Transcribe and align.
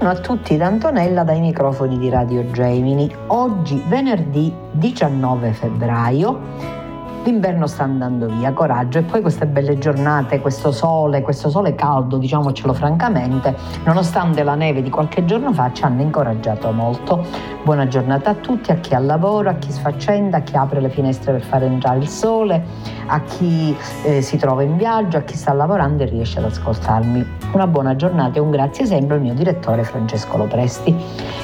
Buongiorno 0.00 0.32
a 0.32 0.34
tutti 0.34 0.56
da 0.56 0.64
Antonella 0.64 1.24
dai 1.24 1.40
microfoni 1.40 1.98
di 1.98 2.08
Radio 2.08 2.50
Gemini. 2.52 3.14
Oggi 3.26 3.84
venerdì 3.86 4.50
19 4.72 5.52
febbraio 5.52 6.79
l'inverno 7.24 7.66
sta 7.66 7.84
andando 7.84 8.26
via, 8.26 8.52
coraggio 8.52 8.98
e 8.98 9.02
poi 9.02 9.20
queste 9.20 9.46
belle 9.46 9.78
giornate, 9.78 10.40
questo 10.40 10.72
sole, 10.72 11.20
questo 11.20 11.50
sole 11.50 11.74
caldo, 11.74 12.16
diciamocelo 12.16 12.72
francamente, 12.72 13.54
nonostante 13.84 14.42
la 14.42 14.54
neve 14.54 14.82
di 14.82 14.90
qualche 14.90 15.24
giorno 15.24 15.52
fa 15.52 15.70
ci 15.72 15.84
hanno 15.84 16.02
incoraggiato 16.02 16.72
molto. 16.72 17.24
Buona 17.62 17.86
giornata 17.86 18.30
a 18.30 18.34
tutti, 18.34 18.70
a 18.70 18.76
chi 18.76 18.94
ha 18.94 18.98
lavoro, 18.98 19.50
a 19.50 19.54
chi 19.54 19.70
sfaccenda, 19.70 20.38
a 20.38 20.40
chi 20.40 20.56
apre 20.56 20.80
le 20.80 20.88
finestre 20.88 21.32
per 21.32 21.42
fare 21.42 21.66
entrare 21.66 21.98
il 21.98 22.08
sole, 22.08 22.64
a 23.06 23.20
chi 23.20 23.76
eh, 24.04 24.22
si 24.22 24.36
trova 24.38 24.62
in 24.62 24.76
viaggio, 24.76 25.18
a 25.18 25.22
chi 25.22 25.36
sta 25.36 25.52
lavorando 25.52 26.02
e 26.02 26.06
riesce 26.06 26.38
ad 26.38 26.46
ascoltarmi. 26.46 27.38
Una 27.52 27.66
buona 27.66 27.96
giornata 27.96 28.38
e 28.38 28.40
un 28.40 28.50
grazie 28.50 28.86
sempre 28.86 29.16
al 29.16 29.22
mio 29.22 29.34
direttore 29.34 29.84
Francesco 29.84 30.36
Lopresti. 30.36 30.96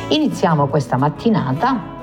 Iniziamo 0.09 0.69
questa 0.69 0.97
mattinata 0.97 1.95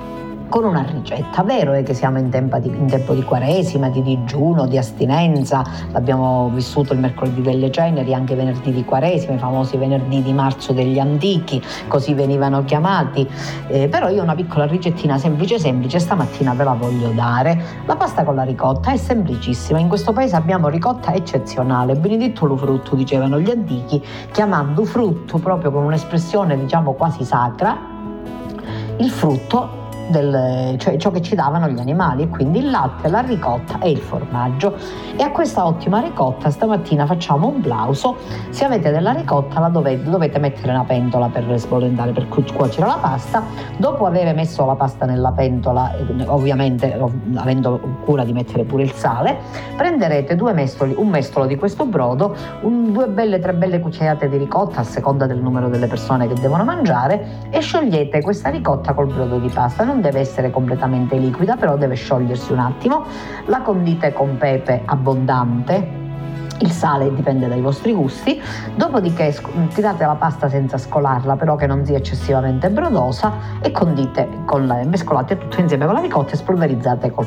con 0.48 0.64
una 0.64 0.82
ricetta. 0.82 1.42
Vero 1.42 1.72
è 1.72 1.82
che 1.82 1.94
siamo 1.94 2.18
in 2.18 2.30
tempo, 2.30 2.58
di, 2.58 2.68
in 2.68 2.86
tempo 2.86 3.14
di 3.14 3.22
quaresima, 3.22 3.88
di 3.88 4.02
digiuno, 4.02 4.66
di 4.66 4.78
astinenza, 4.78 5.64
l'abbiamo 5.92 6.50
vissuto 6.52 6.92
il 6.92 7.00
mercoledì 7.00 7.42
delle 7.42 7.70
ceneri, 7.70 8.14
anche 8.14 8.34
venerdì 8.34 8.72
di 8.72 8.84
quaresima, 8.84 9.34
i 9.34 9.38
famosi 9.38 9.76
venerdì 9.76 10.22
di 10.22 10.32
marzo 10.32 10.72
degli 10.72 10.98
antichi, 10.98 11.62
così 11.88 12.14
venivano 12.14 12.64
chiamati. 12.64 13.28
Eh, 13.68 13.88
però 13.88 14.08
io 14.08 14.22
una 14.22 14.34
piccola 14.34 14.66
ricettina 14.66 15.18
semplice 15.18 15.58
semplice 15.58 15.98
stamattina 15.98 16.54
ve 16.54 16.64
la 16.64 16.74
voglio 16.74 17.10
dare. 17.10 17.60
La 17.86 17.96
pasta 17.96 18.24
con 18.24 18.34
la 18.34 18.42
ricotta 18.42 18.92
è 18.92 18.96
semplicissima, 18.96 19.78
in 19.78 19.88
questo 19.88 20.12
paese 20.12 20.36
abbiamo 20.36 20.68
ricotta 20.68 21.12
eccezionale, 21.14 21.94
benedetto 21.94 22.46
lo 22.46 22.56
frutto 22.56 22.94
dicevano 22.94 23.40
gli 23.40 23.50
antichi, 23.50 24.02
chiamando 24.32 24.84
frutto 24.84 25.38
proprio 25.38 25.70
con 25.70 25.84
un'espressione 25.84 26.58
diciamo 26.58 26.92
quasi 26.92 27.24
sacra 27.24 27.92
il 28.98 29.10
frutto 29.10 29.82
del, 30.08 30.76
cioè 30.78 30.96
ciò 30.96 31.10
che 31.10 31.22
ci 31.22 31.34
davano 31.34 31.68
gli 31.68 31.78
animali, 31.78 32.28
quindi 32.28 32.58
il 32.58 32.70
latte, 32.70 33.08
la 33.08 33.20
ricotta 33.20 33.78
e 33.78 33.90
il 33.90 33.98
formaggio. 33.98 34.76
E 35.16 35.22
a 35.22 35.30
questa 35.30 35.66
ottima 35.66 36.00
ricotta 36.00 36.50
stamattina 36.50 37.06
facciamo 37.06 37.48
un 37.48 37.60
plauso. 37.60 38.16
Se 38.50 38.64
avete 38.64 38.90
della 38.90 39.12
ricotta 39.12 39.60
la 39.60 39.68
dovete, 39.68 40.08
dovete 40.08 40.38
mettere 40.38 40.70
una 40.70 40.84
pentola 40.84 41.28
per 41.28 41.44
sbollentare, 41.58 42.12
per 42.12 42.28
cuocere 42.28 42.86
la 42.86 42.98
pasta. 43.00 43.42
Dopo 43.76 44.06
aver 44.06 44.34
messo 44.34 44.64
la 44.64 44.74
pasta 44.74 45.06
nella 45.06 45.32
pentola, 45.32 45.92
ovviamente 46.26 46.98
avendo 47.36 47.80
cura 48.04 48.24
di 48.24 48.32
mettere 48.32 48.64
pure 48.64 48.82
il 48.82 48.92
sale, 48.92 49.38
prenderete 49.76 50.34
due 50.36 50.52
mestoli, 50.52 50.94
un 50.96 51.08
mestolo 51.08 51.46
di 51.46 51.56
questo 51.56 51.84
brodo, 51.84 52.34
un, 52.62 52.92
due 52.92 53.08
belle, 53.08 53.38
tre 53.38 53.54
belle 53.54 53.80
cucchiaiate 53.80 54.28
di 54.28 54.36
ricotta 54.36 54.80
a 54.80 54.84
seconda 54.84 55.26
del 55.26 55.38
numero 55.38 55.68
delle 55.68 55.86
persone 55.86 56.26
che 56.28 56.34
devono 56.34 56.64
mangiare 56.64 57.48
e 57.50 57.60
sciogliete 57.60 58.20
questa 58.22 58.50
ricotta 58.50 58.92
col 58.94 59.06
brodo 59.06 59.38
di 59.38 59.48
pasta. 59.48 59.84
Non 59.84 59.93
deve 60.00 60.20
essere 60.20 60.50
completamente 60.50 61.16
liquida, 61.16 61.56
però 61.56 61.76
deve 61.76 61.94
sciogliersi 61.94 62.52
un 62.52 62.58
attimo. 62.58 63.04
La 63.46 63.60
condite 63.60 64.12
con 64.12 64.36
pepe 64.36 64.82
abbondante, 64.84 66.02
il 66.60 66.70
sale 66.70 67.12
dipende 67.12 67.48
dai 67.48 67.60
vostri 67.60 67.92
gusti, 67.92 68.40
dopodiché 68.76 69.34
tirate 69.74 70.04
la 70.04 70.14
pasta 70.14 70.48
senza 70.48 70.78
scolarla, 70.78 71.36
però 71.36 71.56
che 71.56 71.66
non 71.66 71.84
sia 71.84 71.96
eccessivamente 71.96 72.70
brodosa 72.70 73.32
e 73.60 73.70
condite, 73.72 74.28
con 74.44 74.66
la, 74.66 74.82
mescolate 74.84 75.36
tutto 75.36 75.60
insieme 75.60 75.84
con 75.84 75.94
la 75.94 76.00
ricotta 76.00 76.32
e 76.32 76.36
spolverizzate 76.36 77.10
col, 77.10 77.26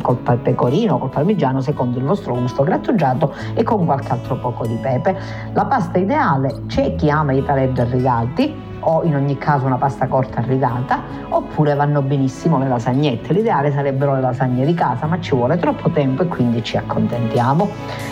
col 0.00 0.38
pecorino, 0.38 0.98
col 0.98 1.10
parmigiano, 1.10 1.60
secondo 1.60 1.98
il 1.98 2.04
vostro 2.04 2.34
gusto 2.34 2.62
grattugiato 2.62 3.34
e 3.54 3.62
con 3.62 3.84
qualche 3.84 4.12
altro 4.12 4.36
poco 4.38 4.66
di 4.66 4.76
pepe. 4.76 5.18
La 5.52 5.64
pasta 5.64 5.98
ideale 5.98 6.62
c'è 6.66 6.94
chi 6.94 7.10
ama 7.10 7.32
i 7.32 7.44
taleggi 7.44 7.80
arrigati, 7.80 8.66
o 8.80 9.02
in 9.04 9.14
ogni 9.14 9.36
caso 9.38 9.66
una 9.66 9.76
pasta 9.76 10.06
corta 10.06 10.40
rigata, 10.40 11.00
oppure 11.28 11.74
vanno 11.74 12.02
benissimo 12.02 12.58
le 12.58 12.68
lasagnette. 12.68 13.32
L'ideale 13.32 13.72
sarebbero 13.72 14.14
le 14.14 14.20
lasagne 14.20 14.64
di 14.64 14.74
casa, 14.74 15.06
ma 15.06 15.20
ci 15.20 15.34
vuole 15.34 15.58
troppo 15.58 15.90
tempo 15.90 16.22
e 16.22 16.26
quindi 16.26 16.62
ci 16.62 16.76
accontentiamo. 16.76 17.68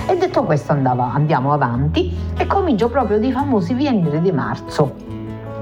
E 0.09 0.17
detto 0.17 0.45
questo 0.45 0.73
andava, 0.73 1.13
andiamo 1.13 1.53
avanti 1.53 2.15
e 2.37 2.47
comincio 2.47 2.89
proprio 2.89 3.19
dei 3.19 3.33
famosi 3.33 3.75
venerdì 3.75 4.21
di 4.21 4.33
marzo 4.33 5.15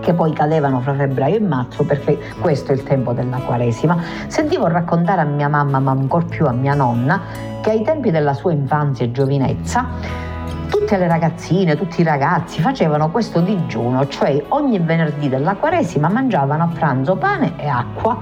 che 0.04 0.12
poi 0.12 0.34
cadevano 0.34 0.80
fra 0.80 0.92
febbraio 0.92 1.36
e 1.36 1.40
marzo 1.40 1.82
perché 1.84 2.18
questo 2.38 2.72
è 2.72 2.74
il 2.74 2.82
tempo 2.82 3.12
della 3.12 3.38
Quaresima. 3.38 3.96
Sentivo 4.26 4.66
raccontare 4.66 5.22
a 5.22 5.24
mia 5.24 5.48
mamma, 5.48 5.78
ma 5.78 5.92
ancor 5.92 6.26
più 6.26 6.44
a 6.44 6.52
mia 6.52 6.74
nonna, 6.74 7.22
che 7.62 7.70
ai 7.70 7.82
tempi 7.82 8.10
della 8.10 8.34
sua 8.34 8.52
infanzia 8.52 9.06
e 9.06 9.10
giovinezza 9.10 10.32
tutte 10.74 10.96
le 10.96 11.06
ragazzine, 11.06 11.76
tutti 11.76 12.00
i 12.00 12.04
ragazzi 12.04 12.60
facevano 12.60 13.08
questo 13.12 13.40
digiuno, 13.40 14.08
cioè 14.08 14.42
ogni 14.48 14.80
venerdì 14.80 15.28
della 15.28 15.54
Quaresima 15.54 16.08
mangiavano 16.08 16.64
a 16.64 16.66
pranzo 16.66 17.14
pane 17.14 17.52
e 17.56 17.68
acqua 17.68 18.20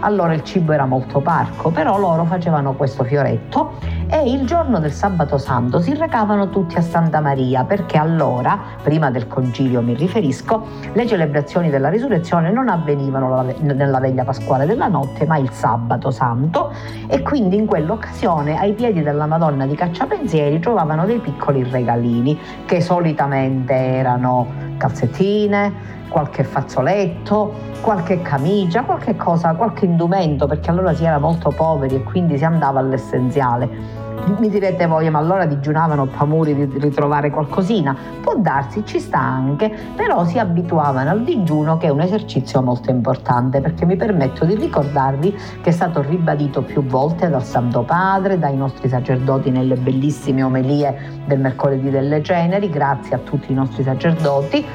allora 0.00 0.32
il 0.32 0.42
cibo 0.44 0.72
era 0.72 0.86
molto 0.86 1.20
parco, 1.20 1.70
però 1.70 1.98
loro 1.98 2.24
facevano 2.24 2.74
questo 2.74 3.04
fioretto 3.04 3.78
e 4.08 4.30
il 4.30 4.46
giorno 4.46 4.78
del 4.78 4.92
sabato 4.92 5.38
santo 5.38 5.80
si 5.80 5.94
recavano 5.94 6.48
tutti 6.48 6.76
a 6.76 6.80
Santa 6.80 7.20
Maria 7.20 7.64
perché 7.64 7.98
allora, 7.98 8.58
prima 8.82 9.10
del 9.10 9.26
concilio 9.26 9.82
mi 9.82 9.94
riferisco, 9.94 10.66
le 10.92 11.06
celebrazioni 11.06 11.68
della 11.68 11.88
risurrezione 11.88 12.50
non 12.50 12.68
avvenivano 12.68 13.44
nella 13.60 13.98
veglia 13.98 14.24
pasquale 14.24 14.66
della 14.66 14.88
notte 14.88 15.26
ma 15.26 15.36
il 15.36 15.50
sabato 15.50 16.10
santo. 16.10 16.72
E 17.06 17.22
quindi 17.22 17.56
in 17.56 17.66
quell'occasione 17.66 18.58
ai 18.58 18.72
piedi 18.72 19.02
della 19.02 19.26
Madonna 19.26 19.66
di 19.66 19.74
Cacciapensieri 19.74 20.58
trovavano 20.60 21.04
dei 21.04 21.18
piccoli 21.18 21.64
regalini 21.64 22.38
che 22.64 22.80
solitamente 22.80 23.74
erano 23.74 24.46
calzettine, 24.76 25.97
qualche 26.08 26.44
fazzoletto, 26.44 27.52
qualche 27.80 28.20
camicia, 28.22 28.82
qualche 28.82 29.16
cosa, 29.16 29.54
qualche 29.54 29.84
indumento, 29.84 30.46
perché 30.46 30.70
allora 30.70 30.94
si 30.94 31.04
era 31.04 31.18
molto 31.18 31.50
poveri 31.50 31.96
e 31.96 32.02
quindi 32.02 32.36
si 32.36 32.44
andava 32.44 32.80
all'essenziale. 32.80 34.06
Mi 34.38 34.50
direte 34.50 34.86
voi, 34.86 35.08
ma 35.10 35.18
allora 35.18 35.46
digiunavano 35.46 36.06
pamuri 36.06 36.54
di 36.54 36.78
ritrovare 36.78 37.30
qualcosina? 37.30 37.96
Può 38.20 38.34
darsi, 38.36 38.84
ci 38.84 38.98
sta 38.98 39.20
anche, 39.20 39.72
però 39.94 40.24
si 40.24 40.38
abituavano 40.38 41.10
al 41.10 41.22
digiuno 41.22 41.78
che 41.78 41.86
è 41.86 41.90
un 41.90 42.00
esercizio 42.00 42.60
molto 42.60 42.90
importante 42.90 43.60
perché 43.60 43.86
mi 43.86 43.96
permetto 43.96 44.44
di 44.44 44.54
ricordarvi 44.54 45.34
che 45.62 45.70
è 45.70 45.72
stato 45.72 46.02
ribadito 46.02 46.62
più 46.62 46.84
volte 46.84 47.30
dal 47.30 47.44
Santo 47.44 47.82
Padre, 47.82 48.38
dai 48.38 48.56
nostri 48.56 48.88
sacerdoti 48.88 49.50
nelle 49.50 49.76
bellissime 49.76 50.42
omelie 50.42 51.22
del 51.24 51.38
mercoledì 51.38 51.88
delle 51.88 52.22
ceneri, 52.22 52.68
grazie 52.68 53.16
a 53.16 53.18
tutti 53.18 53.52
i 53.52 53.54
nostri 53.54 53.82
sacerdoti 53.82 54.66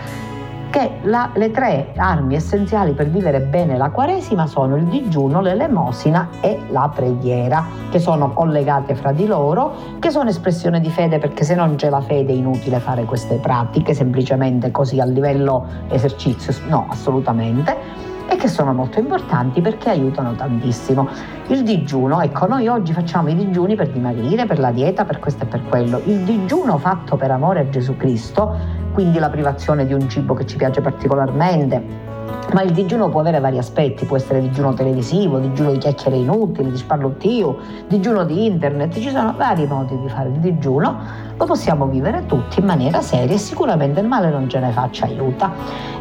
che 0.74 1.02
la, 1.04 1.30
le 1.36 1.52
tre 1.52 1.94
armi 1.98 2.34
essenziali 2.34 2.94
per 2.94 3.08
vivere 3.08 3.42
bene 3.42 3.78
la 3.78 3.92
Quaresima 3.92 4.48
sono 4.48 4.76
il 4.76 4.86
digiuno, 4.86 5.40
l'elemosina 5.40 6.30
e 6.42 6.62
la 6.70 6.90
preghiera, 6.92 7.64
che 7.92 8.00
sono 8.00 8.34
collegate 8.34 8.96
fra 8.96 9.12
di 9.12 9.28
loro, 9.28 9.76
che 10.00 10.10
sono 10.10 10.30
espressione 10.30 10.80
di 10.80 10.90
fede 10.90 11.20
perché 11.20 11.44
se 11.44 11.54
non 11.54 11.76
c'è 11.76 11.90
la 11.90 12.02
fede 12.02 12.34
è 12.34 12.36
inutile 12.36 12.80
fare 12.80 13.04
queste 13.04 13.36
pratiche, 13.36 13.94
semplicemente 13.94 14.72
così 14.72 15.00
a 15.00 15.06
livello 15.06 15.68
esercizio, 15.90 16.52
no, 16.68 16.88
assolutamente 16.90 18.12
e 18.26 18.36
che 18.36 18.48
sono 18.48 18.74
molto 18.74 19.00
importanti 19.00 19.62
perché 19.62 19.92
aiutano 19.92 20.34
tantissimo. 20.34 21.08
Il 21.50 21.62
digiuno, 21.62 22.20
ecco, 22.20 22.48
noi 22.48 22.68
oggi 22.68 22.94
facciamo 22.94 23.30
i 23.30 23.36
digiuni 23.36 23.76
per 23.76 23.90
dimagrire, 23.90 24.48
per 24.48 24.58
la 24.58 24.72
dieta, 24.72 25.06
per 25.06 25.20
questo 25.20 25.44
e 25.44 25.48
per 25.48 25.62
quello. 25.66 26.02
Il 26.06 26.20
digiuno 26.22 26.80
fatto 26.80 27.16
per 27.16 27.30
amore 27.30 27.60
a 27.60 27.70
Gesù 27.70 27.96
Cristo, 27.96 28.82
quindi 28.94 29.20
la 29.20 29.30
privazione 29.30 29.86
di 29.86 29.94
un 29.94 30.08
cibo 30.08 30.34
che 30.34 30.46
ci 30.46 30.56
piace 30.56 30.80
particolarmente, 30.80 32.12
ma 32.54 32.62
il 32.62 32.72
digiuno 32.72 33.10
può 33.10 33.22
avere 33.22 33.40
vari 33.40 33.58
aspetti, 33.58 34.06
può 34.06 34.16
essere 34.16 34.40
digiuno 34.40 34.74
televisivo, 34.74 35.40
digiuno 35.40 35.72
di 35.72 35.80
chiacchiere 35.80 36.18
inutili, 36.18 36.70
di 36.70 36.78
sparlottio, 36.78 37.58
digiuno 37.88 38.24
di 38.24 38.46
internet, 38.46 38.94
ci 39.00 39.10
sono 39.10 39.34
vari 39.36 39.66
modi 39.66 40.00
di 40.00 40.08
fare 40.08 40.30
il 40.30 40.36
digiuno, 40.36 40.98
lo 41.36 41.46
possiamo 41.46 41.88
vivere 41.88 42.26
tutti 42.28 42.60
in 42.60 42.66
maniera 42.66 43.02
seria 43.02 43.34
e 43.34 43.40
sicuramente 43.40 44.02
il 44.02 44.08
male 44.08 44.30
non 44.30 44.48
ce 44.48 44.60
ne 44.60 44.70
faccia 44.72 45.06
aiuta. 45.06 45.52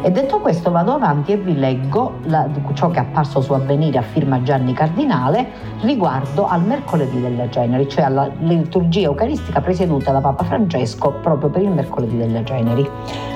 E 0.01 0.11
detto 0.11 0.39
questo 0.39 0.69
vado 0.69 0.93
avanti 0.93 1.31
e 1.31 1.37
vi 1.37 1.57
leggo 1.57 2.19
la, 2.25 2.47
ciò 2.73 2.91
che 2.91 2.99
è 2.99 3.01
apparso 3.01 3.41
su 3.41 3.53
Avvenire 3.53 3.97
a 3.97 4.03
firma 4.03 4.41
Gianni 4.43 4.73
Cardinale 4.73 5.47
riguardo 5.81 6.47
al 6.47 6.63
mercoledì 6.63 7.19
delle 7.19 7.49
ceneri, 7.49 7.89
cioè 7.89 8.03
alla 8.03 8.29
liturgia 8.39 9.01
eucaristica 9.01 9.59
presieduta 9.59 10.11
da 10.11 10.21
Papa 10.21 10.43
Francesco 10.43 11.13
proprio 11.21 11.49
per 11.49 11.63
il 11.63 11.71
mercoledì 11.71 12.15
delle 12.15 12.43
ceneri. 12.45 12.87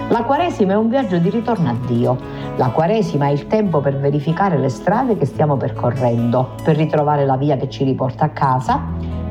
La 0.10 0.24
Quaresima 0.24 0.72
è 0.72 0.76
un 0.78 0.88
viaggio 0.88 1.18
di 1.18 1.30
ritorno 1.30 1.70
a 1.70 1.76
Dio. 1.86 2.18
La 2.56 2.70
Quaresima 2.70 3.28
è 3.28 3.32
il 3.32 3.48
tempo 3.48 3.82
per 3.82 3.98
verificare 3.98 4.58
le 4.58 4.70
strade 4.70 5.18
che 5.18 5.26
stiamo 5.26 5.58
percorrendo, 5.58 6.56
per 6.64 6.78
ritrovare 6.78 7.26
la 7.26 7.36
via 7.36 7.58
che 7.58 7.70
ci 7.70 7.84
riporta 7.84 8.24
a 8.24 8.30
casa, 8.30 8.82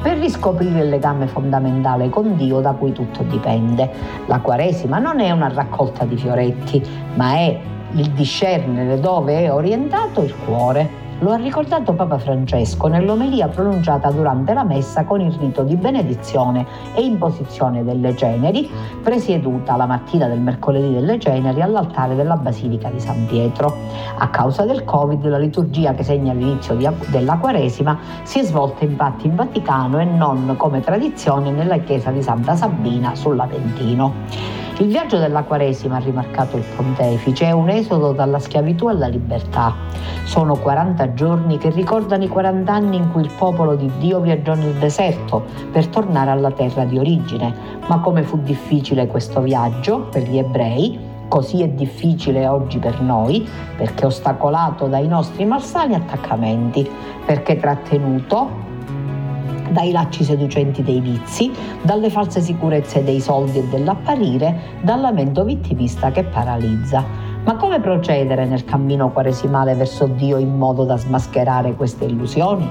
per 0.03 0.19
riscoprire 0.19 0.81
il 0.81 0.91
legame 0.91 1.29
fondamentale 1.29 2.11
con 2.11 2.37
Dio 2.37 2.61
da 2.61 2.73
cui 2.73 2.93
tutto 2.93 3.23
dipende. 3.23 3.91
La 4.27 4.41
Quaresima 4.41 4.99
non 4.99 5.19
è 5.19 5.31
una 5.31 5.49
raccolta 5.49 6.05
di 6.05 6.19
fioretti, 6.19 6.83
ma 7.15 7.33
è 7.37 7.59
il 7.93 8.11
discernere 8.11 9.01
dove 9.01 9.45
è 9.45 9.51
orientato 9.51 10.21
il 10.21 10.35
cuore 10.45 11.05
lo 11.21 11.31
ha 11.33 11.37
ricordato 11.37 11.95
Papa 11.95 12.19
Francesco 12.19 12.89
nell'omelia 12.89 13.49
pronunciata 13.49 14.11
durante 14.11 14.53
la 14.53 14.65
messa 14.65 15.05
con 15.05 15.21
il 15.21 15.33
rito 15.33 15.63
di 15.63 15.75
benedizione 15.77 16.67
e 16.95 17.03
imposizione 17.03 17.85
delle 17.85 18.15
ceneri, 18.15 18.69
presieduta 19.03 19.77
la 19.77 19.87
mattina 19.87 20.27
del 20.27 20.41
mercoledì 20.41 20.93
delle 20.93 21.19
ceneri 21.19 21.63
all'altare 21.63 22.15
della 22.15 22.37
Basilica 22.37 22.91
di 22.91 23.01
San 23.01 23.25
Pietro. 23.27 23.75
A 24.19 24.29
causa 24.29 24.65
del 24.65 24.85
Covid, 24.85 25.27
la 25.27 25.39
liturgia 25.39 25.95
che 25.95 26.03
segna 26.03 26.35
l'inizio 26.35 26.75
di, 26.75 26.87
della 27.07 27.39
Quaresima 27.39 27.99
si 28.23 28.41
è 28.41 28.43
svolta 28.43 28.85
infatti 28.85 29.27
in 29.27 29.37
Vaticano 29.37 29.99
e 30.01 30.05
non 30.05 30.55
come 30.59 30.81
tradizione 30.81 31.51
nella 31.51 31.79
chiesa 31.79 32.11
di 32.11 32.23
Santa 32.23 32.57
Sabina 32.57 33.15
sull'Aventino. 33.15 34.65
Il 34.79 34.89
viaggio 34.89 35.17
della 35.17 35.43
Quaresima, 35.43 35.97
ha 35.97 36.01
rimarcato 36.01 36.59
il 36.59 36.65
pontefice, 36.77 37.47
è 37.47 37.51
un 37.51 37.71
esodo 37.71 38.13
dalla 38.13 38.39
schiavitù 38.39 38.89
alla 38.89 39.07
libertà. 39.07 39.75
Sono 40.25 40.57
40 40.57 41.15
giorni 41.15 41.57
che 41.57 41.71
ricordano 41.71 42.25
i 42.25 42.29
40 42.29 42.75
anni 42.75 42.97
in 42.97 43.11
cui 43.11 43.23
il 43.23 43.31
popolo 43.39 43.75
di 43.75 43.91
Dio 43.99 44.21
viaggiò 44.21 44.53
nel 44.53 44.75
deserto 44.75 45.45
per 45.73 45.87
tornare 45.87 46.31
alla 46.31 46.51
terra 46.51 46.85
di 46.85 46.99
origine. 46.99 47.55
Ma 47.87 48.01
come 48.01 48.23
fu 48.23 48.39
difficile 48.43 49.07
questo 49.07 49.41
viaggio 49.41 50.09
per 50.11 50.29
gli 50.29 50.37
ebrei, 50.37 51.01
così 51.27 51.63
è 51.63 51.69
difficile 51.69 52.47
oggi 52.47 52.77
per 52.77 53.01
noi, 53.01 53.49
perché 53.79 54.05
ostacolato 54.05 54.89
dai 54.89 55.09
nostri 55.09 55.47
malsani 55.47 55.95
attaccamenti, 55.95 56.87
perché 57.25 57.57
trattenuto 57.57 58.66
dai 59.71 59.91
lacci 59.93 60.25
seducenti 60.25 60.83
dei 60.83 61.01
vizi, 61.01 61.53
dalle 61.83 62.11
false 62.11 62.41
sicurezze 62.41 63.03
dei 63.05 63.21
soldi 63.21 63.59
e 63.59 63.65
dell'apparire, 63.69 64.79
dal 64.83 65.01
lamento 65.01 65.45
vittimista 65.45 66.11
che 66.11 66.25
paralizza. 66.25 67.05
Ma 67.45 67.57
come 67.57 67.81
procedere 67.81 68.45
nel 68.45 68.65
cammino 68.65 69.11
quaresimale 69.11 69.75
verso 69.75 70.07
Dio 70.07 70.37
in 70.37 70.57
modo 70.57 70.85
da 70.85 70.97
smascherare 70.97 71.75
queste 71.75 72.05
illusioni? 72.05 72.69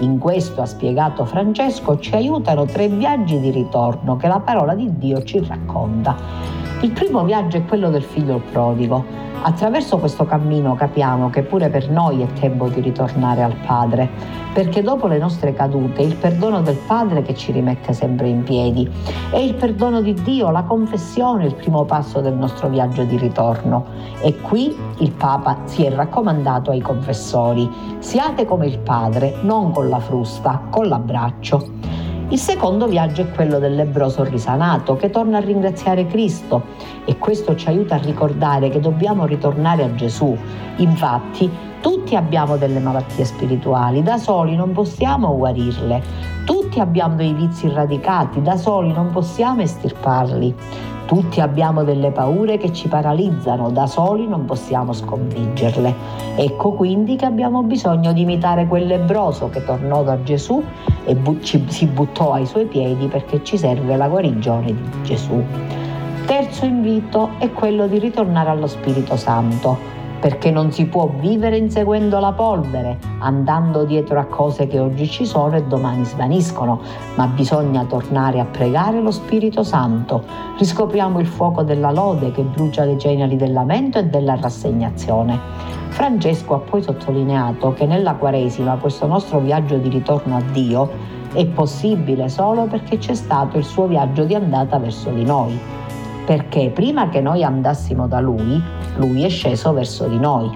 In 0.00 0.18
questo, 0.18 0.62
ha 0.62 0.66
spiegato 0.66 1.24
Francesco, 1.24 1.98
ci 1.98 2.14
aiutano 2.14 2.64
tre 2.64 2.88
viaggi 2.88 3.38
di 3.38 3.50
ritorno 3.50 4.16
che 4.16 4.28
la 4.28 4.40
parola 4.40 4.74
di 4.74 4.98
Dio 4.98 5.22
ci 5.22 5.44
racconta. 5.46 6.59
Il 6.82 6.92
primo 6.92 7.24
viaggio 7.24 7.58
è 7.58 7.64
quello 7.66 7.90
del 7.90 8.02
figlio 8.02 8.40
prodigo. 8.52 9.04
Attraverso 9.42 9.98
questo 9.98 10.24
cammino 10.24 10.74
capiamo 10.74 11.28
che 11.28 11.42
pure 11.42 11.68
per 11.68 11.90
noi 11.90 12.22
è 12.22 12.26
tempo 12.40 12.68
di 12.68 12.80
ritornare 12.80 13.42
al 13.42 13.54
Padre, 13.66 14.08
perché 14.54 14.80
dopo 14.80 15.06
le 15.06 15.18
nostre 15.18 15.52
cadute 15.52 16.00
il 16.00 16.16
perdono 16.16 16.62
del 16.62 16.78
Padre 16.86 17.20
che 17.20 17.34
ci 17.34 17.52
rimette 17.52 17.92
sempre 17.92 18.28
in 18.28 18.44
piedi. 18.44 18.90
È 19.30 19.36
il 19.36 19.56
perdono 19.56 20.00
di 20.00 20.14
Dio, 20.14 20.50
la 20.50 20.62
confessione, 20.62 21.44
il 21.44 21.54
primo 21.54 21.84
passo 21.84 22.22
del 22.22 22.34
nostro 22.34 22.70
viaggio 22.70 23.04
di 23.04 23.18
ritorno. 23.18 23.84
E 24.22 24.40
qui 24.40 24.74
il 25.00 25.12
Papa 25.12 25.58
si 25.64 25.84
è 25.84 25.90
raccomandato 25.90 26.70
ai 26.70 26.80
confessori, 26.80 27.68
siate 27.98 28.46
come 28.46 28.66
il 28.66 28.78
Padre, 28.78 29.36
non 29.42 29.70
con 29.70 29.90
la 29.90 30.00
frusta, 30.00 30.62
con 30.70 30.88
l'abbraccio. 30.88 31.99
Il 32.30 32.38
secondo 32.38 32.86
viaggio 32.86 33.22
è 33.22 33.30
quello 33.32 33.58
del 33.58 33.74
lebroso 33.74 34.22
risanato 34.22 34.94
che 34.94 35.10
torna 35.10 35.38
a 35.38 35.40
ringraziare 35.40 36.06
Cristo 36.06 36.62
e 37.04 37.18
questo 37.18 37.56
ci 37.56 37.66
aiuta 37.66 37.96
a 37.96 37.98
ricordare 37.98 38.68
che 38.68 38.78
dobbiamo 38.78 39.26
ritornare 39.26 39.82
a 39.82 39.92
Gesù. 39.96 40.38
Infatti, 40.76 41.50
tutti 41.80 42.14
abbiamo 42.14 42.56
delle 42.56 42.78
malattie 42.78 43.24
spirituali, 43.24 44.04
da 44.04 44.16
soli 44.16 44.54
non 44.54 44.70
possiamo 44.70 45.36
guarirle. 45.36 46.00
Tutti 46.44 46.78
abbiamo 46.78 47.16
dei 47.16 47.32
vizi 47.32 47.68
radicati, 47.68 48.40
da 48.40 48.56
soli 48.56 48.92
non 48.92 49.10
possiamo 49.10 49.62
estirparli. 49.62 50.54
Tutti 51.10 51.40
abbiamo 51.40 51.82
delle 51.82 52.12
paure 52.12 52.56
che 52.56 52.72
ci 52.72 52.86
paralizzano, 52.86 53.70
da 53.70 53.88
soli 53.88 54.28
non 54.28 54.44
possiamo 54.44 54.92
sconfiggerle. 54.92 55.92
Ecco 56.36 56.70
quindi 56.70 57.16
che 57.16 57.24
abbiamo 57.24 57.64
bisogno 57.64 58.12
di 58.12 58.20
imitare 58.20 58.68
quel 58.68 58.86
lebroso 58.86 59.48
che 59.48 59.64
tornò 59.64 60.04
da 60.04 60.22
Gesù 60.22 60.62
e 61.04 61.16
bu- 61.16 61.40
ci, 61.40 61.64
si 61.66 61.86
buttò 61.86 62.30
ai 62.32 62.46
suoi 62.46 62.66
piedi 62.66 63.08
perché 63.08 63.42
ci 63.42 63.58
serve 63.58 63.96
la 63.96 64.06
guarigione 64.06 64.66
di 64.66 65.02
Gesù. 65.02 65.42
Terzo 66.26 66.64
invito 66.64 67.30
è 67.38 67.50
quello 67.50 67.88
di 67.88 67.98
ritornare 67.98 68.50
allo 68.50 68.68
Spirito 68.68 69.16
Santo 69.16 69.99
perché 70.20 70.50
non 70.50 70.70
si 70.70 70.86
può 70.86 71.10
vivere 71.18 71.56
inseguendo 71.56 72.20
la 72.20 72.32
polvere, 72.32 72.98
andando 73.20 73.84
dietro 73.84 74.20
a 74.20 74.24
cose 74.24 74.66
che 74.66 74.78
oggi 74.78 75.08
ci 75.08 75.24
sono 75.24 75.56
e 75.56 75.64
domani 75.64 76.04
svaniscono, 76.04 76.80
ma 77.16 77.26
bisogna 77.26 77.84
tornare 77.84 78.38
a 78.38 78.44
pregare 78.44 79.00
lo 79.00 79.10
Spirito 79.10 79.62
Santo. 79.62 80.22
Riscopriamo 80.58 81.18
il 81.20 81.26
fuoco 81.26 81.62
della 81.62 81.90
lode 81.90 82.30
che 82.32 82.42
brucia 82.42 82.84
le 82.84 82.98
ceneri 82.98 83.36
del 83.36 83.52
lamento 83.52 83.98
e 83.98 84.04
della 84.04 84.36
rassegnazione. 84.36 85.38
Francesco 85.88 86.54
ha 86.54 86.58
poi 86.58 86.82
sottolineato 86.82 87.72
che 87.72 87.86
nella 87.86 88.14
Quaresima 88.14 88.76
questo 88.76 89.06
nostro 89.06 89.40
viaggio 89.40 89.78
di 89.78 89.88
ritorno 89.88 90.36
a 90.36 90.42
Dio 90.52 90.88
è 91.32 91.46
possibile 91.46 92.28
solo 92.28 92.66
perché 92.66 92.98
c'è 92.98 93.14
stato 93.14 93.56
il 93.56 93.64
suo 93.64 93.86
viaggio 93.86 94.24
di 94.24 94.34
andata 94.34 94.78
verso 94.78 95.10
di 95.10 95.24
noi 95.24 95.78
perché 96.30 96.70
prima 96.72 97.08
che 97.08 97.20
noi 97.20 97.42
andassimo 97.42 98.06
da 98.06 98.20
Lui, 98.20 98.62
Lui 99.00 99.24
è 99.24 99.30
sceso 99.30 99.72
verso 99.72 100.06
di 100.08 100.18
noi, 100.18 100.50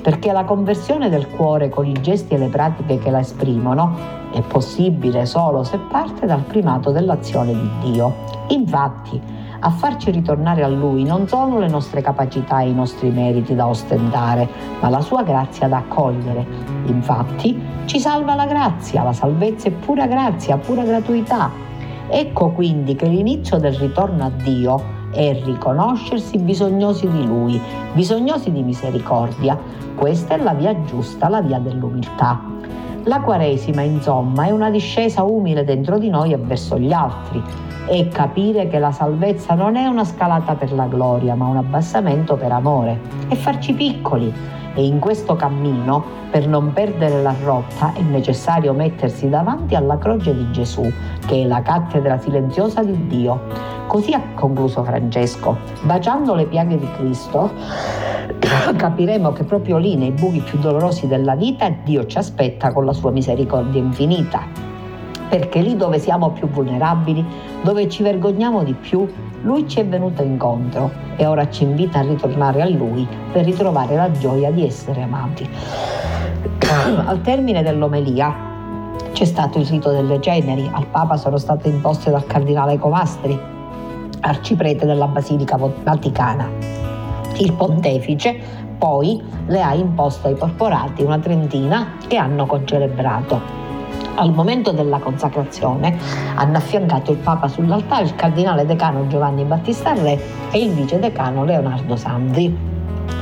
perché 0.00 0.30
la 0.30 0.44
conversione 0.44 1.08
del 1.08 1.26
cuore 1.26 1.68
con 1.68 1.84
i 1.84 2.00
gesti 2.00 2.34
e 2.34 2.38
le 2.38 2.46
pratiche 2.46 2.98
che 2.98 3.10
la 3.10 3.18
esprimono 3.18 4.16
è 4.32 4.40
possibile 4.40 5.26
solo 5.26 5.64
se 5.64 5.78
parte 5.78 6.24
dal 6.24 6.42
primato 6.42 6.92
dell'azione 6.92 7.52
di 7.52 7.90
Dio. 7.90 8.14
Infatti, 8.50 9.20
a 9.58 9.70
farci 9.70 10.12
ritornare 10.12 10.62
a 10.62 10.68
Lui 10.68 11.02
non 11.02 11.26
sono 11.26 11.58
le 11.58 11.66
nostre 11.66 12.00
capacità 12.00 12.60
e 12.60 12.68
i 12.68 12.74
nostri 12.74 13.10
meriti 13.10 13.56
da 13.56 13.66
ostentare, 13.66 14.48
ma 14.80 14.88
la 14.90 15.00
sua 15.00 15.24
grazia 15.24 15.66
da 15.66 15.78
accogliere. 15.78 16.46
Infatti, 16.84 17.60
ci 17.86 17.98
salva 17.98 18.36
la 18.36 18.46
grazia, 18.46 19.02
la 19.02 19.12
salvezza 19.12 19.66
è 19.66 19.72
pura 19.72 20.06
grazia, 20.06 20.56
pura 20.56 20.84
gratuità. 20.84 21.50
Ecco 22.06 22.50
quindi 22.50 22.94
che 22.94 23.06
l'inizio 23.06 23.58
del 23.58 23.74
ritorno 23.74 24.24
a 24.24 24.30
Dio 24.30 24.97
e 25.18 25.32
riconoscersi 25.44 26.38
bisognosi 26.38 27.10
di 27.10 27.26
Lui, 27.26 27.60
bisognosi 27.92 28.52
di 28.52 28.62
misericordia. 28.62 29.58
Questa 29.96 30.34
è 30.34 30.38
la 30.40 30.54
via 30.54 30.80
giusta, 30.84 31.28
la 31.28 31.40
via 31.40 31.58
dell'umiltà. 31.58 32.40
La 33.02 33.20
Quaresima, 33.20 33.82
insomma, 33.82 34.46
è 34.46 34.52
una 34.52 34.70
discesa 34.70 35.24
umile 35.24 35.64
dentro 35.64 35.98
di 35.98 36.08
noi 36.08 36.32
e 36.32 36.36
verso 36.36 36.78
gli 36.78 36.92
altri. 36.92 37.42
È 37.88 38.08
capire 38.08 38.68
che 38.68 38.78
la 38.78 38.92
salvezza 38.92 39.54
non 39.54 39.76
è 39.76 39.86
una 39.86 40.04
scalata 40.04 40.54
per 40.54 40.72
la 40.72 40.86
gloria, 40.86 41.34
ma 41.34 41.46
un 41.46 41.56
abbassamento 41.56 42.36
per 42.36 42.52
amore. 42.52 43.00
E 43.28 43.34
farci 43.34 43.72
piccoli. 43.72 44.32
E 44.74 44.84
in 44.84 44.98
questo 44.98 45.34
cammino, 45.34 46.04
per 46.30 46.46
non 46.46 46.72
perdere 46.72 47.22
la 47.22 47.34
rotta, 47.42 47.92
è 47.94 48.02
necessario 48.02 48.74
mettersi 48.74 49.28
davanti 49.28 49.74
alla 49.74 49.96
croce 49.96 50.34
di 50.34 50.50
Gesù, 50.50 50.88
che 51.26 51.42
è 51.42 51.46
la 51.46 51.62
cattedra 51.62 52.18
silenziosa 52.18 52.82
di 52.82 53.06
Dio 53.06 53.76
Così 53.88 54.12
ha 54.12 54.22
concluso 54.34 54.84
Francesco. 54.84 55.56
Baciando 55.80 56.34
le 56.34 56.44
piaghe 56.44 56.76
di 56.76 56.86
Cristo, 56.98 57.50
capiremo 58.76 59.32
che 59.32 59.44
proprio 59.44 59.78
lì, 59.78 59.96
nei 59.96 60.10
buchi 60.10 60.40
più 60.40 60.58
dolorosi 60.58 61.06
della 61.06 61.34
vita, 61.34 61.70
Dio 61.84 62.04
ci 62.04 62.18
aspetta 62.18 62.70
con 62.70 62.84
la 62.84 62.92
sua 62.92 63.10
misericordia 63.10 63.80
infinita. 63.80 64.67
Perché 65.28 65.60
lì 65.60 65.76
dove 65.76 65.98
siamo 65.98 66.30
più 66.30 66.48
vulnerabili, 66.48 67.24
dove 67.62 67.88
ci 67.88 68.02
vergogniamo 68.02 68.62
di 68.62 68.72
più, 68.74 69.06
lui 69.42 69.68
ci 69.68 69.80
è 69.80 69.86
venuto 69.86 70.22
incontro 70.22 70.90
e 71.16 71.26
ora 71.26 71.48
ci 71.50 71.64
invita 71.64 72.00
a 72.00 72.02
ritornare 72.02 72.62
a 72.62 72.68
lui 72.68 73.06
per 73.32 73.44
ritrovare 73.44 73.94
la 73.94 74.10
gioia 74.10 74.50
di 74.50 74.64
essere 74.64 75.02
amati. 75.02 75.48
Al 77.06 77.20
termine 77.20 77.62
dell'omelia 77.62 78.46
c'è 79.12 79.24
stato 79.24 79.58
il 79.58 79.66
rito 79.66 79.90
delle 79.90 80.20
ceneri, 80.20 80.68
al 80.72 80.86
Papa 80.86 81.16
sono 81.16 81.38
state 81.38 81.68
imposte 81.68 82.10
dal 82.10 82.26
cardinale 82.26 82.78
Comastri, 82.78 83.38
arciprete 84.20 84.86
della 84.86 85.06
Basilica 85.06 85.56
Vaticana. 85.56 86.48
Il 87.38 87.52
pontefice 87.54 88.66
poi 88.78 89.20
le 89.46 89.62
ha 89.62 89.74
imposte 89.74 90.28
ai 90.28 90.34
porporati, 90.34 91.02
una 91.02 91.18
trentina, 91.18 91.94
che 92.06 92.16
hanno 92.16 92.46
concelebrato. 92.46 93.67
Al 94.14 94.32
momento 94.32 94.72
della 94.72 94.98
consacrazione 94.98 95.96
hanno 96.34 96.56
affiancato 96.56 97.12
il 97.12 97.18
Papa 97.18 97.46
sull'altare 97.46 98.04
il 98.04 98.14
cardinale 98.14 98.66
decano 98.66 99.06
Giovanni 99.06 99.44
Battista 99.44 99.92
Re 99.92 100.20
e 100.50 100.58
il 100.58 100.72
vice 100.72 100.98
decano 100.98 101.44
Leonardo 101.44 101.94
Sandri. 101.94 102.76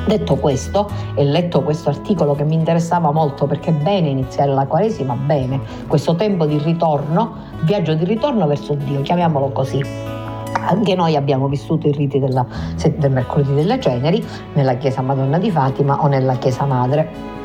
Detto 0.06 0.36
questo, 0.36 0.88
e 1.14 1.24
letto 1.24 1.62
questo 1.62 1.88
articolo 1.88 2.34
che 2.34 2.44
mi 2.44 2.54
interessava 2.54 3.10
molto 3.10 3.46
perché 3.46 3.70
è 3.70 3.72
bene 3.72 4.08
iniziare 4.08 4.52
la 4.52 4.64
Quaresima, 4.64 5.14
bene, 5.14 5.60
questo 5.88 6.14
tempo 6.14 6.46
di 6.46 6.58
ritorno, 6.58 7.34
viaggio 7.62 7.94
di 7.94 8.04
ritorno 8.04 8.46
verso 8.46 8.74
Dio, 8.74 9.02
chiamiamolo 9.02 9.50
così. 9.50 9.84
Anche 10.68 10.94
noi 10.94 11.16
abbiamo 11.16 11.48
vissuto 11.48 11.88
i 11.88 11.92
riti 11.92 12.18
della, 12.18 12.46
del 12.96 13.10
mercoledì 13.10 13.54
delle 13.54 13.80
ceneri 13.80 14.24
nella 14.54 14.76
chiesa 14.76 15.02
Madonna 15.02 15.38
di 15.38 15.50
Fatima 15.50 16.00
o 16.00 16.06
nella 16.06 16.36
chiesa 16.36 16.64
Madre 16.64 17.36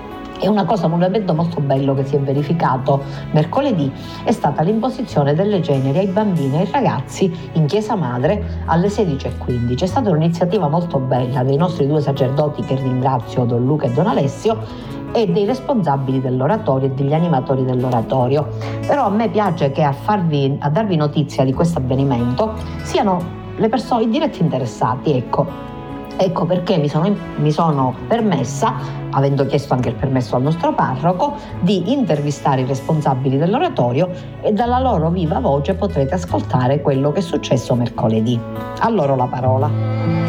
e 0.42 0.48
una 0.48 0.66
cosa, 0.66 0.88
un 0.88 1.04
evento 1.04 1.34
molto 1.34 1.62
bello 1.62 1.94
che 1.94 2.04
si 2.04 2.16
è 2.16 2.20
verificato 2.20 3.04
mercoledì 3.32 3.92
è 4.24 4.32
stata 4.32 4.64
l'imposizione 4.64 5.36
delle 5.36 5.62
ceneri 5.62 6.00
ai 6.00 6.08
bambini 6.08 6.56
e 6.56 6.60
ai 6.62 6.72
ragazzi 6.72 7.32
in 7.54 7.68
Chiesa 7.68 7.96
Madre 7.96 8.64
alle 8.66 8.88
16.15. 8.88 9.82
È 9.82 9.86
stata 9.86 10.10
un'iniziativa 10.10 10.68
molto 10.68 10.98
bella 11.00 11.44
dei 11.44 11.58
nostri 11.58 11.86
due 11.88 12.02
sacerdoti 12.02 12.64
che 12.64 12.76
ringrazio, 12.76 13.46
Don 13.46 13.64
Luca 13.64 13.86
e 13.86 13.92
Don 13.92 14.08
Alessio, 14.08 14.90
e 15.14 15.28
dei 15.28 15.46
responsabili 15.46 16.22
dell'oratorio 16.22 16.88
e 16.88 16.92
degli 16.92 17.14
animatori 17.14 17.64
dell'oratorio. 17.64 18.48
Però 18.88 19.06
a 19.06 19.10
me 19.10 19.30
piace 19.30 19.72
che 19.72 19.84
a, 19.84 19.92
farvi, 19.92 20.58
a 20.60 20.70
darvi 20.70 20.96
notizia 20.96 21.44
di 21.44 21.54
questo 21.54 21.80
avvenimento 21.80 22.54
siano 22.82 23.40
le 23.58 23.70
persone, 23.70 24.04
i 24.04 24.10
diretti 24.10 24.42
interessati, 24.42 25.14
ecco, 25.14 25.70
Ecco 26.24 26.46
perché 26.46 26.78
mi 26.78 26.88
sono, 26.88 27.16
mi 27.38 27.52
sono, 27.52 27.96
permessa, 28.08 28.76
avendo 29.10 29.44
chiesto 29.48 29.74
anche 29.74 29.90
il 29.90 29.96
permesso 29.96 30.36
al 30.36 30.44
nostro 30.44 30.72
parroco, 30.72 31.36
di 31.62 31.92
intervistare 31.92 32.62
i 32.62 32.66
responsabili 32.66 33.40
dell'oratorio 33.40 34.08
e 34.40 34.52
dalla 34.52 34.78
loro 34.78 35.10
viva 35.10 35.40
voce 35.40 35.74
potrete 35.74 36.14
ascoltare 36.14 36.80
quello 36.80 37.12
che 37.12 37.22
è 37.22 37.24
successo 37.24 37.74
mercoledì. 37.74 38.40
A 38.82 38.90
loro 38.90 39.16
la 39.16 39.26
parola. 39.26 40.21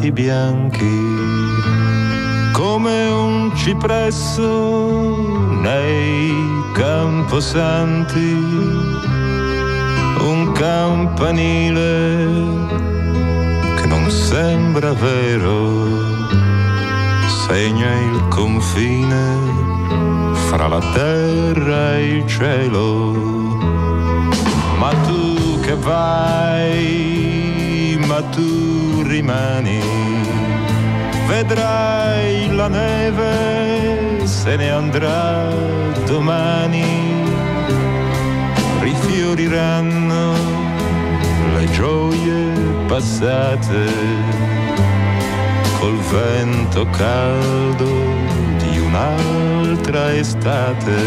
Prati 0.00 0.12
bianchi, 0.12 0.98
come 2.52 3.10
un 3.10 3.54
cipresso 3.54 5.50
nei 5.60 6.32
camposanti, 6.72 8.32
un 10.20 10.52
campanile 10.52 12.28
che 13.76 13.86
non 13.88 14.10
sembra 14.10 14.94
vero, 14.94 15.86
segna 17.46 17.92
il 18.00 18.26
confine 18.30 19.36
fra 20.48 20.66
la 20.66 20.80
terra 20.94 21.96
e 21.96 22.16
il 22.16 22.26
cielo. 22.26 23.12
Ma 24.78 24.94
tu 25.06 25.60
che 25.60 25.74
vai, 25.74 26.78
ma 28.06 28.22
tu 28.22 28.69
rimani. 29.10 29.80
Vedrai 31.26 32.48
la 32.54 32.68
neve, 32.68 34.26
se 34.26 34.56
ne 34.56 34.70
andrà 34.70 35.48
domani. 36.06 36.84
Rifioriranno 38.80 40.22
le 41.54 41.70
gioie 41.72 42.38
passate 42.86 43.82
col 45.78 45.98
vento 46.14 46.86
caldo 46.90 47.90
di 48.62 48.78
un'altra 48.78 50.14
estate. 50.14 50.98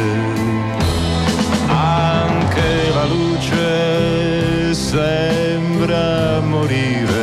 Anche 1.67 2.69
la 2.93 3.05
luce 3.05 4.74
sembra 4.74 6.39
morire 6.41 7.22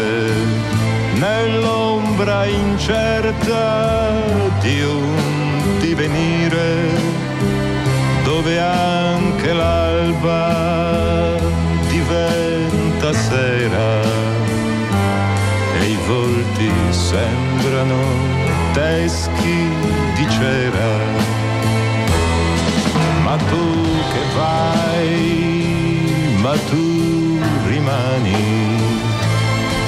nell'ombra 2.21 2.47
incerta 2.47 4.11
di 4.61 4.83
un 4.83 5.79
divenire 5.81 6.89
dove 8.25 8.59
anche 8.61 9.53
l'alba 9.53 11.39
diventa 11.89 13.13
sera 13.13 14.03
e 15.81 15.87
i 15.87 15.99
volti 16.07 16.71
sembrano 16.91 17.99
teschi 18.73 19.69
di 20.17 20.29
cera. 20.29 20.99
Ma 23.23 23.37
tu 23.37 23.87
che 24.13 24.23
vai, 24.37 26.35
ma 26.41 26.53
tu 26.69 27.39
rimani. 27.67 28.70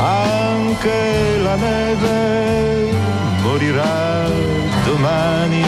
Anche 0.05 1.39
la 1.41 1.55
neve 1.55 2.91
morirà 3.41 4.29
domani. 4.85 5.65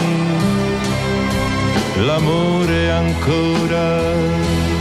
L'amore 2.03 2.91
ancora 2.91 4.01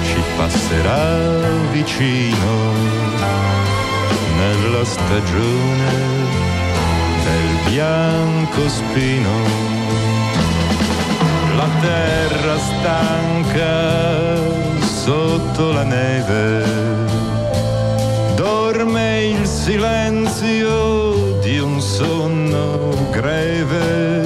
ci 0.03 0.21
passerà 0.37 1.39
vicino 1.71 2.73
nella 4.37 4.85
stagione 4.85 5.93
del 7.23 7.71
bianco 7.71 8.69
spino. 8.69 9.33
La 11.55 11.69
terra 11.81 12.59
stanca 12.59 14.37
sotto 14.81 15.71
la 15.71 15.85
neve 15.85 17.14
silenzio 19.65 21.39
di 21.41 21.59
un 21.59 21.81
sonno 21.81 23.09
greve, 23.11 24.21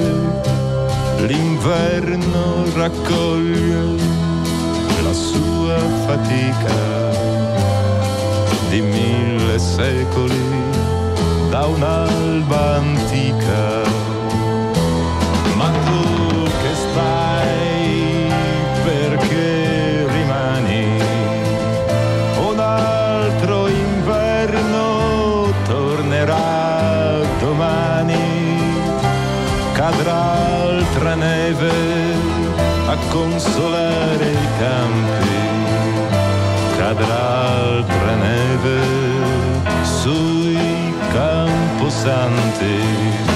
l'inverno 1.27 2.65
raccoglie 2.75 3.95
la 5.01 5.13
sua 5.13 5.77
fatica 6.05 7.09
di 8.69 8.81
mille 8.81 9.57
secoli 9.59 10.43
da 11.49 11.67
un'alba 11.67 12.75
antica. 12.75 13.88
consolare 33.39 34.31
i 34.31 34.47
campi, 34.59 35.39
cadrà 36.77 37.77
altra 37.77 38.15
neve 38.15 38.79
sui 39.83 40.93
camposanti. 41.13 43.28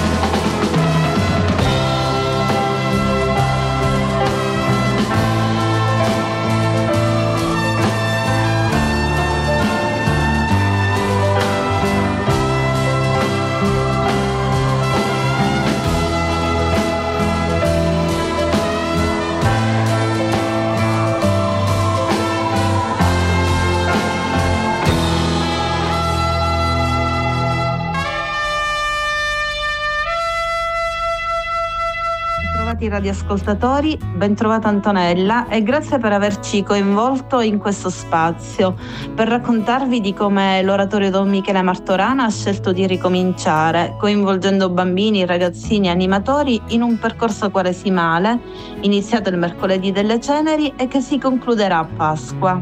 Interessanti. 32.84 32.88
radioascoltatori, 32.88 33.98
bentrovata 34.16 34.68
Antonella 34.68 35.48
e 35.48 35.62
grazie 35.62 35.98
per 35.98 36.12
averci 36.12 36.62
coinvolto 36.62 37.40
in 37.40 37.58
questo 37.58 37.90
spazio 37.90 38.74
per 39.14 39.28
raccontarvi 39.28 40.00
di 40.00 40.14
come 40.14 40.62
l'oratorio 40.62 41.10
Don 41.10 41.28
Michele 41.28 41.62
Martorana 41.62 42.24
ha 42.24 42.30
scelto 42.30 42.72
di 42.72 42.86
ricominciare, 42.86 43.96
coinvolgendo 43.98 44.70
bambini, 44.70 45.26
ragazzini 45.26 45.88
e 45.88 45.90
animatori 45.90 46.60
in 46.68 46.82
un 46.82 46.98
percorso 46.98 47.50
quaresimale 47.50 48.40
iniziato 48.80 49.28
il 49.28 49.38
mercoledì 49.38 49.92
delle 49.92 50.20
ceneri 50.20 50.72
e 50.76 50.88
che 50.88 51.00
si 51.00 51.18
concluderà 51.18 51.78
a 51.78 51.88
Pasqua. 51.96 52.60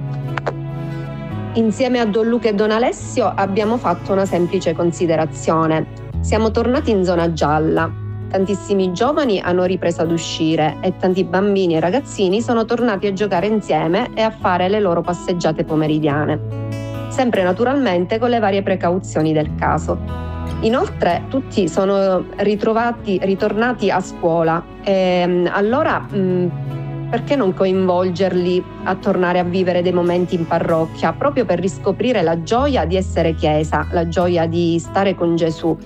Insieme 1.54 2.00
a 2.00 2.06
Don 2.06 2.26
Luca 2.26 2.48
e 2.48 2.54
Don 2.54 2.70
Alessio 2.70 3.30
abbiamo 3.34 3.76
fatto 3.76 4.12
una 4.12 4.24
semplice 4.24 4.72
considerazione. 4.72 6.00
Siamo 6.20 6.50
tornati 6.50 6.90
in 6.90 7.04
zona 7.04 7.32
gialla, 7.32 7.90
Tantissimi 8.32 8.92
giovani 8.92 9.40
hanno 9.40 9.64
ripreso 9.64 10.00
ad 10.00 10.10
uscire 10.10 10.78
e 10.80 10.96
tanti 10.96 11.22
bambini 11.22 11.76
e 11.76 11.80
ragazzini 11.80 12.40
sono 12.40 12.64
tornati 12.64 13.06
a 13.06 13.12
giocare 13.12 13.46
insieme 13.46 14.08
e 14.14 14.22
a 14.22 14.30
fare 14.30 14.70
le 14.70 14.80
loro 14.80 15.02
passeggiate 15.02 15.64
pomeridiane. 15.64 16.40
Sempre 17.10 17.42
naturalmente 17.42 18.18
con 18.18 18.30
le 18.30 18.38
varie 18.38 18.62
precauzioni 18.62 19.34
del 19.34 19.54
caso. 19.56 19.98
Inoltre 20.60 21.24
tutti 21.28 21.68
sono 21.68 22.24
ritrovati, 22.36 23.20
ritornati 23.22 23.90
a 23.90 24.00
scuola 24.00 24.64
e 24.82 25.26
mm, 25.26 25.46
allora 25.50 25.98
mh, 25.98 26.16
mm, 26.16 26.48
perché 27.10 27.36
non 27.36 27.52
coinvolgerli 27.52 28.64
a 28.84 28.94
tornare 28.94 29.40
a 29.40 29.44
vivere 29.44 29.82
dei 29.82 29.92
momenti 29.92 30.36
in 30.36 30.46
parrocchia, 30.46 31.12
proprio 31.12 31.44
per 31.44 31.60
riscoprire 31.60 32.22
la 32.22 32.42
gioia 32.42 32.86
di 32.86 32.96
essere 32.96 33.34
chiesa, 33.34 33.86
la 33.90 34.08
gioia 34.08 34.46
di 34.46 34.78
stare 34.78 35.14
con 35.14 35.36
Gesù 35.36 35.76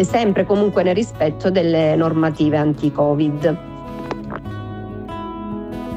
sempre 0.00 0.44
comunque 0.44 0.82
nel 0.82 0.94
rispetto 0.94 1.50
delle 1.50 1.94
normative 1.96 2.56
anti-Covid. 2.56 3.70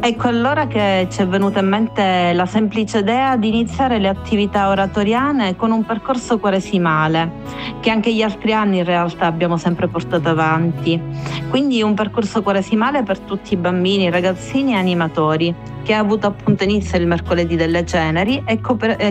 Ecco 0.02 0.28
allora 0.28 0.68
che 0.68 1.08
ci 1.10 1.22
è 1.24 1.28
venuta 1.28 1.62
in 1.62 1.68
mente 1.68 2.32
la 2.34 2.46
semplice 2.46 3.00
idea 3.00 3.38
di 3.38 3.48
iniziare 3.48 3.98
le 3.98 4.08
attività 4.08 4.70
oratoriane 4.70 5.56
con 5.56 5.72
un 5.72 5.84
percorso 5.84 6.38
quaresimale, 6.38 7.32
che 7.80 7.90
anche 7.90 8.14
gli 8.14 8.22
altri 8.22 8.54
anni 8.54 8.78
in 8.78 8.84
realtà 8.84 9.26
abbiamo 9.26 9.58
sempre 9.58 9.88
portato 9.88 10.30
avanti. 10.30 11.02
Quindi 11.50 11.82
un 11.82 11.96
percorso 11.96 12.44
quaresimale 12.44 13.02
per 13.02 13.18
tutti 13.18 13.56
i 13.56 13.58
bambini, 13.58 14.12
ragazzini 14.12 14.74
e 14.74 14.78
animatori, 14.78 15.56
che 15.82 15.96
ha 15.96 16.00
avuto 16.00 16.28
appunto 16.28 16.64
inizio 16.64 17.00
il 17.00 17.08
mercoledì 17.08 17.56
delle 17.56 17.84
ceneri 17.84 18.44
e 18.46 18.60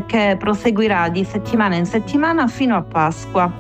che 0.07 0.37
proseguirà 0.39 1.09
di 1.09 1.25
settimana 1.25 1.75
in 1.75 1.87
settimana 1.87 2.47
fino 2.47 2.77
a 2.77 2.83
Pasqua. 2.83 3.53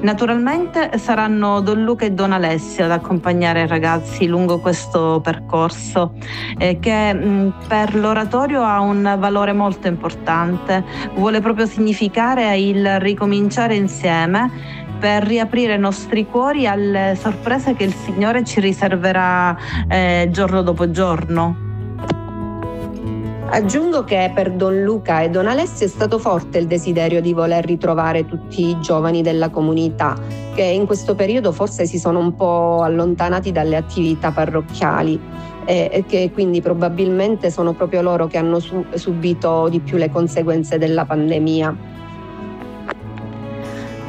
Naturalmente 0.00 0.96
saranno 0.98 1.60
Don 1.60 1.82
Luca 1.82 2.04
e 2.04 2.12
Don 2.12 2.30
Alessio 2.30 2.84
ad 2.84 2.92
accompagnare 2.92 3.62
i 3.62 3.66
ragazzi 3.66 4.26
lungo 4.28 4.60
questo 4.60 5.20
percorso 5.20 6.12
eh, 6.56 6.78
che 6.78 7.12
mh, 7.12 7.54
per 7.66 7.96
l'oratorio 7.96 8.62
ha 8.62 8.78
un 8.78 9.16
valore 9.18 9.52
molto 9.52 9.88
importante, 9.88 10.84
vuole 11.14 11.40
proprio 11.40 11.66
significare 11.66 12.56
il 12.56 13.00
ricominciare 13.00 13.74
insieme 13.74 14.50
per 15.00 15.24
riaprire 15.24 15.74
i 15.74 15.78
nostri 15.78 16.26
cuori 16.26 16.68
alle 16.68 17.16
sorprese 17.18 17.74
che 17.74 17.84
il 17.84 17.92
Signore 17.92 18.44
ci 18.44 18.60
riserverà 18.60 19.56
eh, 19.88 20.28
giorno 20.30 20.62
dopo 20.62 20.90
giorno. 20.92 21.67
Aggiungo 23.50 24.04
che 24.04 24.30
per 24.34 24.52
Don 24.52 24.82
Luca 24.82 25.22
e 25.22 25.30
Don 25.30 25.46
Alessio 25.46 25.86
è 25.86 25.88
stato 25.88 26.18
forte 26.18 26.58
il 26.58 26.66
desiderio 26.66 27.22
di 27.22 27.32
voler 27.32 27.64
ritrovare 27.64 28.26
tutti 28.26 28.68
i 28.68 28.78
giovani 28.80 29.22
della 29.22 29.48
comunità, 29.48 30.14
che 30.54 30.62
in 30.62 30.84
questo 30.84 31.14
periodo 31.14 31.50
forse 31.50 31.86
si 31.86 31.98
sono 31.98 32.18
un 32.18 32.34
po' 32.34 32.82
allontanati 32.82 33.50
dalle 33.50 33.76
attività 33.76 34.32
parrocchiali 34.32 35.18
e 35.64 36.04
che 36.06 36.30
quindi 36.30 36.60
probabilmente 36.60 37.50
sono 37.50 37.72
proprio 37.72 38.02
loro 38.02 38.26
che 38.26 38.36
hanno 38.36 38.58
subito 38.60 39.68
di 39.68 39.80
più 39.80 39.96
le 39.96 40.10
conseguenze 40.10 40.76
della 40.76 41.06
pandemia. 41.06 41.76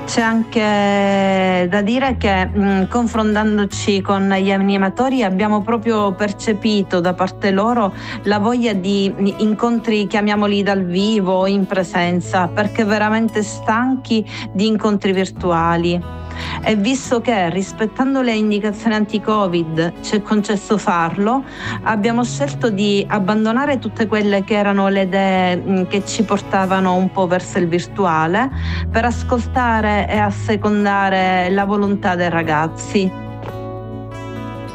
C'è 0.09 0.21
anche 0.21 1.67
da 1.69 1.81
dire 1.83 2.17
che 2.17 2.43
mh, 2.47 2.87
confrontandoci 2.87 4.01
con 4.01 4.27
gli 4.27 4.51
animatori 4.51 5.21
abbiamo 5.21 5.61
proprio 5.61 6.13
percepito 6.13 6.99
da 6.99 7.13
parte 7.13 7.51
loro 7.51 7.93
la 8.23 8.39
voglia 8.39 8.73
di 8.73 9.13
incontri, 9.37 10.07
chiamiamoli 10.07 10.63
dal 10.63 10.83
vivo, 10.83 11.45
in 11.45 11.67
presenza, 11.67 12.47
perché 12.47 12.85
veramente 12.85 13.43
stanchi 13.43 14.25
di 14.51 14.65
incontri 14.65 15.13
virtuali 15.13 16.01
e 16.63 16.75
visto 16.75 17.21
che 17.21 17.49
rispettando 17.49 18.21
le 18.21 18.33
indicazioni 18.33 18.95
anti-Covid 18.95 20.01
ci 20.01 20.15
è 20.15 20.21
concesso 20.21 20.77
farlo, 20.77 21.43
abbiamo 21.83 22.23
scelto 22.23 22.69
di 22.69 23.05
abbandonare 23.07 23.79
tutte 23.79 24.07
quelle 24.07 24.43
che 24.43 24.55
erano 24.55 24.87
le 24.87 25.01
idee 25.01 25.57
mm, 25.57 25.83
che 25.85 26.05
ci 26.05 26.23
portavano 26.23 26.95
un 26.95 27.11
po' 27.11 27.27
verso 27.27 27.57
il 27.57 27.67
virtuale 27.67 28.49
per 28.91 29.05
ascoltare 29.05 30.07
e 30.09 30.17
assecondare 30.17 31.49
la 31.49 31.65
volontà 31.65 32.15
dei 32.15 32.29
ragazzi. 32.29 33.28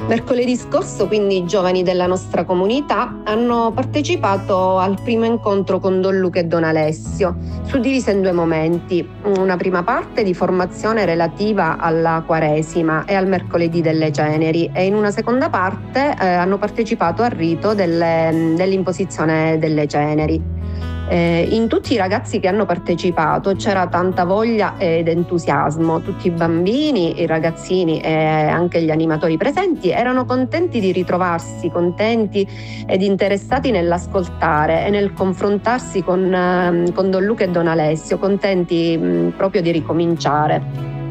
Mercoledì 0.07 0.55
scorso 0.55 1.07
quindi 1.07 1.39
i 1.39 1.47
giovani 1.47 1.83
della 1.83 2.07
nostra 2.07 2.45
comunità 2.45 3.23
hanno 3.25 3.73
partecipato 3.75 4.77
al 4.77 5.01
primo 5.03 5.25
incontro 5.25 5.81
con 5.81 6.03
Don 6.03 6.19
Luca 6.19 6.41
e 6.41 6.45
Don 6.45 6.63
Alessio, 6.63 7.35
suddivisa 7.65 8.11
in 8.11 8.21
due 8.21 8.33
momenti, 8.33 9.07
una 9.39 9.57
prima 9.57 9.83
parte 9.83 10.23
di 10.23 10.35
formazione 10.35 11.07
relativa 11.07 11.79
alla 11.79 12.23
Quaresima 12.25 13.07
e 13.07 13.15
al 13.15 13.27
mercoledì 13.27 13.81
delle 13.81 14.13
ceneri 14.13 14.71
e 14.75 14.85
in 14.85 14.95
una 14.95 15.11
seconda 15.11 15.49
parte 15.49 16.15
eh, 16.21 16.27
hanno 16.27 16.59
partecipato 16.59 17.23
al 17.23 17.31
rito 17.31 17.73
delle, 17.73 18.53
dell'imposizione 18.55 19.59
delle 19.59 19.89
ceneri. 19.89 20.94
Eh, 21.07 21.49
in 21.51 21.69
tutti 21.69 21.93
i 21.93 21.97
ragazzi 21.97 22.41
che 22.41 22.49
hanno 22.49 22.65
partecipato 22.65 23.55
c'era 23.57 23.87
tanta 23.89 24.25
voglia 24.25 24.75
ed 24.79 25.07
entusiasmo, 25.07 26.01
tutti 26.01 26.29
i 26.29 26.31
bambini, 26.31 27.21
i 27.21 27.27
ragazzini 27.27 28.01
e 28.01 28.15
anche 28.15 28.83
gli 28.83 28.91
animatori 28.91 29.37
presenti 29.37 29.91
erano 29.91 30.25
contenti 30.25 30.81
di 30.81 30.93
ritrovarsi, 30.93 31.71
contenti 31.71 32.49
ed 32.87 33.03
interessati 33.03 33.71
nell'ascoltare 33.71 34.87
e 34.87 34.91
nel 34.91 35.13
confrontarsi 35.13 36.03
con, 36.03 36.33
eh, 36.33 36.93
con 36.93 37.11
Don 37.11 37.23
Luca 37.23 37.45
e 37.45 37.49
Don 37.49 37.69
Alessio, 37.69 38.19
contenti 38.19 38.97
mh, 38.97 39.35
proprio 39.37 39.61
di 39.61 39.73
ricominciare. 39.73 41.04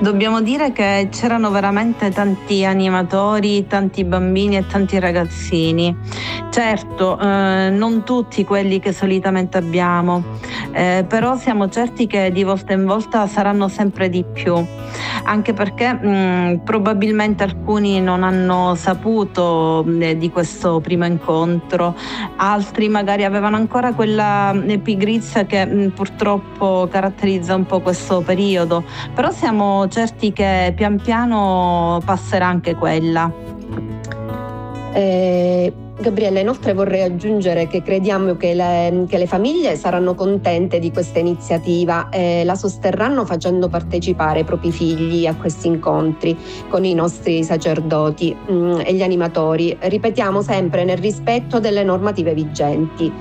Dobbiamo 0.00 0.40
dire 0.40 0.72
che 0.72 1.08
c'erano 1.10 1.50
veramente 1.50 2.10
tanti 2.10 2.64
animatori, 2.64 3.66
tanti 3.66 4.02
bambini 4.02 4.56
e 4.56 4.66
tanti 4.66 4.98
ragazzini. 4.98 5.94
Certo, 6.48 7.18
eh, 7.20 7.68
non 7.70 8.02
tutti 8.02 8.42
quelli 8.44 8.80
che 8.80 8.92
solitamente 8.92 9.58
abbiamo, 9.58 10.24
eh, 10.72 11.04
però 11.06 11.36
siamo 11.36 11.68
certi 11.68 12.06
che 12.06 12.32
di 12.32 12.42
volta 12.42 12.72
in 12.72 12.86
volta 12.86 13.26
saranno 13.26 13.68
sempre 13.68 14.08
di 14.08 14.24
più, 14.24 14.56
anche 15.24 15.52
perché 15.52 15.92
mh, 15.92 16.08
mm, 16.08 16.54
probabilmente 16.64 17.44
alcuni 17.44 18.00
non 18.00 18.24
hanno 18.24 18.74
saputo 18.74 19.84
eh, 20.00 20.16
di 20.16 20.30
questo 20.30 20.80
primo 20.80 21.04
incontro, 21.04 21.94
altri 22.36 22.88
magari 22.88 23.24
avevano 23.24 23.56
ancora 23.56 23.92
quella 23.92 24.52
mm, 24.52 24.78
pigrizia 24.78 25.44
che 25.44 25.64
mh, 25.64 25.82
mm, 25.82 25.88
purtroppo 25.88 26.88
caratterizza 26.90 27.54
un 27.54 27.66
po' 27.66 27.80
questo 27.80 28.22
periodo, 28.22 28.82
però 29.14 29.30
siamo 29.30 29.86
certi 29.90 30.32
che 30.32 30.72
pian 30.74 31.00
piano 31.00 32.00
passerà 32.04 32.46
anche 32.46 32.74
quella. 32.74 33.30
Eh, 34.92 35.72
Gabriella, 36.00 36.40
inoltre 36.40 36.72
vorrei 36.72 37.02
aggiungere 37.02 37.66
che 37.66 37.82
crediamo 37.82 38.34
che 38.36 38.54
le, 38.54 39.04
che 39.06 39.18
le 39.18 39.26
famiglie 39.26 39.76
saranno 39.76 40.14
contente 40.14 40.78
di 40.78 40.90
questa 40.90 41.18
iniziativa 41.18 42.08
e 42.08 42.42
la 42.42 42.54
sosterranno 42.54 43.26
facendo 43.26 43.68
partecipare 43.68 44.40
i 44.40 44.44
propri 44.44 44.72
figli 44.72 45.26
a 45.26 45.34
questi 45.34 45.66
incontri 45.66 46.34
con 46.70 46.86
i 46.86 46.94
nostri 46.94 47.44
sacerdoti 47.44 48.34
mh, 48.34 48.52
mm, 48.52 48.80
e 48.82 48.94
gli 48.94 49.02
animatori. 49.02 49.76
Ripetiamo 49.78 50.40
sempre 50.40 50.84
nel 50.84 50.96
rispetto 50.96 51.60
delle 51.60 51.84
normative 51.84 52.32
vigenti. 52.32 53.12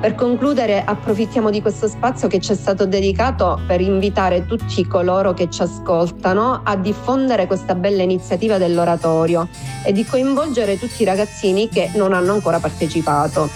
Per 0.00 0.14
concludere 0.14 0.82
approfittiamo 0.82 1.50
di 1.50 1.60
questo 1.60 1.86
spazio 1.86 2.26
che 2.26 2.40
ci 2.40 2.52
è 2.52 2.54
stato 2.54 2.86
dedicato 2.86 3.60
per 3.66 3.82
invitare 3.82 4.46
tutti 4.46 4.86
coloro 4.86 5.34
che 5.34 5.50
ci 5.50 5.60
ascoltano 5.60 6.62
a 6.64 6.74
diffondere 6.74 7.46
questa 7.46 7.74
bella 7.74 8.02
iniziativa 8.02 8.56
dell'oratorio 8.56 9.46
e 9.84 9.92
di 9.92 10.06
coinvolgere 10.06 10.78
tutti 10.78 11.02
i 11.02 11.04
ragazzini 11.04 11.68
che 11.68 11.90
non 11.96 12.14
hanno 12.14 12.32
ancora 12.32 12.58
partecipato. 12.58 13.50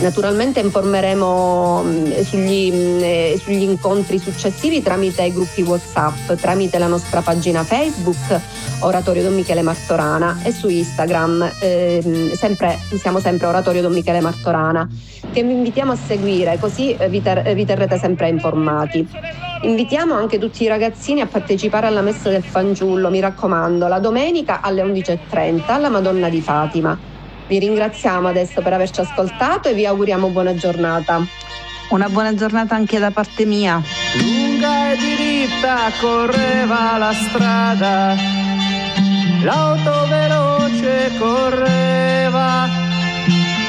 Naturalmente 0.00 0.60
informeremo 0.60 1.82
mm, 1.82 2.20
sugli, 2.22 2.72
mm, 2.72 3.02
eh, 3.02 3.40
sugli, 3.40 3.62
incontri 3.62 4.18
successivi 4.18 4.82
tramite 4.82 5.22
i 5.22 5.32
gruppi 5.32 5.62
WhatsApp, 5.62 6.32
tramite 6.40 6.78
la 6.78 6.88
nostra 6.88 7.20
pagina 7.20 7.62
Facebook 7.62 8.40
Oratorio 8.80 9.22
Don 9.22 9.34
Michele 9.34 9.62
Martorana 9.62 10.40
e 10.42 10.50
su 10.50 10.68
Instagram 10.68 11.52
eh, 11.60 12.32
sempre, 12.36 12.78
siamo 12.98 13.20
sempre 13.20 13.46
Oratorio 13.46 13.82
Don 13.82 13.92
Michele 13.92 14.20
Martorana 14.20 14.88
che 15.32 15.42
vi 15.42 15.52
invitiamo 15.52 15.92
a 15.92 15.96
seguire 15.96 16.58
così 16.58 16.94
eh, 16.94 17.08
vi, 17.08 17.22
ter- 17.22 17.54
vi 17.54 17.64
terrete 17.64 17.98
sempre 17.98 18.28
informati. 18.28 19.06
Invitiamo 19.62 20.14
anche 20.14 20.38
tutti 20.38 20.64
i 20.64 20.66
ragazzini 20.66 21.20
a 21.20 21.26
partecipare 21.26 21.86
alla 21.86 22.02
messa 22.02 22.28
del 22.28 22.42
fanciullo, 22.42 23.10
mi 23.10 23.20
raccomando, 23.20 23.86
la 23.86 24.00
domenica 24.00 24.60
alle 24.60 24.82
11.30 24.82 25.70
alla 25.70 25.88
Madonna 25.88 26.28
di 26.28 26.40
Fatima. 26.40 27.11
Vi 27.46 27.58
ringraziamo 27.58 28.28
adesso 28.28 28.62
per 28.62 28.72
averci 28.72 29.00
ascoltato 29.00 29.68
e 29.68 29.74
vi 29.74 29.84
auguriamo 29.86 30.28
buona 30.28 30.54
giornata. 30.54 31.24
Una 31.90 32.08
buona 32.08 32.34
giornata 32.34 32.74
anche 32.74 32.98
da 32.98 33.10
parte 33.10 33.44
mia. 33.44 33.82
Lunga 34.18 34.92
e 34.92 34.96
diritta 34.96 35.90
correva 36.00 36.96
la 36.96 37.12
strada, 37.12 38.14
l'auto 39.42 40.06
veloce 40.08 41.10
correva, 41.18 42.66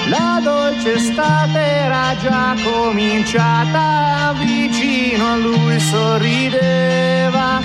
la 0.07 0.39
dolce 0.41 0.93
estate 0.93 1.59
era 1.59 2.15
già 2.21 2.55
cominciata, 2.63 4.33
vicino 4.37 5.33
a 5.33 5.35
lui 5.35 5.79
sorrideva, 5.79 7.59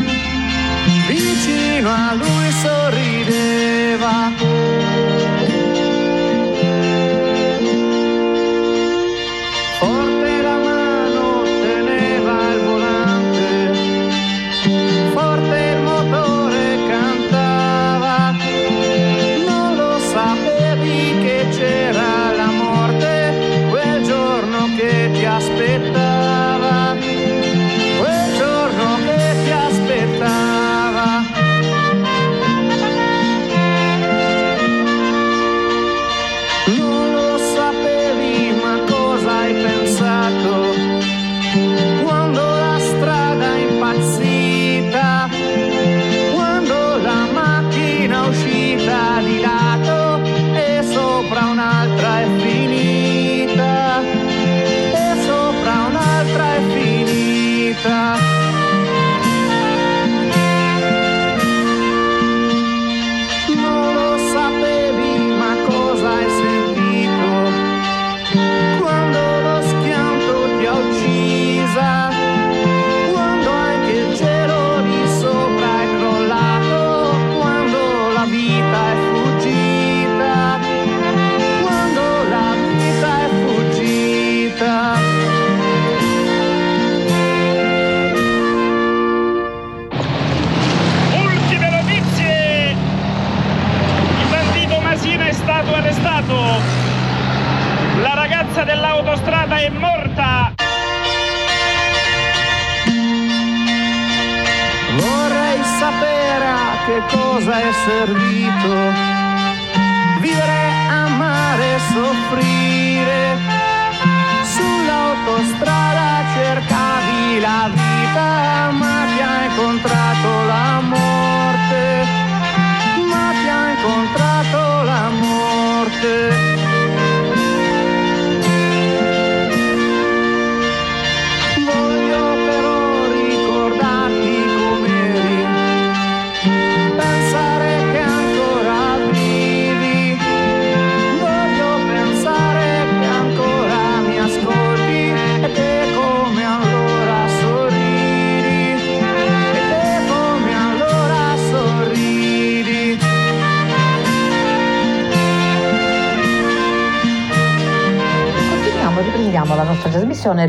vicino 1.07 1.90
a 1.90 2.14
lui 2.14 2.51
sorrideva. 2.51 4.33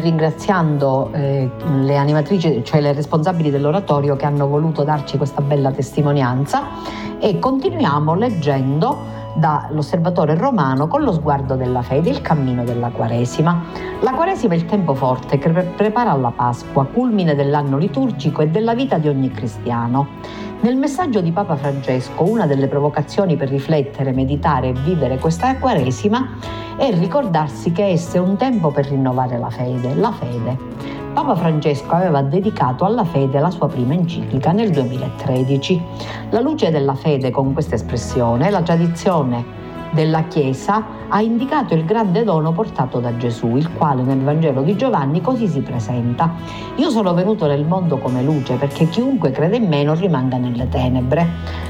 Ringraziando 0.09 1.09
eh, 1.13 1.49
le 1.81 1.97
animatrici, 1.97 2.63
cioè 2.63 2.81
le 2.81 2.93
responsabili 2.93 3.51
dell'oratorio 3.51 4.15
che 4.15 4.25
hanno 4.25 4.47
voluto 4.47 4.83
darci 4.83 5.17
questa 5.17 5.41
bella 5.41 5.71
testimonianza 5.71 6.63
e 7.19 7.37
continuiamo 7.37 8.15
leggendo 8.15 9.17
dall'osservatore 9.35 10.35
romano 10.35 10.87
con 10.87 11.03
lo 11.03 11.13
sguardo 11.13 11.55
della 11.55 11.83
fede, 11.83 12.09
il 12.09 12.21
cammino 12.21 12.63
della 12.63 12.89
Quaresima. 12.89 13.63
La 14.01 14.11
Quaresima 14.11 14.55
è 14.55 14.57
il 14.57 14.65
tempo 14.65 14.95
forte 14.95 15.37
che 15.37 15.49
prepara 15.49 16.11
alla 16.11 16.31
Pasqua, 16.35 16.85
culmine 16.85 17.35
dell'anno 17.35 17.77
liturgico 17.77 18.41
e 18.41 18.47
della 18.47 18.73
vita 18.73 18.97
di 18.97 19.07
ogni 19.07 19.29
cristiano. 19.31 20.07
Nel 20.61 20.75
messaggio 20.75 21.21
di 21.21 21.31
Papa 21.31 21.55
Francesco, 21.55 22.29
una 22.29 22.45
delle 22.45 22.67
provocazioni 22.67 23.37
per 23.37 23.47
riflettere, 23.47 24.11
meditare 24.11 24.67
e 24.67 24.73
vivere 24.73 25.17
questa 25.17 25.57
Quaresima 25.57 26.35
è 26.77 26.91
ricordarsi 26.91 27.71
che 27.71 27.85
esse 27.87 28.17
è 28.17 28.19
un 28.19 28.35
tempo 28.35 28.69
per 28.69 28.87
rinnovare 28.87 29.37
la 29.37 29.49
fede, 29.49 29.95
la 29.95 30.11
fede. 30.11 30.57
Papa 31.13 31.35
Francesco 31.35 31.95
aveva 31.95 32.21
dedicato 32.21 32.83
alla 32.83 33.05
fede 33.05 33.39
la 33.39 33.51
sua 33.51 33.69
prima 33.69 33.93
enciclica 33.93 34.51
nel 34.51 34.71
2013. 34.71 35.81
La 36.31 36.41
luce 36.41 36.71
della 36.71 36.95
fede 36.95 37.31
con 37.31 37.53
questa 37.53 37.75
espressione, 37.75 38.49
la 38.49 38.61
tradizione 38.61 39.58
della 39.91 40.23
Chiesa 40.23 40.83
ha 41.07 41.21
indicato 41.21 41.73
il 41.73 41.85
grande 41.85 42.23
dono 42.23 42.51
portato 42.51 42.99
da 42.99 43.15
Gesù, 43.17 43.55
il 43.55 43.71
quale 43.73 44.03
nel 44.03 44.21
Vangelo 44.21 44.61
di 44.61 44.75
Giovanni 44.75 45.21
così 45.21 45.47
si 45.47 45.61
presenta. 45.61 46.31
Io 46.75 46.89
sono 46.89 47.13
venuto 47.13 47.47
nel 47.47 47.65
mondo 47.65 47.97
come 47.97 48.21
luce 48.21 48.55
perché 48.55 48.87
chiunque 48.89 49.31
crede 49.31 49.57
in 49.57 49.67
me 49.67 49.83
non 49.83 49.99
rimanga 49.99 50.37
nelle 50.37 50.67
tenebre. 50.69 51.27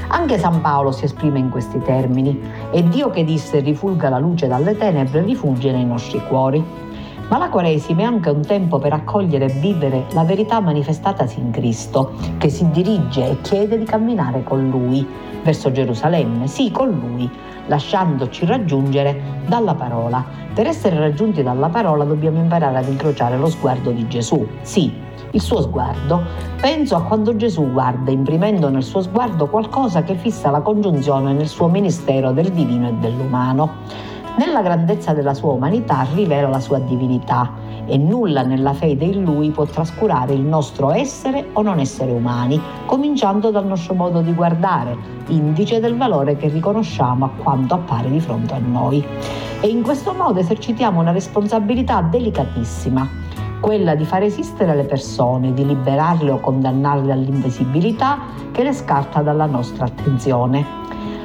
Anche 0.08 0.38
San 0.38 0.60
Paolo 0.60 0.92
si 0.92 1.04
esprime 1.04 1.38
in 1.38 1.50
questi 1.50 1.80
termini. 1.82 2.38
È 2.70 2.82
Dio 2.82 3.10
che 3.10 3.24
disse 3.24 3.60
rifulga 3.60 4.08
la 4.08 4.18
luce 4.18 4.46
dalle 4.46 4.76
tenebre, 4.76 5.22
rifugge 5.22 5.72
nei 5.72 5.86
nostri 5.86 6.20
cuori. 6.26 6.62
Ma 7.28 7.38
la 7.38 7.48
Quaresima 7.48 8.02
è 8.02 8.04
anche 8.04 8.28
un 8.28 8.44
tempo 8.44 8.80
per 8.80 8.92
accogliere 8.92 9.44
e 9.44 9.60
vivere 9.60 10.06
la 10.14 10.24
verità 10.24 10.58
manifestatasi 10.58 11.38
in 11.38 11.52
Cristo, 11.52 12.14
che 12.38 12.48
si 12.48 12.68
dirige 12.70 13.30
e 13.30 13.40
chiede 13.40 13.78
di 13.78 13.84
camminare 13.84 14.42
con 14.42 14.68
Lui 14.68 15.06
verso 15.44 15.70
Gerusalemme, 15.70 16.48
sì, 16.48 16.72
con 16.72 16.88
Lui 16.88 17.30
lasciandoci 17.70 18.44
raggiungere 18.44 19.42
dalla 19.46 19.74
parola. 19.74 20.22
Per 20.52 20.66
essere 20.66 20.98
raggiunti 20.98 21.44
dalla 21.44 21.68
parola 21.68 22.04
dobbiamo 22.04 22.40
imparare 22.40 22.78
ad 22.78 22.88
incrociare 22.88 23.38
lo 23.38 23.48
sguardo 23.48 23.92
di 23.92 24.06
Gesù. 24.08 24.44
Sì, 24.62 24.92
il 25.30 25.40
suo 25.40 25.62
sguardo. 25.62 26.20
Penso 26.60 26.96
a 26.96 27.02
quando 27.04 27.36
Gesù 27.36 27.70
guarda, 27.70 28.10
imprimendo 28.10 28.68
nel 28.68 28.82
suo 28.82 29.00
sguardo 29.00 29.46
qualcosa 29.46 30.02
che 30.02 30.16
fissa 30.16 30.50
la 30.50 30.60
congiunzione 30.60 31.32
nel 31.32 31.46
suo 31.46 31.68
ministero 31.68 32.32
del 32.32 32.50
divino 32.50 32.88
e 32.88 32.92
dell'umano. 32.94 34.08
Nella 34.36 34.62
grandezza 34.62 35.12
della 35.12 35.34
sua 35.34 35.52
umanità 35.52 36.04
rivela 36.12 36.48
la 36.48 36.60
sua 36.60 36.78
divinità 36.80 37.69
e 37.90 37.98
nulla 37.98 38.42
nella 38.42 38.72
fede 38.72 39.04
in 39.04 39.24
lui 39.24 39.50
può 39.50 39.64
trascurare 39.64 40.32
il 40.32 40.42
nostro 40.42 40.92
essere 40.92 41.48
o 41.54 41.62
non 41.62 41.80
essere 41.80 42.12
umani, 42.12 42.60
cominciando 42.86 43.50
dal 43.50 43.66
nostro 43.66 43.94
modo 43.94 44.20
di 44.20 44.32
guardare, 44.32 44.96
indice 45.26 45.80
del 45.80 45.96
valore 45.96 46.36
che 46.36 46.48
riconosciamo 46.48 47.24
a 47.24 47.30
quanto 47.42 47.74
appare 47.74 48.08
di 48.08 48.20
fronte 48.20 48.54
a 48.54 48.58
noi. 48.58 49.04
E 49.60 49.66
in 49.66 49.82
questo 49.82 50.14
modo 50.14 50.38
esercitiamo 50.38 51.00
una 51.00 51.10
responsabilità 51.10 52.00
delicatissima, 52.00 53.08
quella 53.58 53.96
di 53.96 54.04
far 54.04 54.22
esistere 54.22 54.74
le 54.76 54.84
persone, 54.84 55.52
di 55.52 55.66
liberarle 55.66 56.30
o 56.30 56.38
condannarle 56.38 57.12
all'invisibilità 57.12 58.18
che 58.52 58.62
le 58.62 58.72
scarta 58.72 59.20
dalla 59.20 59.46
nostra 59.46 59.86
attenzione. 59.86 60.78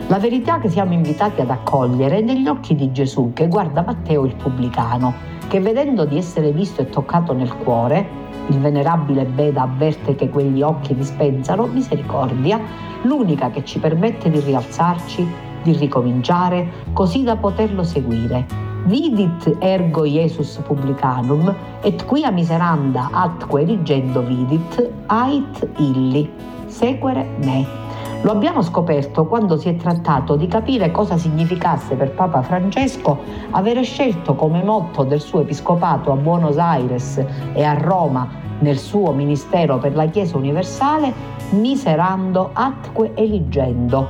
La 0.08 0.19
verità 0.19 0.60
che 0.60 0.69
siamo 0.69 0.93
invitati 0.93 1.41
ad 1.41 1.49
accogliere 1.49 2.17
è 2.17 2.21
negli 2.21 2.47
occhi 2.47 2.75
di 2.75 2.91
Gesù 2.91 3.32
che 3.34 3.47
guarda 3.47 3.84
Matteo 3.84 4.25
il 4.25 4.36
pubblicano, 4.36 5.35
che 5.47 5.60
vedendo 5.60 6.05
di 6.05 6.17
essere 6.17 6.51
visto 6.51 6.81
e 6.81 6.89
toccato 6.89 7.34
nel 7.34 7.53
cuore, 7.55 8.23
il 8.47 8.60
venerabile 8.60 9.25
Beda 9.25 9.63
avverte 9.63 10.15
che 10.15 10.29
quegli 10.29 10.62
occhi 10.62 10.95
dispensano 10.95 11.65
misericordia, 11.65 12.60
l'unica 13.03 13.49
che 13.49 13.63
ci 13.63 13.79
permette 13.79 14.29
di 14.29 14.39
rialzarci, 14.39 15.27
di 15.63 15.71
ricominciare, 15.73 16.69
così 16.93 17.23
da 17.23 17.36
poterlo 17.36 17.84
seguire. 17.84 18.45
Vidit 18.86 19.55
ergo 19.60 20.05
Jesus 20.05 20.60
publicanum, 20.63 21.53
et 21.81 22.05
quia 22.05 22.29
miseranda 22.29 23.10
atque 23.12 23.63
rigendo 23.63 24.21
vidit, 24.21 24.91
ait 25.08 25.67
illi, 25.77 26.29
sequere 26.67 27.25
me. 27.43 27.85
Lo 28.25 28.31
abbiamo 28.31 28.63
scoperto 28.63 29.27
quando 29.27 29.55
si 29.55 29.69
è 29.69 29.75
trattato 29.75 30.35
di 30.35 30.47
capire 30.47 30.89
cosa 30.89 31.15
significasse 31.15 31.93
per 31.93 32.09
Papa 32.13 32.41
Francesco 32.41 33.19
avere 33.51 33.83
scelto 33.83 34.33
come 34.33 34.63
motto 34.63 35.03
del 35.03 35.21
suo 35.21 35.41
episcopato 35.41 36.11
a 36.11 36.15
Buenos 36.15 36.57
Aires 36.57 37.23
e 37.53 37.63
a 37.63 37.75
Roma 37.75 38.27
nel 38.61 38.79
suo 38.79 39.11
ministero 39.11 39.77
per 39.77 39.93
la 39.93 40.07
Chiesa 40.07 40.38
universale 40.38 41.13
miserando 41.51 42.49
atque 42.51 43.11
eligendo. 43.13 44.07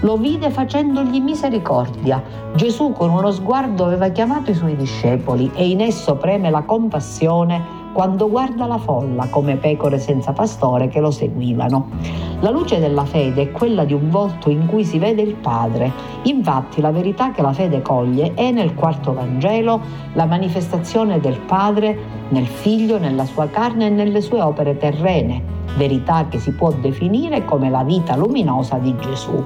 Lo 0.00 0.16
vide 0.16 0.48
facendogli 0.48 1.20
misericordia. 1.20 2.22
Gesù 2.54 2.92
con 2.92 3.10
uno 3.10 3.30
sguardo 3.30 3.84
aveva 3.84 4.08
chiamato 4.08 4.52
i 4.52 4.54
suoi 4.54 4.74
discepoli 4.74 5.50
e 5.54 5.68
in 5.68 5.82
esso 5.82 6.16
preme 6.16 6.48
la 6.48 6.62
compassione 6.62 7.79
quando 7.92 8.28
guarda 8.28 8.66
la 8.66 8.78
folla 8.78 9.26
come 9.28 9.56
pecore 9.56 9.98
senza 9.98 10.32
pastore 10.32 10.88
che 10.88 11.00
lo 11.00 11.10
seguivano. 11.10 11.88
La 12.40 12.50
luce 12.50 12.78
della 12.78 13.04
fede 13.04 13.42
è 13.42 13.50
quella 13.50 13.84
di 13.84 13.92
un 13.92 14.08
volto 14.10 14.50
in 14.50 14.66
cui 14.66 14.84
si 14.84 14.98
vede 14.98 15.22
il 15.22 15.34
Padre. 15.34 15.92
Infatti 16.22 16.80
la 16.80 16.90
verità 16.90 17.32
che 17.32 17.42
la 17.42 17.52
fede 17.52 17.82
coglie 17.82 18.34
è 18.34 18.50
nel 18.50 18.74
quarto 18.74 19.12
Vangelo 19.12 19.80
la 20.14 20.26
manifestazione 20.26 21.20
del 21.20 21.38
Padre 21.40 22.18
nel 22.28 22.46
Figlio, 22.46 22.98
nella 22.98 23.24
sua 23.24 23.48
carne 23.48 23.86
e 23.86 23.90
nelle 23.90 24.20
sue 24.20 24.40
opere 24.40 24.76
terrene 24.76 25.58
verità 25.76 26.26
che 26.28 26.38
si 26.38 26.52
può 26.52 26.72
definire 26.72 27.44
come 27.44 27.70
la 27.70 27.82
vita 27.82 28.16
luminosa 28.16 28.76
di 28.76 28.94
Gesù. 29.00 29.42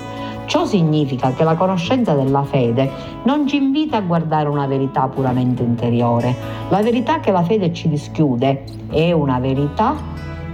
Ciò 0.46 0.66
significa 0.66 1.32
che 1.32 1.42
la 1.42 1.54
conoscenza 1.54 2.14
della 2.14 2.42
fede 2.44 2.90
non 3.24 3.46
ci 3.46 3.56
invita 3.56 3.96
a 3.96 4.00
guardare 4.02 4.48
una 4.48 4.66
verità 4.66 5.08
puramente 5.08 5.62
interiore. 5.62 6.34
La 6.68 6.82
verità 6.82 7.20
che 7.20 7.32
la 7.32 7.42
fede 7.42 7.72
ci 7.72 7.88
dischiude 7.88 8.64
è 8.90 9.10
una 9.12 9.38
verità 9.38 9.94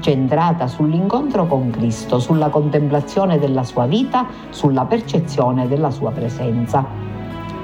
centrata 0.01 0.67
sull'incontro 0.67 1.47
con 1.47 1.71
Cristo, 1.71 2.19
sulla 2.19 2.49
contemplazione 2.49 3.39
della 3.39 3.65
sua 3.65 3.87
vita, 3.87 4.27
sulla 4.51 4.85
percezione 4.85 5.69
della 5.69 5.91
sua 5.91 6.11
presenza. 6.13 6.85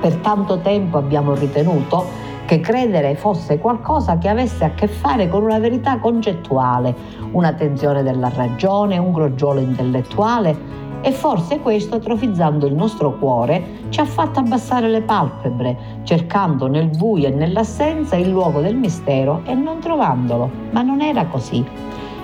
Per 0.01 0.17
tanto 0.17 0.59
tempo 0.59 0.99
abbiamo 0.99 1.35
ritenuto 1.35 2.25
che 2.45 2.61
credere 2.61 3.15
fosse 3.17 3.59
qualcosa 3.59 4.19
che 4.19 4.29
avesse 4.29 4.65
a 4.65 4.71
che 4.71 4.89
fare 4.89 5.29
con 5.29 5.43
una 5.43 5.59
verità 5.59 5.99
concettuale, 5.99 6.95
una 7.33 7.53
tensione 7.55 8.03
della 8.03 8.31
ragione, 8.35 8.99
un 8.99 9.13
crogiolo 9.13 9.61
intellettuale 9.61 10.86
e 11.01 11.13
forse 11.13 11.61
questo, 11.61 11.97
atrofizzando 11.97 12.67
il 12.67 12.75
nostro 12.75 13.17
cuore, 13.19 13.85
ci 13.91 14.01
ha 14.01 14.05
fatto 14.05 14.41
abbassare 14.41 14.89
le 14.89 15.03
palpebre, 15.03 16.01
cercando 16.03 16.67
nel 16.67 16.89
buio 16.89 17.29
e 17.29 17.31
nell'assenza 17.31 18.17
il 18.17 18.29
luogo 18.29 18.61
del 18.61 18.77
mistero 18.77 19.43
e 19.45 19.55
non 19.55 19.79
trovandolo. 19.79 20.51
Ma 20.71 20.83
non 20.83 21.01
era 21.01 21.27
così. 21.27 21.65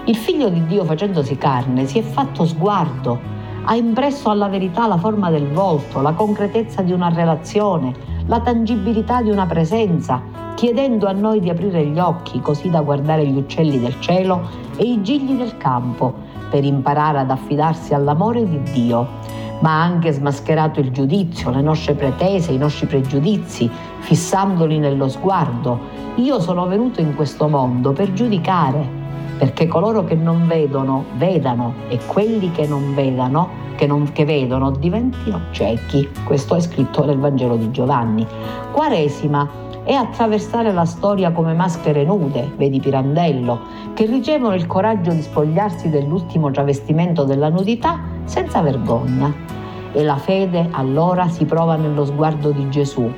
Il 0.04 0.16
figlio 0.16 0.48
di 0.48 0.66
Dio 0.66 0.84
facendosi 0.84 1.36
carne 1.36 1.86
si 1.86 1.98
è 1.98 2.02
fatto 2.02 2.44
sguardo, 2.44 3.20
ha 3.64 3.76
impresso 3.76 4.30
alla 4.30 4.48
verità 4.48 4.88
la 4.88 4.96
forma 4.96 5.30
del 5.30 5.46
volto, 5.46 6.00
la 6.00 6.12
concretezza 6.12 6.82
di 6.82 6.92
una 6.92 7.08
relazione, 7.08 7.94
la 8.26 8.40
tangibilità 8.40 9.22
di 9.22 9.30
una 9.30 9.46
presenza, 9.46 10.20
chiedendo 10.56 11.06
a 11.06 11.12
noi 11.12 11.38
di 11.38 11.48
aprire 11.48 11.86
gli 11.86 12.00
occhi 12.00 12.40
così 12.40 12.68
da 12.68 12.80
guardare 12.80 13.26
gli 13.26 13.36
uccelli 13.36 13.78
del 13.78 14.00
cielo 14.00 14.48
e 14.76 14.84
i 14.84 15.02
gigli 15.02 15.34
del 15.34 15.56
campo 15.56 16.30
per 16.52 16.64
imparare 16.64 17.20
ad 17.20 17.30
affidarsi 17.30 17.94
all'amore 17.94 18.46
di 18.46 18.60
Dio, 18.74 19.08
ma 19.60 19.80
ha 19.80 19.82
anche 19.82 20.12
smascherato 20.12 20.80
il 20.80 20.92
giudizio, 20.92 21.50
le 21.50 21.62
nostre 21.62 21.94
pretese, 21.94 22.52
i 22.52 22.58
nostri 22.58 22.86
pregiudizi, 22.86 23.70
fissandoli 24.00 24.78
nello 24.78 25.08
sguardo. 25.08 25.78
Io 26.16 26.40
sono 26.40 26.66
venuto 26.66 27.00
in 27.00 27.14
questo 27.14 27.48
mondo 27.48 27.92
per 27.92 28.12
giudicare, 28.12 28.86
perché 29.38 29.66
coloro 29.66 30.04
che 30.04 30.14
non 30.14 30.46
vedono 30.46 31.06
vedano 31.16 31.72
e 31.88 31.98
quelli 32.04 32.50
che 32.50 32.66
non 32.66 32.94
vedano 32.94 33.60
che, 33.76 33.86
non, 33.86 34.12
che 34.12 34.26
vedono 34.26 34.72
diventino 34.72 35.40
ciechi. 35.52 36.06
Questo 36.22 36.54
è 36.54 36.60
scritto 36.60 37.06
nel 37.06 37.16
Vangelo 37.16 37.56
di 37.56 37.70
Giovanni. 37.70 38.26
Quaresima 38.70 39.48
è 39.84 39.92
attraversare 39.92 40.72
la 40.72 40.84
storia 40.84 41.32
come 41.32 41.54
maschere 41.54 42.04
nude, 42.04 42.52
vedi 42.56 42.80
Pirandello, 42.80 43.60
che 43.94 44.06
ricevono 44.06 44.54
il 44.54 44.66
coraggio 44.66 45.12
di 45.12 45.22
spogliarsi 45.22 45.88
dell'ultimo 45.88 46.50
travestimento 46.50 47.24
della 47.24 47.48
nudità 47.48 48.00
senza 48.24 48.60
vergogna. 48.60 49.32
E 49.92 50.02
la 50.02 50.16
fede 50.16 50.68
allora 50.70 51.28
si 51.28 51.44
prova 51.44 51.76
nello 51.76 52.04
sguardo 52.04 52.50
di 52.50 52.68
Gesù, 52.70 53.10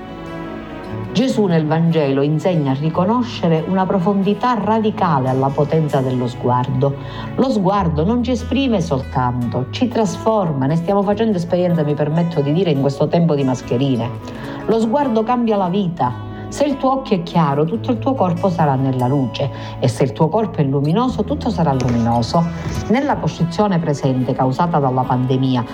Gesù 1.15 1.45
nel 1.45 1.65
Vangelo 1.65 2.23
insegna 2.23 2.73
a 2.73 2.75
riconoscere 2.75 3.65
una 3.69 3.87
profondità 3.87 4.55
radicale 4.55 5.29
alla 5.29 5.47
potenza 5.47 6.01
dello 6.01 6.27
sguardo. 6.27 6.97
Lo 7.37 7.51
sguardo 7.51 8.05
non 8.05 8.25
ci 8.25 8.33
esprime 8.33 8.81
soltanto, 8.81 9.67
ci 9.71 9.87
trasforma, 9.87 10.67
ne 10.67 10.75
stiamo 10.75 11.03
facendo 11.03 11.37
esperienza, 11.37 11.85
mi 11.85 11.95
permetto 11.95 12.41
di 12.41 12.53
dire, 12.53 12.73
in 12.73 12.81
questo 12.81 13.07
tempo 13.07 13.37
di 13.37 13.45
mascherine. 13.45 14.11
Lo 14.67 14.81
sguardo 14.81 15.23
cambia 15.23 15.57
la 15.57 15.69
vita, 15.69 16.13
se 16.55 16.63
il 16.63 16.77
tuo 16.77 16.93
occhio 16.93 17.17
è 17.17 17.23
chiaro, 17.25 17.65
tutto 17.65 17.91
il 17.91 17.99
tuo 17.99 18.15
corpo 18.15 18.49
sarà 18.49 18.77
nella 18.77 19.09
luce 19.09 19.51
e 19.81 19.89
se 19.89 20.05
il 20.05 20.13
tuo 20.13 20.29
corpo 20.29 20.59
è 20.59 20.63
luminoso, 20.63 21.25
tutto 21.25 21.51
sarà 21.51 21.73
luminoso. 21.73 22.45
Nella 22.91 23.17
costruzione 23.17 23.81
presente 23.81 24.35
causata 24.35 24.79
dalla 24.79 25.03
pandemia, 25.03 25.65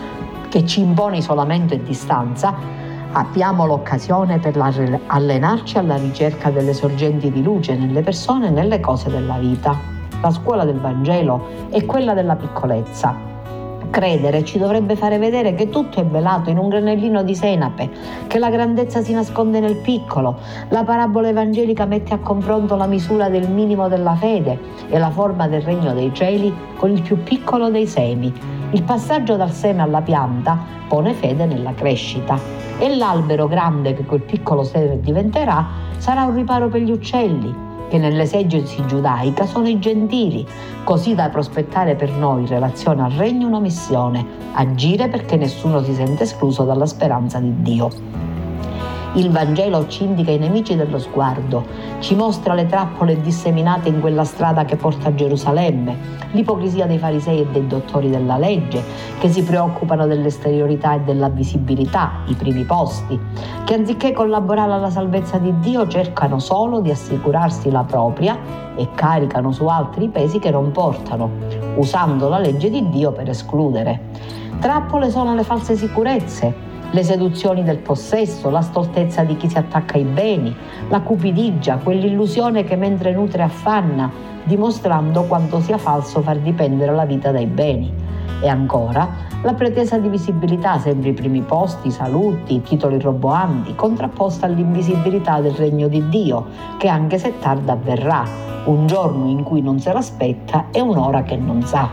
che 0.49 0.65
ci 0.65 0.81
impone 0.81 1.19
isolamento 1.19 1.75
e 1.75 1.83
distanza, 1.83 2.55
abbiamo 3.13 3.67
l'occasione 3.67 4.39
per 4.39 4.57
allenarci 4.57 5.77
alla 5.77 5.97
ricerca 5.97 6.49
delle 6.49 6.73
sorgenti 6.73 7.31
di 7.31 7.43
luce 7.43 7.77
nelle 7.77 8.01
persone 8.01 8.47
e 8.47 8.51
nelle 8.51 8.81
cose 8.81 9.11
della 9.11 9.37
vita. 9.37 9.77
La 10.23 10.31
scuola 10.31 10.65
del 10.65 10.81
Vangelo 10.81 11.69
è 11.69 11.85
quella 11.85 12.15
della 12.15 12.37
piccolezza. 12.37 13.30
Credere 13.91 14.45
ci 14.45 14.59
dovrebbe 14.59 14.95
fare 14.95 15.19
vedere 15.19 15.55
che 15.55 15.69
tutto 15.69 15.99
è 15.99 16.05
velato 16.05 16.49
in 16.49 16.59
un 16.59 16.69
granellino 16.69 17.25
di 17.25 17.35
senape, 17.35 17.91
che 18.29 18.39
la 18.39 18.49
grandezza 18.49 19.03
si 19.03 19.13
nasconde 19.13 19.59
nel 19.59 19.77
piccolo. 19.79 20.39
La 20.69 20.85
parabola 20.85 21.29
evangelica 21.29 21.87
mette 21.87 22.15
a 22.15 22.19
confronto 22.19 22.77
la 22.77 22.87
misura 22.87 23.29
del 23.29 23.51
minimo 23.51 23.89
della 23.89 24.15
fede 24.15 24.59
e 24.89 24.97
la 24.97 25.11
forma 25.11 25.49
del 25.49 25.63
regno 25.63 25.93
dei 25.93 26.15
cieli 26.15 26.55
con 26.77 26.93
il 26.93 27.03
più 27.03 27.21
piccolo 27.25 27.69
dei 27.69 27.89
semi. 27.89 28.33
Il 28.71 28.85
passaggio 28.85 29.35
dal 29.35 29.51
seme 29.51 29.83
alla 29.83 30.01
pianta 30.01 30.57
pone 30.87 31.13
fede 31.13 31.45
nella 31.45 31.75
crescita 31.75 32.39
e 32.79 32.95
l'albero 32.95 33.49
grande 33.49 33.95
che 33.95 34.05
quel 34.05 34.23
piccolo 34.23 34.63
seme 34.63 35.01
diventerà 35.01 35.67
sarà 35.99 36.23
un 36.23 36.37
riparo 36.37 36.69
per 36.69 36.81
gli 36.81 36.93
uccelli, 36.93 37.69
che 37.91 37.99
nell'esegesi 37.99 38.87
giudaica 38.87 39.45
sono 39.45 39.69
i 39.69 39.81
gentili, 39.81 40.47
così 40.85 41.15
da 41.17 41.29
prospettare 41.29 41.97
per 41.97 42.11
noi 42.13 42.43
in 42.43 42.47
relazione 42.47 43.03
al 43.03 43.11
regno 43.11 43.49
una 43.49 43.59
missione, 43.59 44.25
agire 44.53 45.09
perché 45.09 45.37
nessuno 45.37 45.83
si 45.83 45.93
sente 45.93 46.23
escluso 46.23 46.63
dalla 46.63 46.87
speranza 46.87 47.41
di 47.41 47.53
Dio. 47.61 48.30
Il 49.15 49.33
Vangelo 49.33 49.89
ci 49.89 50.05
indica 50.05 50.31
i 50.31 50.39
nemici 50.39 50.77
dello 50.77 51.01
sguardo, 51.01 51.67
ci 51.99 52.15
mostra 52.15 52.55
le 52.55 52.67
trappole 52.67 53.21
disseminate 53.21 53.89
in 53.89 53.99
quella 53.99 54.23
strada 54.23 54.65
che 54.65 54.77
porta 54.77 55.09
a 55.09 55.15
Gerusalemme, 55.15 55.97
l'ipocrisia 56.31 56.87
dei 56.87 56.99
farisei 56.99 57.41
e 57.41 57.47
dei 57.47 57.67
dottori 57.67 58.09
della 58.09 58.39
legge, 58.39 58.81
che 59.19 59.29
si 59.29 59.43
preoccupano 59.43 60.07
dell'esteriorità 60.07 60.95
e 60.95 61.01
della 61.01 61.29
visibilità, 61.29 62.23
i 62.27 62.35
primi 62.35 62.63
posti, 62.63 63.19
che 63.65 63.75
anziché 63.75 64.13
collaborare 64.13 64.75
alla 64.75 64.91
salvezza 64.91 65.39
di 65.39 65.59
Dio 65.59 65.89
cercano 65.89 66.39
solo 66.39 66.79
di 66.79 66.93
assicurarsi 66.93 67.69
la 67.69 67.83
propria 67.83 68.39
e 68.77 68.91
caricano 68.95 69.51
su 69.51 69.67
altri 69.67 70.05
i 70.05 70.09
pesi 70.09 70.39
che 70.39 70.53
non 70.53 70.71
portano, 70.71 71.31
usando 71.75 72.29
la 72.29 72.39
legge 72.39 72.71
di 72.71 72.89
Dio 72.91 73.11
per 73.11 73.29
escludere. 73.29 74.03
Trappole 74.61 75.11
sono 75.11 75.35
le 75.35 75.43
false 75.43 75.75
sicurezze, 75.75 76.70
le 76.93 77.05
seduzioni 77.05 77.63
del 77.63 77.79
possesso, 77.79 78.51
la 78.51 78.61
stoltezza 78.61 79.23
di 79.23 79.37
chi 79.37 79.49
si 79.49 79.57
attacca 79.57 79.97
ai 79.97 80.05
beni, 80.05 80.55
la 80.89 81.01
cupidigia, 81.01 81.77
quell'illusione 81.77 82.65
che 82.65 82.77
mentre 82.77 83.13
nutre 83.13 83.43
affanna, 83.43 84.11
dimostrando 84.45 85.23
quanto 85.25 85.61
sia 85.61 85.79
falso 85.79 86.21
far 86.23 86.39
dipendere 86.39 86.93
la 86.93 87.05
vita 87.05 87.31
dai 87.31 87.47
beni. 87.47 87.93
E 88.43 88.49
ancora, 88.49 89.07
la 89.43 89.53
pretesa 89.53 89.99
di 89.99 90.09
visibilità, 90.09 90.79
sempre 90.79 91.11
i 91.11 91.13
primi 91.13 91.43
posti, 91.43 91.91
saluti, 91.91 92.63
titoli 92.63 92.99
roboanti, 92.99 93.75
contrapposta 93.75 94.47
all'invisibilità 94.47 95.41
del 95.41 95.53
regno 95.53 95.89
di 95.89 96.09
Dio, 96.09 96.47
che 96.79 96.89
anche 96.89 97.19
se 97.19 97.39
tarda 97.39 97.73
avverrà, 97.73 98.25
un 98.65 98.87
giorno 98.87 99.29
in 99.29 99.43
cui 99.43 99.61
non 99.61 99.79
se 99.79 99.93
l'aspetta 99.93 100.67
e 100.71 100.81
un'ora 100.81 101.23
che 101.23 101.37
non 101.37 101.63
sa. 101.63 101.91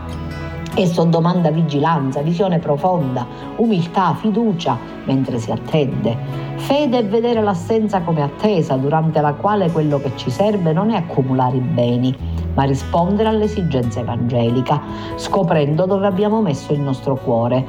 Esso 0.74 1.04
domanda 1.04 1.50
vigilanza, 1.50 2.22
visione 2.22 2.58
profonda, 2.58 3.26
umiltà, 3.56 4.14
fiducia 4.14 4.78
mentre 5.04 5.38
si 5.38 5.50
attende. 5.50 6.16
Fede 6.56 6.98
è 6.98 7.06
vedere 7.06 7.42
l'assenza 7.42 8.00
come 8.02 8.22
attesa, 8.22 8.76
durante 8.76 9.20
la 9.20 9.32
quale 9.34 9.70
quello 9.70 9.98
che 9.98 10.12
ci 10.16 10.30
serve 10.30 10.72
non 10.72 10.90
è 10.90 10.96
accumulare 10.96 11.56
i 11.56 11.60
beni, 11.60 12.16
ma 12.58 12.64
rispondere 12.64 13.28
all'esigenza 13.28 14.00
evangelica, 14.00 14.82
scoprendo 15.14 15.86
dove 15.86 16.08
abbiamo 16.08 16.42
messo 16.42 16.72
il 16.72 16.80
nostro 16.80 17.14
cuore, 17.14 17.64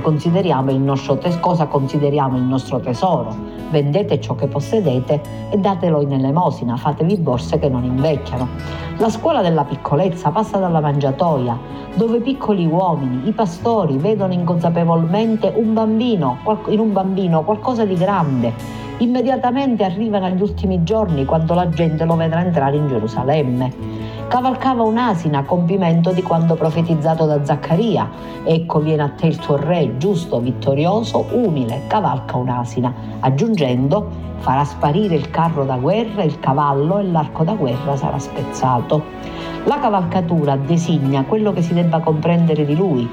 consideriamo 0.00 0.72
nostro 0.80 1.16
tes- 1.16 1.38
cosa 1.38 1.66
consideriamo 1.66 2.36
il 2.36 2.42
nostro 2.42 2.80
tesoro. 2.80 3.32
Vendete 3.70 4.20
ciò 4.20 4.34
che 4.34 4.48
possedete 4.48 5.20
e 5.48 5.58
datelo 5.58 6.00
in 6.00 6.14
elemosina, 6.14 6.76
fatevi 6.76 7.18
borse 7.18 7.60
che 7.60 7.68
non 7.68 7.84
invecchiano. 7.84 8.48
La 8.96 9.08
scuola 9.10 9.42
della 9.42 9.62
piccolezza 9.62 10.30
passa 10.30 10.58
dalla 10.58 10.80
mangiatoia, 10.80 11.56
dove 11.94 12.18
piccoli 12.18 12.66
uomini, 12.66 13.28
i 13.28 13.32
pastori, 13.32 13.96
vedono 13.96 14.32
inconsapevolmente 14.32 15.52
un 15.54 15.72
bambino, 15.72 16.38
in 16.66 16.80
un 16.80 16.92
bambino 16.92 17.44
qualcosa 17.44 17.84
di 17.84 17.94
grande. 17.94 18.80
Immediatamente 18.98 19.84
arrivano 19.84 20.26
agli 20.26 20.42
ultimi 20.42 20.82
giorni 20.82 21.24
quando 21.24 21.54
la 21.54 21.68
gente 21.68 22.04
lo 22.04 22.16
vedrà 22.16 22.44
entrare 22.44 22.74
in 22.76 22.88
Gerusalemme 22.88 24.01
cavalcava 24.32 24.82
un'asina, 24.82 25.44
compimento 25.44 26.10
di 26.10 26.22
quanto 26.22 26.54
profetizzato 26.54 27.26
da 27.26 27.44
Zaccaria. 27.44 28.08
Ecco 28.44 28.80
viene 28.80 29.02
a 29.02 29.10
te 29.10 29.26
il 29.26 29.36
tuo 29.36 29.56
re, 29.56 29.98
giusto, 29.98 30.40
vittorioso, 30.40 31.26
umile, 31.32 31.82
cavalca 31.86 32.38
un'asina, 32.38 32.94
aggiungendo 33.20 34.08
farà 34.38 34.64
sparire 34.64 35.16
il 35.16 35.28
carro 35.28 35.64
da 35.64 35.76
guerra, 35.76 36.22
il 36.22 36.40
cavallo 36.40 36.96
e 36.96 37.02
l'arco 37.02 37.44
da 37.44 37.52
guerra 37.52 37.94
sarà 37.94 38.18
spezzato. 38.18 39.02
La 39.64 39.78
cavalcatura 39.78 40.56
designa 40.56 41.24
quello 41.24 41.52
che 41.52 41.60
si 41.60 41.74
debba 41.74 42.00
comprendere 42.00 42.64
di 42.64 42.74
lui. 42.74 43.06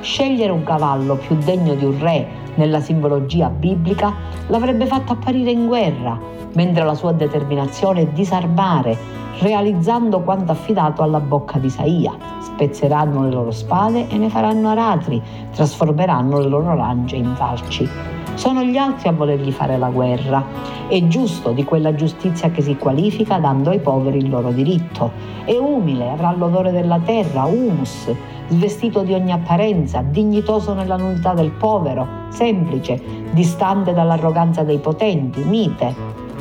Scegliere 0.00 0.50
un 0.50 0.62
cavallo 0.62 1.16
più 1.16 1.36
degno 1.36 1.74
di 1.74 1.84
un 1.84 1.98
re 1.98 2.26
nella 2.54 2.80
simbologia 2.80 3.50
biblica 3.50 4.12
l'avrebbe 4.46 4.86
fatto 4.86 5.12
apparire 5.12 5.50
in 5.50 5.66
guerra, 5.66 6.18
mentre 6.54 6.84
la 6.84 6.94
sua 6.94 7.12
determinazione 7.12 8.00
è 8.00 8.06
disarmare, 8.06 8.96
realizzando 9.40 10.20
quanto 10.20 10.52
affidato 10.52 11.02
alla 11.02 11.20
bocca 11.20 11.58
di 11.58 11.66
Isaia. 11.66 12.14
Spezzeranno 12.40 13.24
le 13.24 13.30
loro 13.30 13.50
spade 13.50 14.08
e 14.08 14.16
ne 14.16 14.30
faranno 14.30 14.70
aratri, 14.70 15.20
trasformeranno 15.54 16.38
le 16.38 16.48
loro 16.48 16.74
lance 16.74 17.16
in 17.16 17.34
falci. 17.34 17.88
Sono 18.34 18.62
gli 18.62 18.78
altri 18.78 19.08
a 19.08 19.12
volergli 19.12 19.52
fare 19.52 19.76
la 19.76 19.90
guerra. 19.90 20.42
È 20.88 21.06
giusto 21.08 21.50
di 21.50 21.62
quella 21.64 21.94
giustizia 21.94 22.50
che 22.50 22.62
si 22.62 22.76
qualifica 22.76 23.38
dando 23.38 23.68
ai 23.68 23.80
poveri 23.80 24.16
il 24.16 24.30
loro 24.30 24.50
diritto. 24.50 25.10
È 25.44 25.56
umile, 25.56 26.08
avrà 26.08 26.32
l'odore 26.32 26.72
della 26.72 26.98
terra, 27.04 27.44
humus, 27.44 28.10
svestito 28.50 29.02
di 29.02 29.14
ogni 29.14 29.32
apparenza, 29.32 30.02
dignitoso 30.02 30.74
nella 30.74 30.96
nudità 30.96 31.32
del 31.34 31.50
povero, 31.50 32.06
semplice, 32.28 33.00
distante 33.30 33.92
dall'arroganza 33.92 34.62
dei 34.62 34.78
potenti, 34.78 35.42
mite. 35.42 35.94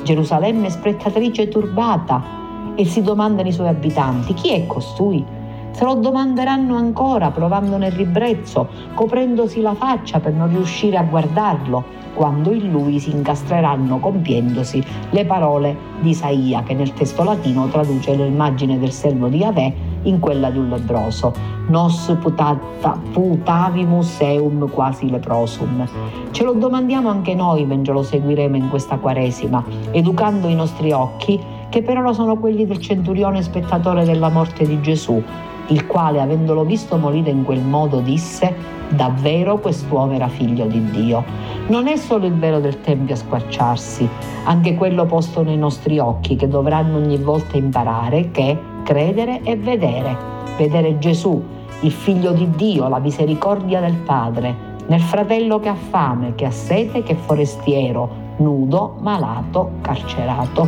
Gerusalemme 0.04 0.70
sprecatrice 0.70 1.48
turbata, 1.48 2.38
e 2.80 2.86
si 2.86 3.02
domandano 3.02 3.50
i 3.50 3.52
suoi 3.52 3.68
abitanti 3.68 4.34
chi 4.34 4.54
è 4.54 4.66
costui? 4.66 5.26
Se 5.72 5.84
lo 5.84 5.96
domanderanno 5.96 6.78
ancora, 6.78 7.30
provando 7.30 7.78
nel 7.78 7.92
ribrezzo, 7.92 8.68
coprendosi 8.94 9.60
la 9.60 9.74
faccia 9.74 10.22
per 10.22 10.34
non 10.34 10.48
riuscire 10.48 10.96
a 10.96 11.04
guardarlo, 11.04 11.84
quando 12.14 12.52
in 12.52 12.72
lui 12.72 13.00
si 13.00 13.12
incastreranno 13.12 14.00
compiendosi 14.00 14.84
le 15.10 15.26
parole 15.26 15.76
di 16.00 16.10
Isaia, 16.10 16.64
che 16.64 16.74
nel 16.74 16.94
testo 16.94 17.24
latino 17.24 17.68
traduce 17.68 18.16
l'immagine 18.16 18.80
del 18.80 18.92
servo 18.92 19.28
di 19.28 19.38
Yahweh 19.38 19.74
in 20.10 20.20
quella 20.20 20.50
di 20.50 20.58
un 20.58 20.70
lebroso. 20.70 21.34
Nos 21.68 22.16
putata, 22.20 23.00
putavimus 23.12 24.20
eum 24.22 24.70
quasi 24.70 25.10
leprosum. 25.10 25.88
Ce 26.32 26.44
lo 26.44 26.54
domandiamo 26.54 27.10
anche 27.10 27.36
noi 27.36 27.66
mentre 27.66 27.94
lo 27.94 28.04
seguiremo 28.04 28.56
in 28.56 28.70
questa 28.70 28.98
quaresima, 28.98 29.64
educando 29.92 30.48
i 30.48 30.56
nostri 30.56 30.92
occhi 30.92 31.40
che 31.70 31.84
per 31.84 31.98
ora 31.98 32.14
sono 32.14 32.38
quelli 32.38 32.66
del 32.66 32.80
centurione 32.80 33.44
spettatore 33.44 34.04
della 34.04 34.30
morte 34.30 34.66
di 34.66 34.82
Gesù, 34.82 35.22
il 35.68 35.86
quale, 35.86 36.20
avendolo 36.20 36.64
visto 36.64 36.98
morire 36.98 37.30
in 37.30 37.44
quel 37.44 37.62
modo, 37.62 38.00
disse, 38.00 38.56
davvero 38.90 39.60
quest'uomo 39.60 40.14
era 40.14 40.28
figlio 40.28 40.66
di 40.66 40.84
Dio. 40.90 41.24
Non 41.68 41.88
è 41.88 41.96
solo 41.96 42.26
il 42.26 42.34
velo 42.34 42.60
del 42.60 42.82
Tempio 42.82 43.14
a 43.14 43.18
squarciarsi, 43.18 44.10
anche 44.46 44.74
quello 44.74 45.06
posto 45.06 45.44
nei 45.44 45.58
nostri 45.58 46.00
occhi, 46.00 46.36
che 46.36 46.48
dovranno 46.48 46.98
ogni 46.98 47.18
volta 47.18 47.58
imparare 47.58 48.32
che 48.32 48.58
credere 48.90 49.42
è 49.44 49.56
vedere, 49.56 50.18
vedere 50.58 50.98
Gesù, 50.98 51.40
il 51.82 51.92
figlio 51.92 52.32
di 52.32 52.50
Dio, 52.50 52.88
la 52.88 52.98
misericordia 52.98 53.80
del 53.80 53.94
Padre, 53.94 54.78
nel 54.88 55.02
fratello 55.02 55.60
che 55.60 55.70
ha 55.70 55.76
fame, 55.76 56.34
che 56.34 56.46
ha 56.46 56.52
sete, 56.52 57.04
che 57.04 57.12
è 57.12 57.16
forestiero, 57.16 58.10
nudo, 58.38 58.96
malato, 59.00 59.74
carcerato. 59.82 60.68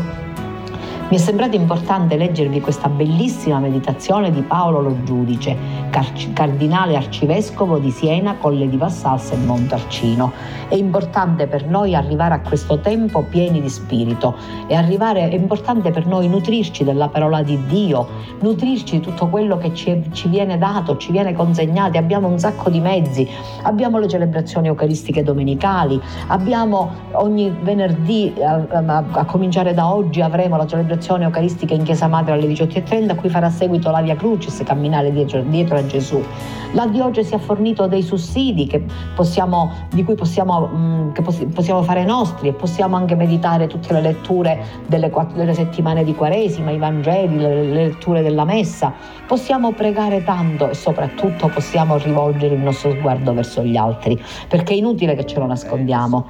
Mi 1.11 1.17
è 1.17 1.19
sembrato 1.19 1.57
importante 1.57 2.15
leggervi 2.15 2.61
questa 2.61 2.87
bellissima 2.87 3.59
meditazione 3.59 4.31
di 4.31 4.43
Paolo 4.43 4.79
Lo 4.79 5.03
Giudice, 5.03 5.57
cardinale 6.31 6.95
arcivescovo 6.95 7.79
di 7.79 7.91
Siena, 7.91 8.37
Colle 8.37 8.69
di 8.69 8.77
Vassals 8.77 9.31
e 9.31 9.35
Montalcino. 9.35 10.31
È 10.69 10.75
importante 10.75 11.47
per 11.47 11.67
noi 11.67 11.95
arrivare 11.95 12.35
a 12.35 12.39
questo 12.39 12.79
tempo 12.79 13.23
pieni 13.23 13.59
di 13.59 13.67
spirito 13.67 14.37
e 14.67 14.75
arrivare, 14.75 15.27
è 15.27 15.35
importante 15.35 15.91
per 15.91 16.05
noi 16.05 16.29
nutrirci 16.29 16.85
della 16.85 17.09
parola 17.09 17.43
di 17.43 17.61
Dio, 17.65 18.07
nutrirci 18.39 18.99
di 18.99 19.01
tutto 19.01 19.27
quello 19.27 19.57
che 19.57 19.73
ci, 19.73 20.01
ci 20.13 20.29
viene 20.29 20.57
dato, 20.57 20.95
ci 20.95 21.11
viene 21.11 21.33
consegnato. 21.33 21.97
Abbiamo 21.97 22.29
un 22.29 22.39
sacco 22.39 22.69
di 22.69 22.79
mezzi, 22.79 23.27
abbiamo 23.63 23.97
le 23.97 24.07
celebrazioni 24.07 24.67
eucaristiche 24.67 25.23
domenicali, 25.23 26.01
abbiamo 26.27 26.89
ogni 27.11 27.53
venerdì, 27.63 28.33
a, 28.41 28.65
a, 28.69 29.03
a 29.11 29.25
cominciare 29.25 29.73
da 29.73 29.93
oggi, 29.93 30.21
avremo 30.21 30.55
la 30.55 30.65
celebrazione 30.65 30.99
celebrazione 31.01 31.25
eucaristica 31.25 31.73
in 31.73 31.83
Chiesa 31.83 32.07
Madre 32.07 32.33
alle 32.33 32.47
18.30 32.47 33.09
a 33.09 33.15
cui 33.15 33.29
farà 33.29 33.49
seguito 33.49 33.89
la 33.89 34.01
Via 34.01 34.15
Crucis, 34.15 34.61
camminare 34.63 35.11
dietro, 35.11 35.75
a 35.75 35.85
Gesù. 35.85 36.23
La 36.73 36.85
diocesi 36.85 37.33
ha 37.33 37.39
fornito 37.39 37.87
dei 37.87 38.03
sussidi 38.03 38.69
possiamo, 39.15 39.71
di 39.89 40.03
cui 40.03 40.15
possiamo, 40.15 40.67
mh, 40.67 40.77
mm, 40.77 41.11
che 41.11 41.21
possiamo 41.21 41.81
fare 41.83 42.05
nostri 42.05 42.49
e 42.49 42.53
possiamo 42.53 42.95
anche 42.95 43.15
meditare 43.15 43.67
tutte 43.67 43.91
le 43.93 44.01
letture 44.01 44.63
delle, 44.87 45.09
quattro, 45.09 45.37
delle 45.37 45.53
settimane 45.53 46.03
di 46.03 46.15
Quaresima, 46.15 46.71
i 46.71 46.77
Vangeli, 46.77 47.37
le, 47.37 47.63
le 47.63 47.85
letture 47.87 48.21
della 48.21 48.45
Messa. 48.45 48.93
Possiamo 49.27 49.73
pregare 49.73 50.23
tanto 50.23 50.69
e 50.69 50.75
soprattutto 50.75 51.47
possiamo 51.47 51.97
rivolgere 51.97 52.55
il 52.55 52.61
nostro 52.61 52.91
sguardo 52.91 53.33
verso 53.33 53.63
gli 53.63 53.75
altri, 53.75 54.21
perché 54.47 54.73
è 54.73 54.77
inutile 54.77 55.15
che 55.15 55.25
ce 55.25 55.39
lo 55.39 55.47
nascondiamo. 55.47 56.27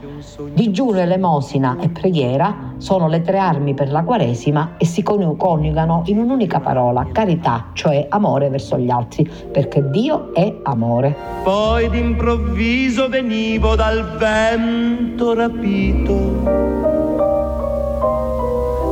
Digiuno, 0.54 1.00
elemosina 1.00 1.78
e 1.80 1.89
preghiera 1.89 2.74
sono 2.78 3.08
le 3.08 3.22
tre 3.22 3.38
armi 3.38 3.74
per 3.74 3.91
la 3.91 4.04
Quaresima 4.04 4.61
intima 4.62 4.74
e 4.78 4.86
si 4.86 5.01
coniugano 5.03 6.03
in 6.05 6.20
un'unica 6.20 6.59
parola, 6.59 7.07
carità, 7.12 7.70
cioè 7.74 8.05
amore 8.09 8.49
verso 8.49 8.78
gli 8.78 8.89
altri, 8.89 9.30
perché 9.51 9.89
Dio 9.89 10.34
è 10.34 10.59
amore. 10.64 11.16
Poi 11.43 11.89
d'improvviso 11.89 13.09
venivo 13.09 13.76
dal 13.76 14.18
vento 14.18 15.34
rapito 15.34 16.70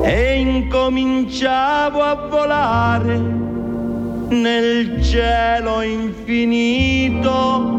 e 0.03 0.39
incominciavo 0.39 2.01
a 2.01 2.15
volare 2.30 3.17
nel 4.30 5.01
cielo 5.03 5.82
infinito. 5.82 7.79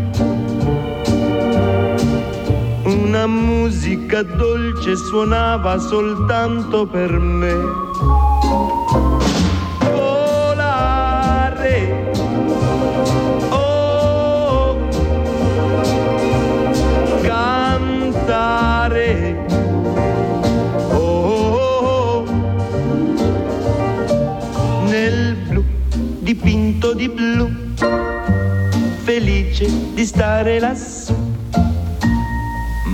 Una 3.11 3.27
musica 3.27 4.23
dolce 4.23 4.95
suonava 4.95 5.77
soltanto 5.79 6.87
per 6.87 7.11
me. 7.19 7.53
Dipinto 26.21 26.93
di 26.93 27.09
blu, 27.09 27.49
felice 29.03 29.69
di 29.93 30.05
stare 30.05 30.61
lassù. 30.61 31.20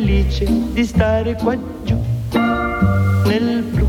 felice 0.00 0.46
di 0.72 0.82
stare 0.82 1.34
qua 1.34 1.54
giù, 1.84 1.94
nel 3.26 3.62
blu 3.62 3.86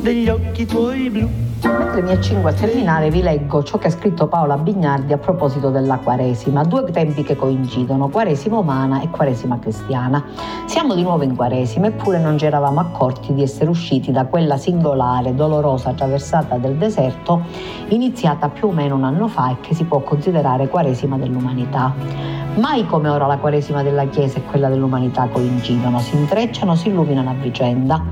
degli 0.00 0.28
occhi 0.28 0.64
tuoi 0.64 1.10
blu. 1.10 1.28
Mentre 1.60 2.02
mi 2.02 2.12
accingo 2.12 2.46
a 2.46 2.52
terminare 2.52 3.10
vi 3.10 3.20
leggo 3.20 3.64
ciò 3.64 3.78
che 3.78 3.88
ha 3.88 3.90
scritto 3.90 4.28
Paola 4.28 4.56
Bignardi 4.56 5.12
a 5.12 5.18
proposito 5.18 5.70
della 5.70 5.98
Quaresima, 5.98 6.62
due 6.62 6.84
tempi 6.92 7.24
che 7.24 7.34
coincidono, 7.34 8.08
Quaresima 8.08 8.58
umana 8.58 9.02
e 9.02 9.10
Quaresima 9.10 9.58
cristiana. 9.58 10.24
Siamo 10.66 10.94
di 10.94 11.02
nuovo 11.02 11.24
in 11.24 11.34
Quaresima 11.34 11.88
eppure 11.88 12.20
non 12.20 12.38
ci 12.38 12.44
eravamo 12.44 12.78
accorti 12.78 13.34
di 13.34 13.42
essere 13.42 13.68
usciti 13.68 14.12
da 14.12 14.26
quella 14.26 14.56
singolare, 14.56 15.34
dolorosa 15.34 15.90
traversata 15.92 16.56
del 16.56 16.76
deserto 16.76 17.42
iniziata 17.88 18.48
più 18.48 18.68
o 18.68 18.70
meno 18.70 18.94
un 18.94 19.02
anno 19.02 19.26
fa 19.26 19.50
e 19.50 19.56
che 19.60 19.74
si 19.74 19.82
può 19.82 19.98
considerare 19.98 20.68
Quaresima 20.68 21.18
dell'umanità. 21.18 22.37
Mai 22.58 22.84
come 22.86 23.08
ora 23.08 23.26
la 23.26 23.38
Quaresima 23.38 23.84
della 23.84 24.06
Chiesa 24.06 24.38
e 24.38 24.42
quella 24.42 24.68
dell'umanità 24.68 25.28
coincidono, 25.28 26.00
si 26.00 26.16
intrecciano, 26.16 26.74
si 26.74 26.88
illuminano 26.88 27.30
a 27.30 27.34
vicenda. 27.34 28.02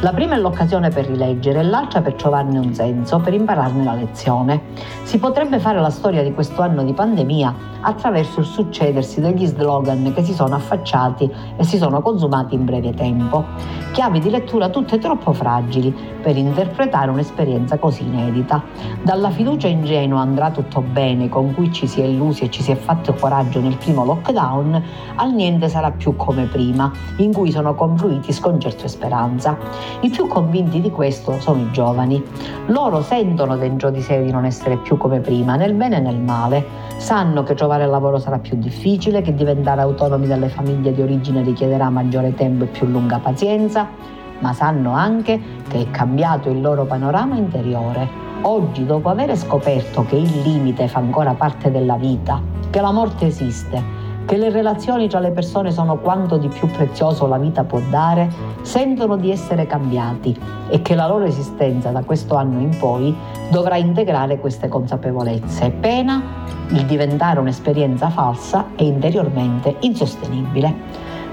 La 0.00 0.14
prima 0.14 0.36
è 0.36 0.38
l'occasione 0.38 0.88
per 0.88 1.04
rileggere, 1.04 1.62
l'altra 1.62 2.00
per 2.00 2.14
trovarne 2.14 2.58
un 2.58 2.72
senso, 2.72 3.18
per 3.18 3.34
impararne 3.34 3.84
la 3.84 3.92
lezione. 3.92 4.62
Si 5.02 5.18
potrebbe 5.18 5.58
fare 5.58 5.80
la 5.80 5.90
storia 5.90 6.22
di 6.22 6.32
questo 6.32 6.62
anno 6.62 6.82
di 6.82 6.94
pandemia 6.94 7.54
attraverso 7.82 8.40
il 8.40 8.46
succedersi 8.46 9.20
degli 9.20 9.44
slogan 9.44 10.12
che 10.14 10.22
si 10.24 10.32
sono 10.32 10.54
affacciati 10.54 11.30
e 11.56 11.64
si 11.64 11.76
sono 11.76 12.00
consumati 12.00 12.54
in 12.54 12.64
breve 12.64 12.94
tempo. 12.94 13.44
Chiavi 13.92 14.20
di 14.20 14.30
lettura 14.30 14.70
tutte 14.70 14.98
troppo 14.98 15.34
fragili 15.34 15.94
per 16.22 16.36
interpretare 16.38 17.10
un'esperienza 17.10 17.76
così 17.76 18.04
inedita. 18.04 18.62
Dalla 19.02 19.30
fiducia 19.30 19.68
ingenua 19.68 20.20
andrà 20.20 20.50
tutto 20.50 20.80
bene 20.80 21.28
con 21.28 21.52
cui 21.52 21.70
ci 21.70 21.86
si 21.86 22.00
è 22.00 22.04
illusi 22.04 22.44
e 22.44 22.50
ci 22.50 22.62
si 22.62 22.70
è 22.70 22.76
fatto 22.76 23.12
coraggio 23.14 23.60
nel 23.60 23.76
primo 23.76 23.88
lockdown, 23.94 24.82
al 25.16 25.32
niente 25.32 25.68
sarà 25.68 25.90
più 25.90 26.16
come 26.16 26.44
prima, 26.44 26.90
in 27.16 27.32
cui 27.32 27.50
sono 27.50 27.74
confluiti 27.74 28.32
sconcerto 28.32 28.84
e 28.84 28.88
speranza. 28.88 29.56
I 30.00 30.10
più 30.10 30.26
convinti 30.26 30.80
di 30.80 30.90
questo 30.90 31.38
sono 31.40 31.60
i 31.60 31.70
giovani. 31.70 32.22
Loro 32.66 33.02
sentono 33.02 33.56
dentro 33.56 33.90
di 33.90 34.00
sé 34.00 34.22
di 34.22 34.30
non 34.30 34.44
essere 34.44 34.76
più 34.76 34.96
come 34.96 35.20
prima, 35.20 35.56
nel 35.56 35.74
bene 35.74 35.96
e 35.96 36.00
nel 36.00 36.18
male. 36.18 36.64
Sanno 36.96 37.42
che 37.42 37.54
trovare 37.54 37.86
lavoro 37.86 38.18
sarà 38.18 38.38
più 38.38 38.56
difficile, 38.56 39.22
che 39.22 39.34
diventare 39.34 39.80
autonomi 39.80 40.26
dalle 40.26 40.48
famiglie 40.48 40.92
di 40.92 41.02
origine 41.02 41.42
richiederà 41.42 41.90
maggiore 41.90 42.34
tempo 42.34 42.64
e 42.64 42.68
più 42.68 42.86
lunga 42.86 43.18
pazienza, 43.18 43.88
ma 44.40 44.52
sanno 44.52 44.92
anche 44.92 45.40
che 45.68 45.80
è 45.80 45.90
cambiato 45.90 46.48
il 46.48 46.60
loro 46.60 46.84
panorama 46.84 47.36
interiore. 47.36 48.29
Oggi, 48.42 48.86
dopo 48.86 49.10
aver 49.10 49.36
scoperto 49.36 50.04
che 50.06 50.16
il 50.16 50.40
limite 50.40 50.88
fa 50.88 50.98
ancora 50.98 51.34
parte 51.34 51.70
della 51.70 51.96
vita, 51.96 52.40
che 52.70 52.80
la 52.80 52.90
morte 52.90 53.26
esiste, 53.26 53.82
che 54.24 54.38
le 54.38 54.48
relazioni 54.48 55.08
tra 55.08 55.18
le 55.20 55.30
persone 55.30 55.70
sono 55.70 55.98
quanto 55.98 56.38
di 56.38 56.48
più 56.48 56.66
prezioso 56.70 57.26
la 57.26 57.36
vita 57.36 57.64
può 57.64 57.80
dare, 57.90 58.30
sentono 58.62 59.16
di 59.16 59.30
essere 59.30 59.66
cambiati 59.66 60.34
e 60.70 60.80
che 60.80 60.94
la 60.94 61.06
loro 61.06 61.24
esistenza 61.24 61.90
da 61.90 62.02
questo 62.02 62.36
anno 62.36 62.60
in 62.60 62.74
poi 62.78 63.14
dovrà 63.50 63.76
integrare 63.76 64.38
queste 64.38 64.68
consapevolezze, 64.68 65.70
pena 65.70 66.22
il 66.70 66.86
diventare 66.86 67.40
un'esperienza 67.40 68.08
falsa 68.08 68.68
e 68.76 68.86
interiormente 68.86 69.76
insostenibile. 69.80 70.89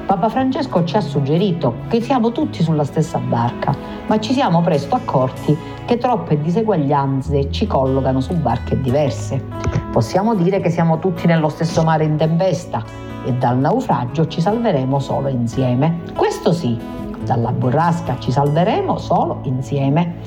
Papa 0.07 0.29
Francesco 0.29 0.85
ci 0.85 0.95
ha 0.95 1.01
suggerito 1.01 1.79
che 1.89 1.99
siamo 1.99 2.31
tutti 2.31 2.63
sulla 2.63 2.85
stessa 2.85 3.17
barca, 3.17 3.75
ma 4.07 4.17
ci 4.21 4.31
siamo 4.31 4.61
presto 4.61 4.95
accorti 4.95 5.55
che 5.83 5.97
troppe 5.97 6.39
diseguaglianze 6.39 7.51
ci 7.51 7.67
collocano 7.67 8.21
su 8.21 8.33
barche 8.35 8.79
diverse. 8.79 9.43
Possiamo 9.91 10.33
dire 10.33 10.61
che 10.61 10.69
siamo 10.69 10.99
tutti 10.99 11.27
nello 11.27 11.49
stesso 11.49 11.83
mare 11.83 12.05
in 12.05 12.15
tempesta 12.15 12.81
e 13.25 13.33
dal 13.33 13.57
naufragio 13.57 14.27
ci 14.27 14.39
salveremo 14.39 14.97
solo 14.97 15.27
insieme. 15.27 16.03
Questo 16.15 16.53
sì, 16.53 16.79
dalla 17.25 17.51
burrasca 17.51 18.15
ci 18.17 18.31
salveremo 18.31 18.97
solo 18.97 19.39
insieme. 19.43 20.19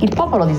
Il 0.00 0.14
popolo 0.14 0.44
di 0.44 0.54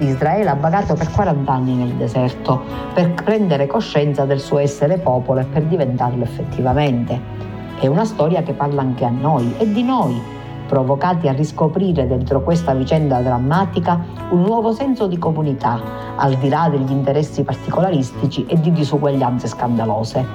Israele 0.00 0.50
ha 0.50 0.54
vagato 0.54 0.92
per 0.92 1.10
40 1.10 1.50
anni 1.50 1.76
nel 1.76 1.94
deserto 1.94 2.60
per 2.92 3.14
prendere 3.14 3.66
coscienza 3.66 4.26
del 4.26 4.40
suo 4.40 4.58
essere 4.58 4.98
popolo 4.98 5.40
e 5.40 5.44
per 5.44 5.62
diventarlo 5.62 6.24
effettivamente. 6.24 7.47
È 7.80 7.86
una 7.86 8.04
storia 8.04 8.42
che 8.42 8.54
parla 8.54 8.80
anche 8.80 9.04
a 9.04 9.08
noi 9.08 9.54
e 9.56 9.70
di 9.70 9.84
noi, 9.84 10.20
provocati 10.66 11.28
a 11.28 11.32
riscoprire 11.32 12.08
dentro 12.08 12.42
questa 12.42 12.74
vicenda 12.74 13.20
drammatica 13.20 14.04
un 14.30 14.42
nuovo 14.42 14.72
senso 14.72 15.06
di 15.06 15.16
comunità, 15.16 15.80
al 16.16 16.34
di 16.34 16.48
là 16.48 16.68
degli 16.68 16.90
interessi 16.90 17.44
particolaristici 17.44 18.44
e 18.46 18.58
di 18.58 18.72
disuguaglianze 18.72 19.46
scandalose. 19.46 20.26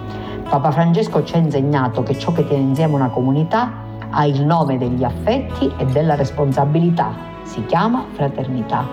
Papa 0.47 0.71
Francesco 0.71 1.21
ci 1.25 1.35
ha 1.35 1.39
insegnato 1.39 2.01
che 2.01 2.17
ciò 2.17 2.31
che 2.31 2.47
tiene 2.47 2.63
insieme 2.63 2.95
una 2.95 3.09
comunità 3.09 3.73
ha 4.09 4.25
il 4.25 4.45
nome 4.45 4.77
degli 4.77 5.03
affetti 5.03 5.69
e 5.75 5.85
della 5.87 6.15
responsabilità, 6.15 7.11
si 7.43 7.65
chiama 7.65 8.05
fraternità. 8.13 8.85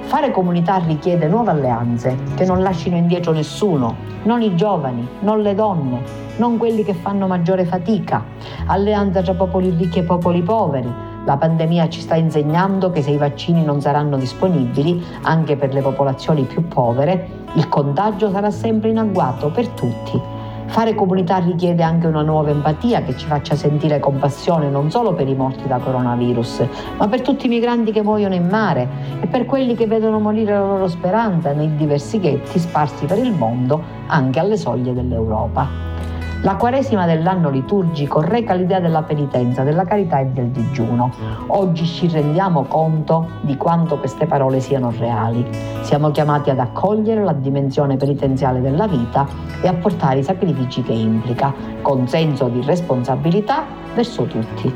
Fare 0.00 0.32
comunità 0.32 0.78
richiede 0.78 1.28
nuove 1.28 1.52
alleanze 1.52 2.18
che 2.34 2.44
non 2.44 2.62
lasciano 2.62 2.96
indietro 2.96 3.30
nessuno, 3.30 3.94
non 4.24 4.42
i 4.42 4.56
giovani, 4.56 5.06
non 5.20 5.40
le 5.40 5.54
donne, 5.54 6.21
non 6.42 6.58
quelli 6.58 6.82
che 6.82 6.92
fanno 6.92 7.28
maggiore 7.28 7.64
fatica. 7.64 8.24
Alleanza 8.66 9.22
tra 9.22 9.32
popoli 9.34 9.72
ricchi 9.78 10.00
e 10.00 10.02
popoli 10.02 10.42
poveri. 10.42 10.92
La 11.24 11.36
pandemia 11.36 11.88
ci 11.88 12.00
sta 12.00 12.16
insegnando 12.16 12.90
che 12.90 13.00
se 13.00 13.12
i 13.12 13.16
vaccini 13.16 13.64
non 13.64 13.80
saranno 13.80 14.16
disponibili 14.16 15.00
anche 15.22 15.54
per 15.54 15.72
le 15.72 15.82
popolazioni 15.82 16.42
più 16.42 16.66
povere, 16.66 17.28
il 17.52 17.68
contagio 17.68 18.28
sarà 18.28 18.50
sempre 18.50 18.90
in 18.90 18.98
agguato 18.98 19.50
per 19.50 19.68
tutti 19.68 20.40
Fare 20.72 20.94
comunità 20.94 21.36
richiede 21.36 21.82
anche 21.82 22.06
una 22.06 22.22
nuova 22.22 22.48
empatia 22.48 23.02
che 23.02 23.14
ci 23.14 23.26
faccia 23.26 23.54
sentire 23.54 24.00
compassione 24.00 24.70
non 24.70 24.90
solo 24.90 25.12
per 25.12 25.28
i 25.28 25.34
morti 25.34 25.68
da 25.68 25.76
coronavirus, 25.76 26.66
ma 26.96 27.08
per 27.08 27.20
tutti 27.20 27.44
i 27.44 27.50
migranti 27.50 27.92
che 27.92 28.02
muoiono 28.02 28.34
in 28.34 28.48
mare 28.48 28.88
e 29.20 29.26
per 29.26 29.44
quelli 29.44 29.74
che 29.74 29.86
vedono 29.86 30.18
morire 30.18 30.52
la 30.52 30.64
loro 30.64 30.88
speranza 30.88 31.52
nei 31.52 31.76
diversi 31.76 32.18
ghetti 32.18 32.58
sparsi 32.58 33.04
per 33.04 33.18
il 33.18 33.32
mondo, 33.32 33.82
anche 34.06 34.38
alle 34.38 34.56
soglie 34.56 34.94
dell'Europa. 34.94 35.91
La 36.44 36.56
Quaresima 36.56 37.06
dell'anno 37.06 37.50
liturgico 37.50 38.20
reca 38.20 38.54
l'idea 38.54 38.80
della 38.80 39.04
penitenza, 39.04 39.62
della 39.62 39.84
carità 39.84 40.18
e 40.18 40.26
del 40.26 40.48
digiuno. 40.48 41.12
Oggi 41.46 41.86
ci 41.86 42.08
rendiamo 42.08 42.64
conto 42.64 43.28
di 43.42 43.56
quanto 43.56 43.96
queste 43.98 44.26
parole 44.26 44.58
siano 44.58 44.92
reali. 44.98 45.46
Siamo 45.82 46.10
chiamati 46.10 46.50
ad 46.50 46.58
accogliere 46.58 47.22
la 47.22 47.32
dimensione 47.32 47.96
penitenziale 47.96 48.60
della 48.60 48.88
vita 48.88 49.24
e 49.62 49.68
a 49.68 49.74
portare 49.74 50.18
i 50.18 50.24
sacrifici 50.24 50.82
che 50.82 50.92
implica, 50.92 51.54
con 51.80 52.08
senso 52.08 52.48
di 52.48 52.60
responsabilità 52.64 53.62
verso 53.94 54.24
tutti. 54.24 54.74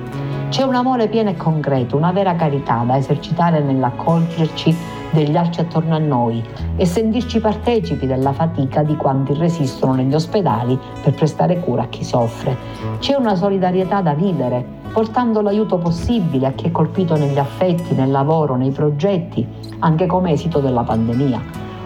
C'è 0.48 0.62
un 0.62 0.76
amore 0.76 1.08
pieno 1.08 1.30
e 1.30 1.36
concreto, 1.36 1.96
una 1.96 2.12
vera 2.12 2.36
carità 2.36 2.84
da 2.86 2.96
esercitare 2.96 3.58
nell'accoglierci 3.58 4.76
degli 5.24 5.36
attorno 5.36 5.94
a 5.94 5.98
noi 5.98 6.44
e 6.76 6.84
sentirci 6.84 7.40
partecipi 7.40 8.06
della 8.06 8.32
fatica 8.32 8.82
di 8.82 8.96
quanti 8.96 9.32
resistono 9.34 9.94
negli 9.94 10.14
ospedali 10.14 10.78
per 11.02 11.14
prestare 11.14 11.58
cura 11.60 11.82
a 11.82 11.88
chi 11.88 12.04
soffre. 12.04 12.56
C'è 12.98 13.14
una 13.14 13.34
solidarietà 13.34 14.02
da 14.02 14.12
vivere, 14.12 14.64
portando 14.92 15.40
l'aiuto 15.40 15.78
possibile 15.78 16.46
a 16.46 16.52
chi 16.52 16.66
è 16.66 16.70
colpito 16.70 17.16
negli 17.16 17.38
affetti, 17.38 17.94
nel 17.94 18.10
lavoro, 18.10 18.56
nei 18.56 18.70
progetti, 18.70 19.46
anche 19.78 20.06
come 20.06 20.32
esito 20.32 20.60
della 20.60 20.82
pandemia. 20.82 21.40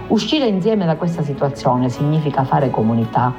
Uscire 0.08 0.46
insieme 0.46 0.84
da 0.84 0.96
questa 0.96 1.22
situazione 1.22 1.88
significa 1.88 2.42
fare 2.42 2.70
comunità. 2.70 3.32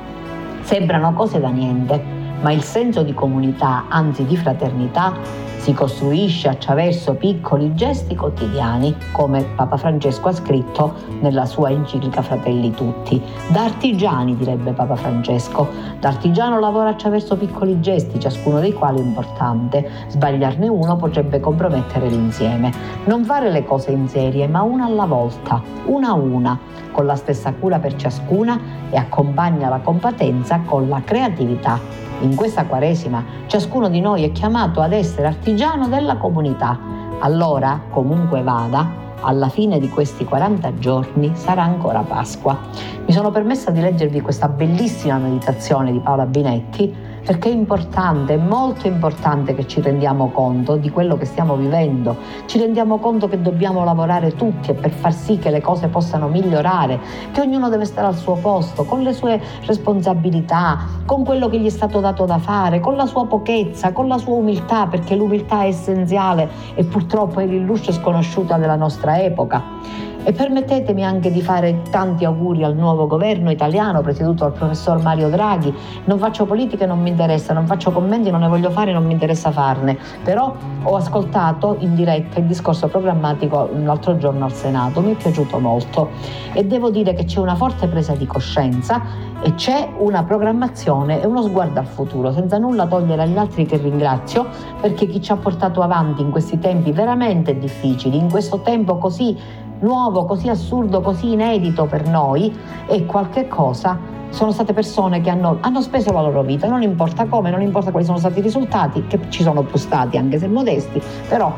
Sembrano 0.62 1.12
cose 1.14 1.40
da 1.40 1.50
niente, 1.50 2.02
ma 2.42 2.52
il 2.52 2.62
senso 2.62 3.04
di 3.04 3.14
comunità, 3.14 3.86
anzi 3.90 4.26
di 4.26 4.38
fraternità, 4.38 5.14
si 5.62 5.74
costruisce 5.74 6.48
attraverso 6.48 7.14
piccoli 7.14 7.76
gesti 7.76 8.16
quotidiani, 8.16 8.96
come 9.12 9.44
Papa 9.44 9.78
Francesco 9.78 10.30
ha 10.30 10.34
scritto 10.34 10.96
nella 11.20 11.46
sua 11.46 11.70
enciclica 11.70 12.24
Fratelli 12.24 12.72
Tutti. 12.72 13.22
Da 13.52 13.66
artigiani, 13.66 14.36
direbbe 14.36 14.72
Papa 14.72 14.96
Francesco. 14.96 15.68
L'artigiano 16.00 16.60
lavora 16.60 16.90
attraverso 16.90 17.38
piccoli 17.38 17.80
gesti, 17.80 18.20
ciascuno 18.20 18.60
dei 18.60 18.74
quali 18.74 19.02
è 19.02 19.04
importante. 19.04 19.88
Sbagliarne 20.08 20.68
uno 20.68 20.96
potrebbe 20.96 21.40
compromettere 21.40 22.10
l'insieme. 22.10 22.74
Non 23.06 23.24
fare 23.24 23.52
le 23.52 23.64
cose 23.64 23.92
in 23.92 24.08
serie, 24.08 24.48
ma 24.48 24.64
una 24.64 24.86
alla 24.86 25.06
volta, 25.06 25.62
una 25.86 26.08
a 26.08 26.14
una, 26.14 26.60
con 26.92 27.06
la 27.06 27.16
stessa 27.16 27.54
cura 27.54 27.78
per 27.78 27.96
ciascuna 27.98 28.60
e 28.90 28.98
accompagna 28.98 29.70
la 29.70 29.80
compatenza 29.80 30.62
con 30.66 30.90
la 30.90 31.04
creatività 31.06 32.10
in 32.22 32.36
questa 32.36 32.66
Quaresima 32.66 33.24
ciascuno 33.48 33.90
di 33.90 34.00
noi 34.00 34.24
è 34.24 34.32
chiamato 34.32 34.82
ad 34.82 34.94
essere 34.94 35.28
artigiano 35.28 35.51
della 35.88 36.18
comunità. 36.18 36.80
Allora, 37.20 37.82
comunque 37.90 38.42
vada, 38.42 38.90
alla 39.22 39.50
fine 39.50 39.80
di 39.80 39.90
questi 39.90 40.24
40 40.26 40.78
giorni 40.80 41.32
sarà 41.36 41.64
ancora 41.64 42.02
Pasqua. 42.02 42.58
Mi 43.06 43.12
sono 43.12 43.32
permessa 43.32 43.70
di 43.70 43.82
leggervi 43.82 44.22
questa 44.22 44.48
bellissima 44.48 45.18
meditazione 45.18 45.92
di 45.92 46.00
Paola 46.00 46.26
Binetti 46.26 47.11
perché 47.24 47.50
è 47.50 47.54
importante, 47.54 48.34
è 48.34 48.38
molto 48.38 48.88
importante 48.88 49.54
che 49.54 49.68
ci 49.68 49.82
rendiamo 49.82 50.30
conto 50.32 50.76
di 50.76 50.90
quello 50.90 51.18
che 51.18 51.26
stiamo 51.26 51.56
vivendo, 51.56 52.18
ci 52.46 52.58
rendiamo 52.58 52.98
conto 52.98 53.28
che 53.28 53.42
dobbiamo 53.42 53.84
lavorare 53.84 54.36
tutti 54.36 54.74
per 54.74 54.92
far 54.92 55.14
sì 55.14 55.38
che 55.38 55.52
le 55.52 55.62
cose 55.62 55.88
possano 55.88 56.28
migliorare, 56.28 57.00
che 57.32 57.42
ognuno 57.42 57.70
deve 57.70 57.86
stare 57.86 58.08
al 58.08 58.16
suo 58.16 58.36
posto, 58.36 58.84
con 58.86 59.02
le 59.02 59.14
sue 59.14 59.40
responsabilità, 59.66 60.80
con 61.06 61.24
quello 61.24 61.48
che 61.48 61.60
gli 61.60 61.68
è 61.68 61.70
stato 61.70 62.00
dato 62.00 62.26
da 62.26 62.40
fare, 62.40 62.80
con 62.80 62.96
la 62.96 63.06
sua 63.06 63.28
pochezza, 63.28 63.92
con 63.92 64.08
la 64.08 64.18
sua 64.18 64.36
umiltà, 64.36 64.88
perché 64.88 65.16
l'umiltà 65.16 65.64
è 65.64 65.68
essenziale 65.68 66.50
e 66.74 66.84
purtroppo 66.84 67.40
è 67.40 67.46
l'illustre 67.46 67.94
sconosciuta 67.94 68.58
della 68.58 68.76
nostra 68.76 69.22
epoca. 69.22 70.01
E 70.24 70.34
permettetemi 70.34 71.04
anche 71.04 71.32
di 71.32 71.42
fare 71.42 71.82
tanti 71.90 72.26
auguri 72.26 72.64
al 72.64 72.76
nuovo 72.76 73.08
governo 73.08 73.50
italiano 73.50 74.02
presieduto 74.02 74.44
dal 74.44 74.54
professor 74.54 75.02
Mario 75.02 75.30
Draghi. 75.30 75.74
Non 76.06 76.20
faccio 76.20 76.46
politica 76.46 76.84
e 76.84 76.88
non 76.88 77.02
mi 77.02 77.10
interessa, 77.10 77.54
non 77.54 77.66
faccio 77.66 77.90
commenti, 77.92 78.30
non 78.30 78.42
ne 78.42 78.48
voglio 78.48 78.70
fare, 78.70 78.94
non 78.94 79.04
mi 79.04 79.14
interessa 79.14 79.50
farne. 79.50 79.98
Però 80.24 80.56
ho 80.84 80.96
ascoltato 80.96 81.76
in 81.80 81.96
diretta 81.96 82.40
il 82.40 82.46
discorso 82.46 82.88
programmatico 82.88 83.72
l'altro 83.84 84.16
giorno 84.18 84.46
al 84.46 84.54
Senato, 84.54 85.02
mi 85.02 85.14
è 85.14 85.16
piaciuto 85.16 85.60
molto 85.60 86.10
e 86.54 86.66
devo 86.66 86.92
dire 86.92 87.14
che 87.14 87.26
c'è 87.26 87.40
una 87.40 87.56
forte 87.56 87.88
presa 87.88 88.14
di 88.14 88.28
coscienza 88.28 89.02
e 89.42 89.56
c'è 89.56 89.90
una 89.98 90.24
programmazione 90.24 91.20
e 91.20 91.26
uno 91.26 91.42
sguardo 91.42 91.80
al 91.80 91.88
futuro, 91.88 92.32
senza 92.32 92.60
nulla 92.60 92.86
togliere 92.86 93.24
agli 93.24 93.38
altri 93.38 93.66
che 93.66 93.78
ringrazio, 93.78 94.48
perché 94.80 95.08
chi 95.08 95.20
ci 95.20 95.32
ha 95.32 95.38
portato 95.38 95.82
avanti 95.82 96.22
in 96.22 96.30
questi 96.30 96.60
tempi 96.60 96.92
veramente 96.92 97.58
difficili, 97.58 98.18
in 98.18 98.30
questo 98.30 98.60
tempo 98.60 98.98
così 98.98 99.36
nuovo, 99.82 100.26
così 100.26 100.50
assurdo, 100.50 101.02
così 101.02 101.34
inedito 101.34 101.86
per 101.86 102.08
noi 102.08 102.56
è 102.88 103.06
qualche 103.06 103.48
cosa 103.48 104.20
sono 104.30 104.52
state 104.52 104.74
persone 104.74 105.22
che 105.22 105.30
hanno, 105.30 105.58
hanno, 105.60 105.82
speso 105.82 106.12
la 106.12 106.22
loro 106.22 106.42
vita, 106.42 106.68
non 106.68 106.82
importa 106.82 107.26
come, 107.26 107.52
non 107.52 107.62
importa 107.62 107.92
quali 107.92 108.06
sono 108.06 108.18
stati 108.18 108.40
i 108.40 108.42
risultati, 108.42 109.06
che 109.08 109.20
ci 109.30 109.44
sono 109.44 109.62
più 109.64 109.78
stati 109.78 110.18
anche 110.18 110.40
se 110.40 110.48
modesti, 110.48 111.02
però 111.28 111.54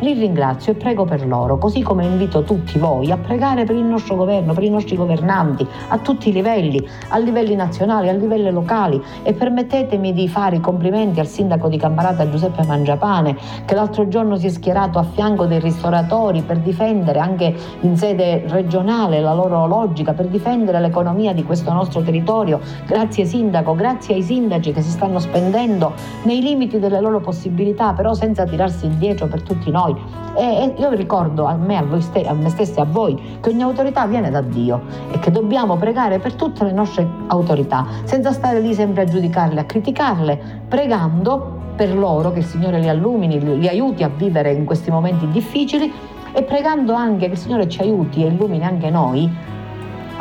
li 0.00 0.14
ringrazio 0.14 0.72
e 0.72 0.74
prego 0.76 1.04
per 1.04 1.26
loro, 1.26 1.58
così 1.58 1.82
come 1.82 2.04
invito 2.04 2.42
tutti 2.42 2.78
voi 2.78 3.10
a 3.10 3.18
pregare 3.18 3.64
per 3.64 3.76
il 3.76 3.84
nostro 3.84 4.16
governo, 4.16 4.54
per 4.54 4.62
i 4.62 4.70
nostri 4.70 4.96
governanti, 4.96 5.66
a 5.88 5.98
tutti 5.98 6.30
i 6.30 6.32
livelli, 6.32 6.86
a 7.08 7.18
livelli 7.18 7.54
nazionali, 7.54 8.08
a 8.08 8.12
livelli 8.12 8.50
locali 8.50 9.00
e 9.22 9.34
permettetemi 9.34 10.12
di 10.12 10.28
fare 10.28 10.56
i 10.56 10.60
complimenti 10.60 11.20
al 11.20 11.26
sindaco 11.26 11.68
di 11.68 11.76
Camparata 11.76 12.28
Giuseppe 12.28 12.64
Mangiapane 12.66 13.36
che 13.64 13.74
l'altro 13.74 14.08
giorno 14.08 14.36
si 14.36 14.46
è 14.46 14.50
schierato 14.50 14.98
a 14.98 15.02
fianco 15.02 15.44
dei 15.46 15.60
ristoratori 15.60 16.42
per 16.42 16.58
difendere 16.58 17.18
anche 17.18 17.54
in 17.80 17.96
sede 17.96 18.44
regionale 18.46 19.20
la 19.20 19.34
loro 19.34 19.66
logica, 19.66 20.14
per 20.14 20.28
difendere 20.28 20.80
l'economia 20.80 21.34
di 21.34 21.44
questo 21.44 21.72
nostro 21.72 22.00
territorio. 22.00 22.60
Grazie 22.86 23.26
sindaco, 23.26 23.74
grazie 23.74 24.14
ai 24.14 24.22
sindaci 24.22 24.72
che 24.72 24.80
si 24.80 24.90
stanno 24.90 25.18
spendendo 25.18 25.92
nei 26.22 26.40
limiti 26.40 26.78
delle 26.78 27.00
loro 27.00 27.20
possibilità, 27.20 27.92
però 27.92 28.14
senza 28.14 28.44
tirarsi 28.44 28.86
indietro 28.86 29.26
per 29.26 29.42
tutti 29.42 29.70
noi 29.70 29.89
noi. 29.92 30.18
E, 30.36 30.74
io 30.76 30.90
ricordo 30.90 31.44
a 31.44 31.54
me, 31.54 31.76
a, 31.76 32.00
ste, 32.00 32.22
a 32.22 32.32
me 32.32 32.48
stessi, 32.50 32.80
a 32.80 32.84
voi, 32.84 33.38
che 33.40 33.50
ogni 33.50 33.62
autorità 33.62 34.06
viene 34.06 34.30
da 34.30 34.40
Dio 34.40 34.82
e 35.10 35.18
che 35.18 35.30
dobbiamo 35.30 35.76
pregare 35.76 36.18
per 36.18 36.34
tutte 36.34 36.64
le 36.64 36.72
nostre 36.72 37.06
autorità, 37.28 37.86
senza 38.04 38.32
stare 38.32 38.60
lì 38.60 38.72
sempre 38.74 39.02
a 39.02 39.04
giudicarle, 39.04 39.60
a 39.60 39.64
criticarle, 39.64 40.40
pregando 40.68 41.58
per 41.76 41.96
loro 41.96 42.32
che 42.32 42.40
il 42.40 42.44
Signore 42.44 42.78
li 42.78 42.88
illumini, 42.88 43.58
li 43.58 43.68
aiuti 43.68 44.02
a 44.02 44.08
vivere 44.08 44.52
in 44.52 44.64
questi 44.64 44.90
momenti 44.90 45.28
difficili 45.28 45.92
e 46.32 46.42
pregando 46.42 46.92
anche 46.92 47.26
che 47.26 47.32
il 47.32 47.38
Signore 47.38 47.68
ci 47.68 47.80
aiuti 47.80 48.22
e 48.22 48.28
illumini 48.28 48.64
anche 48.64 48.90
noi 48.90 49.58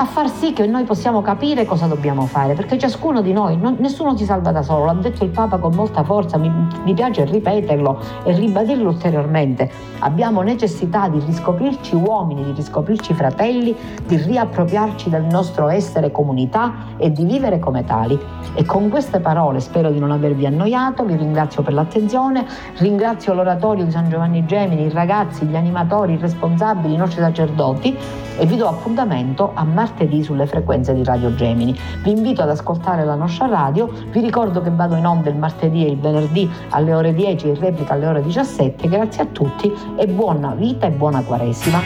a 0.01 0.05
far 0.05 0.29
sì 0.29 0.53
che 0.53 0.65
noi 0.65 0.85
possiamo 0.85 1.21
capire 1.21 1.65
cosa 1.65 1.85
dobbiamo 1.85 2.25
fare, 2.25 2.53
perché 2.53 2.77
ciascuno 2.77 3.21
di 3.21 3.33
noi, 3.33 3.57
non, 3.57 3.75
nessuno 3.79 4.15
si 4.15 4.23
salva 4.23 4.53
da 4.53 4.61
solo, 4.61 4.85
l'ha 4.85 4.93
detto 4.93 5.25
il 5.25 5.29
Papa 5.29 5.57
con 5.57 5.75
molta 5.75 6.05
forza, 6.05 6.37
mi, 6.37 6.49
mi 6.85 6.93
piace 6.93 7.25
ripeterlo 7.25 7.99
e 8.23 8.31
ribadirlo 8.31 8.87
ulteriormente. 8.87 9.69
Abbiamo 9.99 10.41
necessità 10.41 11.09
di 11.09 11.19
riscoprirci 11.19 11.95
uomini, 11.95 12.45
di 12.45 12.53
riscoprirci 12.53 13.13
fratelli, 13.13 13.75
di 14.05 14.15
riappropriarci 14.15 15.09
del 15.09 15.25
nostro 15.25 15.67
essere 15.67 16.11
comunità 16.11 16.95
e 16.95 17.11
di 17.11 17.25
vivere 17.25 17.59
come 17.59 17.83
tali. 17.83 18.17
E 18.53 18.63
con 18.63 18.87
queste 18.87 19.19
parole 19.19 19.59
spero 19.59 19.91
di 19.91 19.99
non 19.99 20.11
avervi 20.11 20.45
annoiato, 20.45 21.03
vi 21.03 21.17
ringrazio 21.17 21.61
per 21.61 21.73
l'attenzione, 21.73 22.45
ringrazio 22.77 23.33
l'oratorio 23.33 23.83
di 23.83 23.91
San 23.91 24.09
Giovanni 24.09 24.45
Gemini, 24.45 24.85
i 24.85 24.89
ragazzi, 24.89 25.43
gli 25.43 25.57
animatori, 25.57 26.13
i 26.13 26.17
responsabili, 26.17 26.93
i 26.93 26.97
nostri 26.97 27.19
sacerdoti 27.19 28.27
e 28.39 28.45
vi 28.45 28.55
do 28.55 28.67
appuntamento 28.67 29.51
a 29.53 29.63
martedì 29.65 30.23
sulle 30.23 30.47
frequenze 30.47 30.93
di 30.93 31.03
Radio 31.03 31.35
Gemini. 31.35 31.77
Vi 32.01 32.09
invito 32.09 32.41
ad 32.41 32.49
ascoltare 32.49 33.03
la 33.03 33.15
nostra 33.15 33.47
radio, 33.47 33.91
vi 34.11 34.21
ricordo 34.21 34.61
che 34.61 34.71
vado 34.71 34.95
in 34.95 35.05
onda 35.05 35.29
il 35.29 35.35
martedì 35.35 35.85
e 35.85 35.89
il 35.89 35.99
venerdì 35.99 36.49
alle 36.69 36.93
ore 36.93 37.13
10 37.13 37.45
e 37.45 37.49
in 37.49 37.59
replica 37.59 37.93
alle 37.93 38.07
ore 38.07 38.23
17. 38.23 38.87
Grazie 38.87 39.23
a 39.23 39.25
tutti 39.25 39.71
e 39.97 40.07
buona 40.07 40.53
vita 40.55 40.87
e 40.87 40.91
buona 40.91 41.21
Quaresima. 41.21 41.81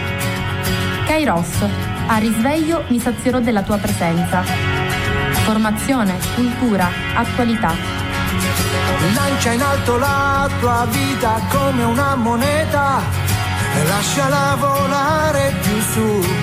Kairos, 1.08 1.66
a 2.08 2.18
risveglio 2.18 2.84
mi 2.88 3.00
sazierò 3.00 3.40
della 3.40 3.64
tua 3.64 3.78
presenza. 3.78 4.44
Formazione, 5.44 6.14
cultura, 6.36 6.88
attualità. 7.16 7.72
Lancia 9.16 9.52
in 9.52 9.62
alto 9.62 9.98
la 9.98 10.50
tua 10.60 10.88
vita 10.90 11.40
come 11.50 11.84
una 11.84 12.16
moneta 12.16 13.00
e 13.76 13.88
lasciala 13.88 14.56
volare 14.60 15.54
più 15.62 15.80
su. 15.80 16.43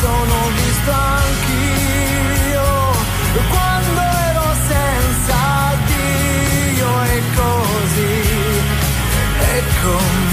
Sono 0.00 0.48
visto 0.54 0.90
anch'io 0.92 2.68
quando 3.50 4.00
ero 4.00 4.46
senza 4.68 5.40
Dio 5.86 7.02
e 7.04 7.22
così, 7.34 8.20
eccomi 9.56 10.18
qua. 10.18 10.27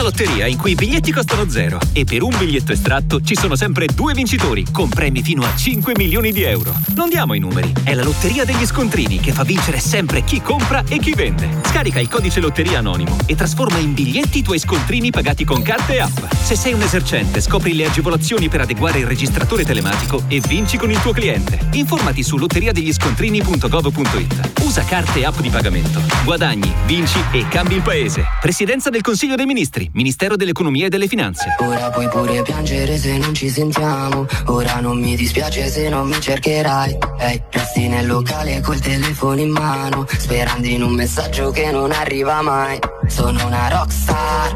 Una 0.00 0.08
lotteria 0.08 0.46
in 0.46 0.56
cui 0.56 0.70
i 0.70 0.74
biglietti 0.74 1.12
costano 1.12 1.46
zero 1.50 1.78
e 1.92 2.04
per 2.04 2.22
un 2.22 2.34
biglietto 2.38 2.72
estratto 2.72 3.20
ci 3.20 3.36
sono 3.36 3.54
sempre 3.54 3.84
due 3.86 4.14
vincitori 4.14 4.64
con 4.72 4.88
premi 4.88 5.22
fino 5.22 5.42
a 5.42 5.54
5 5.54 5.92
milioni 5.94 6.32
di 6.32 6.42
euro. 6.42 6.74
Non 6.94 7.10
diamo 7.10 7.34
i 7.34 7.38
numeri, 7.38 7.70
è 7.82 7.92
la 7.92 8.02
lotteria 8.02 8.46
degli 8.46 8.64
scontrini 8.64 9.20
che 9.20 9.32
fa 9.32 9.42
vincere 9.42 9.78
sempre 9.78 10.24
chi 10.24 10.40
compra 10.40 10.82
e 10.88 10.98
chi 10.98 11.12
vende. 11.12 11.50
Scarica 11.64 12.00
il 12.00 12.08
codice 12.08 12.40
lotteria 12.40 12.78
anonimo 12.78 13.18
e 13.26 13.34
trasforma 13.34 13.76
in 13.76 13.92
biglietti 13.92 14.38
i 14.38 14.42
tuoi 14.42 14.58
scontrini 14.58 15.10
pagati 15.10 15.44
con 15.44 15.60
carte 15.60 15.96
e 15.96 16.00
app. 16.00 16.32
Se 16.42 16.56
sei 16.56 16.72
un 16.72 16.80
esercente, 16.80 17.42
scopri 17.42 17.74
le 17.74 17.84
agevolazioni 17.84 18.48
per 18.48 18.62
adeguare 18.62 19.00
il 19.00 19.06
registratore 19.06 19.66
telematico 19.66 20.24
e 20.28 20.40
vinci 20.40 20.78
con 20.78 20.90
il 20.90 21.02
tuo 21.02 21.12
cliente. 21.12 21.58
Informati 21.72 22.22
su 22.22 22.38
lotteriadegliescontrini.gov.it. 22.38 24.62
Usa 24.62 24.82
carte 24.84 25.18
e 25.18 25.26
app 25.26 25.40
di 25.40 25.50
pagamento. 25.50 26.00
Guadagni, 26.24 26.72
vinci 26.86 27.22
e 27.32 27.46
cambi 27.48 27.74
il 27.74 27.82
paese. 27.82 28.24
Presidenza 28.40 28.88
del 28.88 29.02
Consiglio 29.02 29.34
dei 29.34 29.46
Ministri. 29.46 29.89
Ministero 29.92 30.36
dell'Economia 30.36 30.86
e 30.86 30.88
delle 30.88 31.08
Finanze. 31.08 31.56
Ora 31.58 31.90
puoi 31.90 32.08
pure 32.08 32.42
piangere 32.42 32.96
se 32.96 33.18
non 33.18 33.34
ci 33.34 33.48
sentiamo. 33.48 34.26
Ora 34.46 34.80
non 34.80 34.98
mi 34.98 35.16
dispiace 35.16 35.68
se 35.68 35.88
non 35.88 36.06
mi 36.08 36.20
cercherai. 36.20 36.96
Ehi, 37.18 37.42
resti 37.50 37.88
nel 37.88 38.06
locale 38.06 38.60
col 38.60 38.78
telefono 38.78 39.40
in 39.40 39.50
mano. 39.50 40.06
Sperando 40.08 40.68
in 40.68 40.82
un 40.82 40.92
messaggio 40.92 41.50
che 41.50 41.70
non 41.72 41.90
arriva 41.90 42.40
mai. 42.40 42.78
Sono 43.08 43.44
una 43.46 43.68
rockstar, 43.68 44.52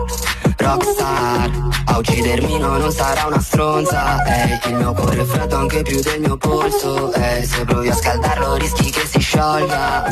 rockstar. 0.64 1.50
A 1.86 1.98
uccidermi 1.98 2.58
no, 2.58 2.76
non 2.78 2.90
sarà 2.90 3.26
una 3.26 3.40
stronza. 3.40 4.24
Hey, 4.24 4.58
il 4.66 4.74
mio 4.76 4.92
cuore 4.92 5.20
è 5.20 5.24
freddo 5.24 5.56
anche 5.56 5.82
più 5.82 6.00
del 6.00 6.20
mio 6.20 6.36
polso. 6.36 7.12
Hey, 7.12 7.44
se 7.44 7.64
provi 7.64 7.88
a 7.88 7.94
scaldarlo 7.94 8.54
rischi 8.56 8.90
che 8.90 9.06
si 9.06 9.20
sciolga. 9.20 10.04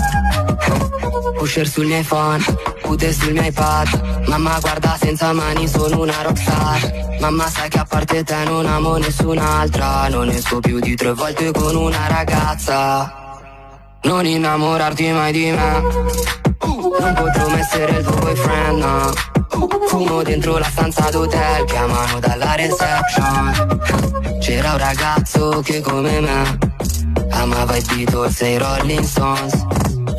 Pusher 1.38 1.66
sul 1.66 1.86
mio 1.86 1.98
iPhone, 1.98 2.44
pute 2.82 3.12
sul 3.12 3.32
mio 3.32 3.42
iPad. 3.42 4.22
Mamma 4.26 4.58
guarda 4.60 4.96
senza 5.00 5.32
mani 5.32 5.66
sono 5.66 6.00
una 6.00 6.22
rockstar 6.22 7.18
Mamma 7.20 7.48
sai 7.48 7.68
che 7.68 7.78
a 7.78 7.84
parte 7.84 8.22
te 8.22 8.44
non 8.44 8.66
amo 8.66 8.96
nessun'altra 8.96 10.08
Non 10.08 10.30
esco 10.30 10.60
più 10.60 10.78
di 10.78 10.94
tre 10.94 11.12
volte 11.12 11.50
con 11.50 11.74
una 11.74 12.06
ragazza 12.06 13.40
Non 14.02 14.24
innamorarti 14.24 15.10
mai 15.10 15.32
di 15.32 15.50
me 15.50 15.80
Non 15.80 17.14
potrò 17.14 17.54
essere 17.56 17.98
il 17.98 18.04
tuo 18.04 18.16
boyfriend, 18.16 18.78
no 18.78 19.31
Fumo 19.88 20.22
dentro 20.22 20.58
la 20.58 20.64
stanza 20.64 21.10
d'hotel 21.10 21.64
Chiamano 21.64 22.18
dalla 22.18 22.54
reception. 22.54 23.80
C'era 24.40 24.72
un 24.72 24.78
ragazzo 24.78 25.60
che 25.62 25.80
come 25.80 26.20
me 26.20 26.58
Amava 27.30 27.76
i 27.76 27.82
Beatles 27.82 28.40
e 28.42 28.52
i 28.52 28.58
Rolling 28.58 29.04
Stones. 29.04 29.66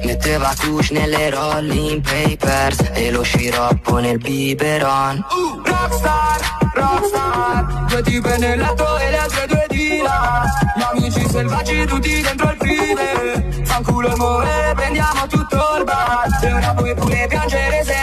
Metteva 0.03 0.53
kush 0.59 0.89
nelle 0.91 1.29
rolling 1.29 2.01
papers 2.01 2.89
E 2.93 3.09
lo 3.11 3.23
sciroppo 3.23 3.97
nel 3.99 4.17
biberon. 4.17 5.25
Uh, 5.29 5.61
Rockstar, 5.63 6.57
rockstar 6.73 7.85
Due 7.87 8.01
tipe 8.01 8.37
nel 8.37 8.59
letto 8.59 8.97
e 8.97 9.09
le 9.09 9.17
altre 9.17 9.47
due 9.47 9.65
di 9.69 10.01
là. 10.01 10.43
Gli 10.75 10.81
amici 10.81 11.29
selvaggi 11.29 11.85
tutti 11.85 12.21
dentro 12.21 12.49
il 12.51 12.57
prive 12.57 13.63
Fanculo 13.65 14.07
il 14.09 14.15
more, 14.17 14.73
prendiamo 14.75 15.25
tutto 15.27 15.75
il 15.77 15.83
bar. 15.83 16.27
E 16.41 16.53
ora 16.53 16.73
puoi 16.73 16.93
pure 16.93 17.25
piangere 17.27 17.83
se 17.83 18.02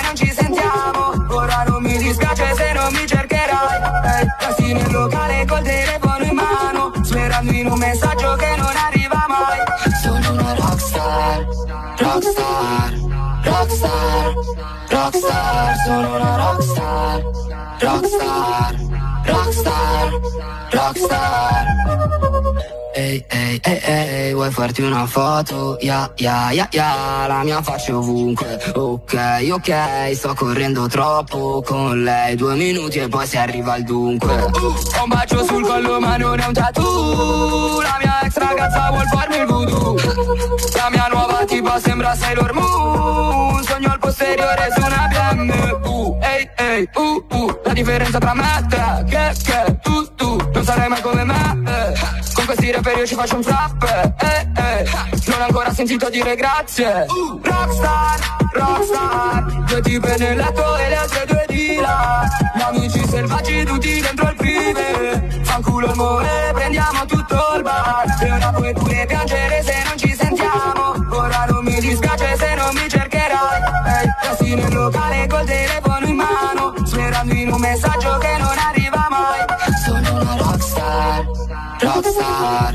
in 7.48 7.66
un 7.66 7.78
messaggio 7.78 8.34
che 8.34 8.54
non 8.56 8.72
arriva 8.76 9.26
mai 9.28 9.58
Sono 10.02 10.32
una 10.32 10.54
rockstar 10.54 11.46
rockstar, 12.00 12.92
rockstar, 13.44 14.34
rockstar, 14.88 15.76
sono 15.84 16.14
una 16.16 16.36
rockstar, 16.36 17.22
rockstar, 17.78 18.89
rockstar, 19.30 20.20
rockstar. 20.70 21.66
Ehi, 22.92 23.24
ehi, 23.28 23.60
ehi, 23.62 23.80
ehi, 23.84 24.32
vuoi 24.34 24.50
farti 24.50 24.82
una 24.82 25.06
foto? 25.06 25.78
Ya, 25.80 26.10
ya, 26.16 26.50
ya, 26.50 26.68
ya, 26.70 27.26
la 27.28 27.42
mia 27.44 27.62
faccia 27.62 27.96
ovunque. 27.96 28.58
Ok, 28.74 29.14
ok, 29.52 30.10
sto 30.12 30.34
correndo 30.34 30.88
troppo 30.88 31.62
con 31.64 32.02
lei. 32.02 32.34
Due 32.34 32.54
minuti 32.56 32.98
e 32.98 33.08
poi 33.08 33.26
si 33.26 33.36
arriva 33.36 33.74
al 33.74 33.84
dunque. 33.84 34.34
Ho 34.34 35.02
un 35.02 35.08
bacio 35.08 35.44
sul 35.44 35.64
collo 35.64 36.00
ma 36.00 36.16
non 36.16 36.40
è 36.40 36.46
un 36.46 36.52
tattoo. 36.52 37.80
La 37.80 37.96
mia 38.00 38.20
ex 38.22 38.36
ragazza 38.36 38.90
vuol 38.90 39.06
farmi 39.06 39.36
il 39.36 39.46
voodoo. 39.46 39.94
La 40.74 40.90
mia 40.90 41.06
nuova 41.10 41.44
tipa 41.46 41.78
sembra 41.78 42.14
Sailor 42.16 42.52
Moon. 42.52 43.62
Sogno 43.62 43.92
al 43.92 43.98
posteriore 44.00 44.68
su 44.74 44.80
una 44.80 45.08
BMW. 45.08 45.99
Ehi, 46.70 46.88
uh, 46.94 47.24
uh, 47.36 47.60
la 47.64 47.72
differenza 47.72 48.20
tra 48.20 48.32
me 48.32 48.44
e 48.44 48.66
te, 48.68 49.04
che, 49.08 49.32
che, 49.42 49.78
tu, 49.82 50.14
tu, 50.14 50.36
non 50.52 50.62
sarai 50.62 50.88
mai 50.88 51.00
come 51.00 51.24
me. 51.24 51.62
Eh. 51.66 51.92
Con 52.32 52.44
questi 52.44 52.70
rapper 52.70 52.96
io 52.96 53.06
ci 53.06 53.16
faccio 53.16 53.36
un 53.36 53.42
flap 53.42 54.14
eh, 54.20 54.46
eh. 54.56 54.88
Non 55.26 55.40
ho 55.40 55.44
ancora 55.46 55.72
sentito 55.74 56.08
dire 56.08 56.36
grazie. 56.36 57.06
Uh, 57.08 57.40
Rockstar, 57.42 58.20
rockstar. 58.52 59.64
Due 59.66 59.80
tipe 59.80 60.16
nel 60.16 60.36
letto 60.36 60.76
e 60.76 60.88
le 60.90 60.94
altre 60.94 61.24
due 61.26 61.44
di 61.48 61.74
là. 61.74 62.28
Gli 62.54 62.60
amici 62.60 63.08
selvaggi 63.08 63.64
tutti 63.64 64.00
dentro 64.00 64.28
il 64.28 64.36
prive. 64.36 65.40
Fanculo 65.42 65.86
il 65.88 65.96
more, 65.96 66.50
prendiamo 66.52 67.04
tutto 67.06 67.52
il 67.56 67.62
bar. 67.62 68.16
E 68.20 68.30
ora 68.30 68.52
puoi 68.52 68.72
pure 68.74 69.06
piangere 69.06 69.62
se 69.64 69.82
non 69.88 69.98
ci 69.98 70.14
sentiamo. 70.14 70.94
Ora 71.10 71.46
non 71.48 71.64
mi 71.64 71.80
dispiace 71.80 72.36
se 72.36 72.54
non 72.54 72.70
mi 72.74 72.88
cercherai. 72.88 73.60
Ehi, 73.86 74.08
resti 74.22 74.54
nel 74.54 74.72
locale 74.72 75.26
col 75.26 75.44
telefono 75.44 75.89
rockstar, 82.50 82.74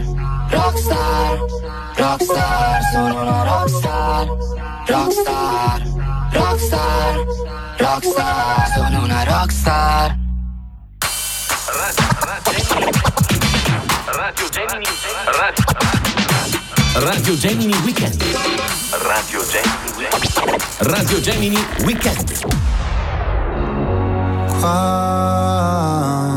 rockstar, 0.49 1.39
rockstar, 1.95 2.81
sono 2.93 3.21
una 3.21 3.43
rockstar, 3.43 4.27
rockstar, 4.87 5.81
rockstar, 6.31 7.25
rockstar, 7.77 8.73
sono 8.73 9.03
una 9.03 9.23
rockstar. 9.23 10.17
Radio 14.13 14.49
Gemini, 14.49 14.87
Radio, 15.25 15.63
Radio 16.93 17.37
Gemini 17.37 17.75
Weekend. 17.83 18.23
Radio 18.91 19.43
Gemini, 19.45 20.07
Radio 20.79 21.19
Gemini 21.19 21.65
Weekend. 21.83 22.63
Mi 24.55 24.73
dici 25.95 26.34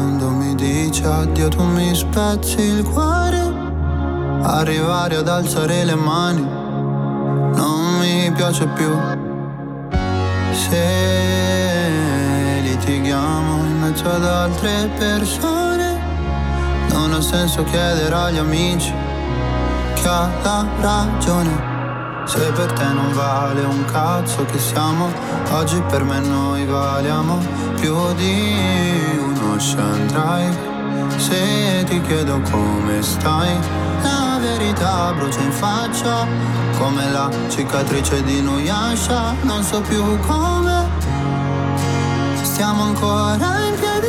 addio 1.08 1.48
tu 1.48 1.62
mi 1.62 1.94
spezzi 1.94 2.60
il 2.60 2.84
cuore. 2.84 3.66
Arrivare 4.42 5.16
ad 5.16 5.28
alzare 5.28 5.84
le 5.84 5.94
mani 5.94 6.46
non 7.54 7.98
mi 7.98 8.30
piace 8.32 8.66
più. 8.68 8.90
Se 10.52 10.84
litighiamo 12.62 13.64
in 13.64 13.78
mezzo 13.80 14.08
ad 14.10 14.24
altre 14.24 14.88
persone 14.98 15.98
Non 16.92 17.12
ha 17.12 17.20
senso 17.20 17.62
chiedere 17.64 18.14
agli 18.14 18.38
amici 18.38 18.92
chi 19.94 20.06
ha 20.06 20.28
la 20.42 20.66
ragione. 20.80 21.76
Se 22.24 22.50
per 22.52 22.72
te 22.72 22.84
non 22.84 23.12
vale 23.12 23.62
un 23.64 23.84
cazzo 23.86 24.44
che 24.44 24.58
siamo, 24.58 25.10
oggi 25.52 25.80
per 25.88 26.04
me 26.04 26.20
noi 26.20 26.66
valiamo 26.66 27.38
più 27.80 27.94
di 28.14 29.16
un 29.18 29.52
ocean 29.54 30.06
drive 30.08 30.77
se 31.16 31.84
ti 31.88 32.00
chiedo 32.02 32.40
come 32.50 33.02
stai. 33.02 33.58
La 34.02 34.38
verità 34.40 35.12
brucia 35.12 35.40
in 35.40 35.52
faccia, 35.52 36.26
come 36.78 37.10
la 37.10 37.30
cicatrice 37.48 38.22
di 38.22 38.40
Nuyasha. 38.40 39.34
Non 39.42 39.62
so 39.62 39.80
più 39.80 40.18
come 40.20 40.86
stiamo 42.42 42.82
ancora 42.82 43.58
in 43.66 43.74
piedi. 43.78 44.08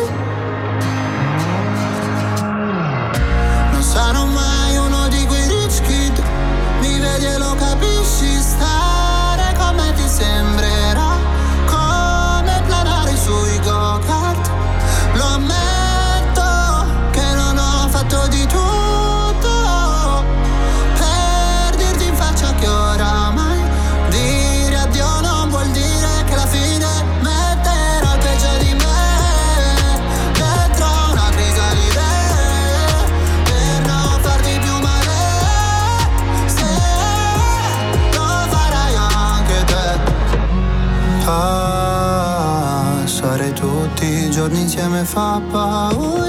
Non 3.72 3.84
sarò 3.84 4.26
mai 4.26 4.78
uno 4.78 5.08
di 5.10 5.24
quei 5.28 5.48
rich 5.48 5.82
kid, 5.82 6.20
mi 6.82 7.00
vedi 7.00 7.26
e 7.26 7.38
lo 7.38 7.54
capisci, 7.56 8.40
stare 8.42 9.54
come 9.56 9.94
ti 9.94 10.08
sembrerà. 10.08 11.18
Come 11.66 12.62
planare 12.66 13.16
sui 13.16 13.60
go-kart, 13.60 13.79
fatto 18.10 18.28
di 18.30 18.46
tutto 18.48 20.24
per 20.98 21.76
dirti 21.76 22.08
in 22.08 22.16
faccia 22.16 22.52
che 22.56 22.68
oramai 22.68 23.62
dire 24.10 24.78
addio 24.78 25.22
non 25.22 25.50
vuol 25.50 25.68
dire 25.70 26.24
che 26.26 26.36
la 26.36 26.48
fine 26.48 26.88
metterà 27.22 28.14
il 28.14 28.20
peggio 28.20 28.58
di 28.58 28.74
me. 28.74 30.02
Dentro 30.34 30.88
una 31.12 31.30
crisalide 31.30 32.02
per 33.44 33.86
non 33.86 34.20
farti 34.22 34.58
più 34.60 34.80
male. 34.80 35.18
Se 36.48 36.66
lo 38.14 38.48
farai 38.50 38.96
anche 38.96 39.64
te. 39.66 40.00
Passare 43.06 43.54
tutti 43.54 44.06
i 44.06 44.32
giorni 44.32 44.62
insieme 44.62 45.04
fa 45.04 45.40
paura 45.52 46.29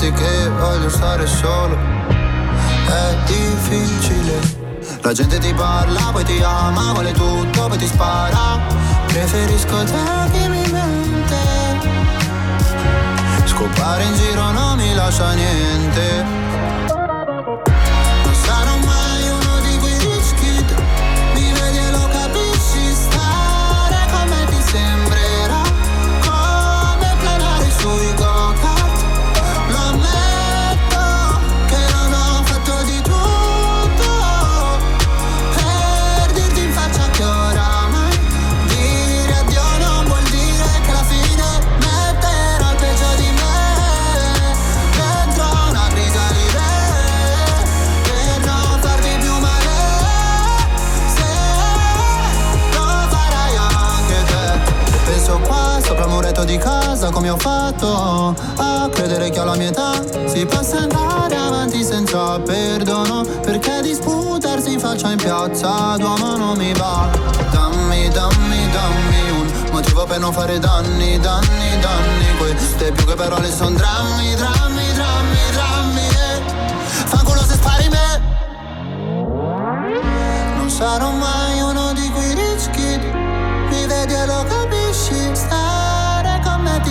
dirti 0.00 0.12
che 0.12 0.48
voglio 0.48 0.88
stare 0.88 1.26
solo 1.26 1.76
è 1.76 3.16
difficile 3.26 4.58
la 5.02 5.12
gente 5.12 5.38
ti 5.38 5.52
parla, 5.54 6.10
poi 6.12 6.24
ti 6.24 6.42
ama, 6.42 6.92
vuole 6.92 7.12
tutto, 7.12 7.68
poi 7.68 7.78
ti 7.78 7.86
spara. 7.86 8.58
Preferisco 9.06 9.82
te 9.84 10.30
che 10.30 10.48
mi 10.48 10.70
mente. 10.70 11.36
Scopare 13.44 14.04
in 14.04 14.14
giro 14.14 14.50
non 14.50 14.76
mi 14.76 14.92
lascia 14.92 15.32
niente. 15.32 16.39
Fatto 57.40 58.34
a 58.56 58.88
credere 58.92 59.30
che 59.30 59.40
alla 59.40 59.56
mia 59.56 59.68
età 59.68 59.92
si 60.26 60.44
possa 60.44 60.80
andare 60.80 61.34
avanti 61.36 61.82
senza 61.82 62.38
perdono 62.40 63.24
perché 63.40 63.80
disputarsi 63.80 64.74
in 64.74 64.78
faccia 64.78 65.10
in 65.10 65.16
piazza 65.16 65.96
d'uomo 65.96 66.36
non 66.36 66.58
mi 66.58 66.72
va. 66.74 67.08
Dammi 67.50 68.08
dammi 68.10 68.70
dammi 68.70 69.30
un 69.30 69.70
motivo 69.72 70.04
per 70.04 70.18
non 70.18 70.32
fare 70.32 70.58
danni 70.58 71.18
danni 71.18 71.78
danni 71.80 72.36
queste 72.36 72.92
più 72.92 73.06
che 73.06 73.14
parole 73.14 73.50
son 73.50 73.74
drammi 73.74 74.34
drammi 74.34 74.89
drammi 74.89 74.89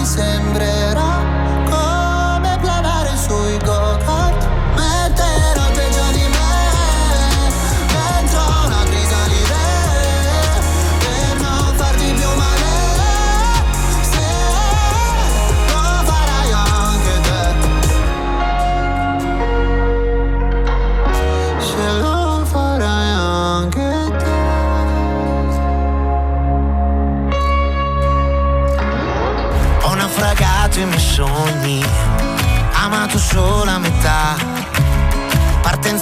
sembrerà 0.10 1.19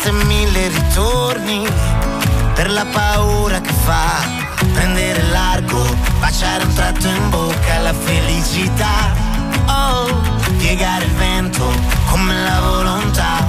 e 0.08 0.12
mille 0.24 0.70
ritorni, 0.70 1.68
per 2.54 2.72
la 2.72 2.86
paura 2.86 3.60
che 3.60 3.74
fa. 3.84 4.46
Prendere 4.74 5.22
largo, 5.24 5.84
baciare 6.20 6.64
un 6.64 6.74
tratto 6.74 7.08
in 7.08 7.30
bocca 7.30 7.76
alla 7.76 7.94
felicità. 7.94 9.14
Oh, 9.66 10.22
piegare 10.58 11.06
il 11.06 11.12
vento 11.14 11.70
come 12.06 12.34
la 12.42 12.60
volontà. 12.62 13.46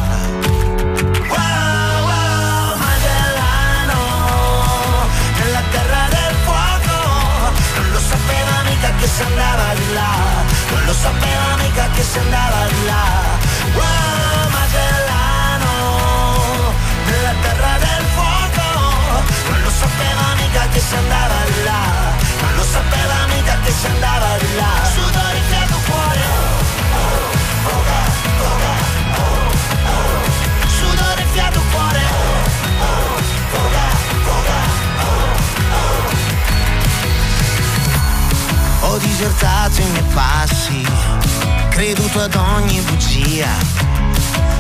Wow, 1.28 2.04
wow, 2.08 2.76
Magellano, 2.76 4.00
nella 5.38 5.62
terra 5.70 6.08
del 6.08 6.34
fuoco, 6.44 6.96
non 7.76 7.92
lo 7.92 8.00
sapeva 8.00 8.62
mica 8.68 8.90
che 8.98 9.06
si 9.06 9.22
andava 9.22 9.74
di 9.74 9.92
là, 9.92 10.12
non 10.70 10.84
lo 10.86 10.92
sapeva 10.92 11.56
mica 11.62 11.88
che 11.94 12.02
si 12.02 12.18
andava 12.18 12.66
di 12.66 12.84
là. 12.84 13.06
Wow, 13.74 14.57
che 20.78 20.84
si 20.84 20.94
andava 20.94 21.34
là, 21.64 22.14
non 22.40 22.54
lo 22.54 22.62
sapeva 22.62 23.26
mica 23.34 23.58
che 23.64 23.72
si 23.72 23.86
andava 23.86 24.28
là. 24.56 24.84
Sudore, 24.94 25.40
fiato, 25.48 25.76
cuore. 25.88 26.20
Sudore, 30.78 31.24
fiato, 31.32 31.60
cuore. 31.72 32.00
Ho 38.80 38.98
disertato 38.98 39.80
i 39.80 39.84
miei 39.86 40.04
passi, 40.14 40.86
creduto 41.70 42.20
ad 42.20 42.34
ogni 42.36 42.80
bugia. 42.82 43.50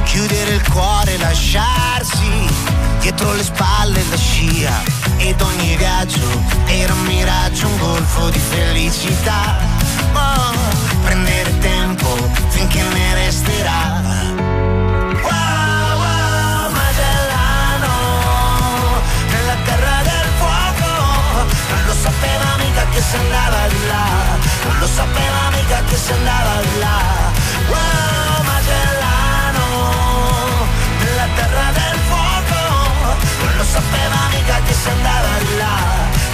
Chiudere 0.02 0.54
il 0.54 0.68
cuore, 0.68 1.16
lasciarsi 1.18 2.77
dietro 2.98 3.32
le 3.32 3.42
spalle 3.42 4.02
la 4.10 4.16
scia. 4.16 4.82
Ed 5.16 5.40
ogni 5.40 5.76
viaggio 5.76 6.42
era 6.66 6.92
un 6.92 7.02
miraggio, 7.02 7.66
un 7.66 7.78
golfo 7.78 8.28
di 8.30 8.38
felicità. 8.38 9.58
Oh, 10.12 10.54
prendere 11.02 11.58
tempo 11.58 12.16
finché 12.48 12.82
ne 12.82 13.14
resterà. 13.14 14.02
Wow, 15.22 15.48
si 23.10 23.16
andava 23.16 23.68
di 23.68 23.86
là, 23.86 24.06
non 24.64 24.78
lo 24.80 24.86
sapeva 24.86 25.50
mica 25.52 25.82
che 25.84 25.96
si 25.96 26.12
andava 26.12 26.60
di 26.60 26.78
là. 26.78 26.98
Wow, 27.68 28.37
lo 33.58 33.64
sapeva 33.64 34.18
mica 34.30 34.62
che 34.62 34.72
si 34.72 34.88
andava 34.88 35.38
di 35.38 35.56
là. 35.56 35.76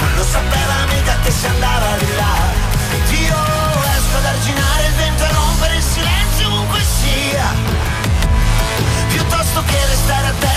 Non 0.01 0.15
lo 0.17 0.25
sapeva 0.25 0.77
mica 0.93 1.17
che 1.23 1.31
si 1.31 1.47
andava 1.47 1.97
di 1.97 2.15
là. 2.15 2.35
Ed 2.93 3.11
io 3.19 3.41
esco 3.97 4.17
ad 4.19 4.27
arginare 4.27 4.87
il 4.87 4.95
vento 4.95 5.25
e 5.25 5.33
rompere 5.33 5.77
il 5.77 5.83
silenzio 5.83 6.47
ovunque 6.49 6.81
sia. 6.81 7.49
Piuttosto 9.09 9.65
che 9.65 9.87
restare 9.87 10.27
a 10.27 10.35
terra 10.39 10.54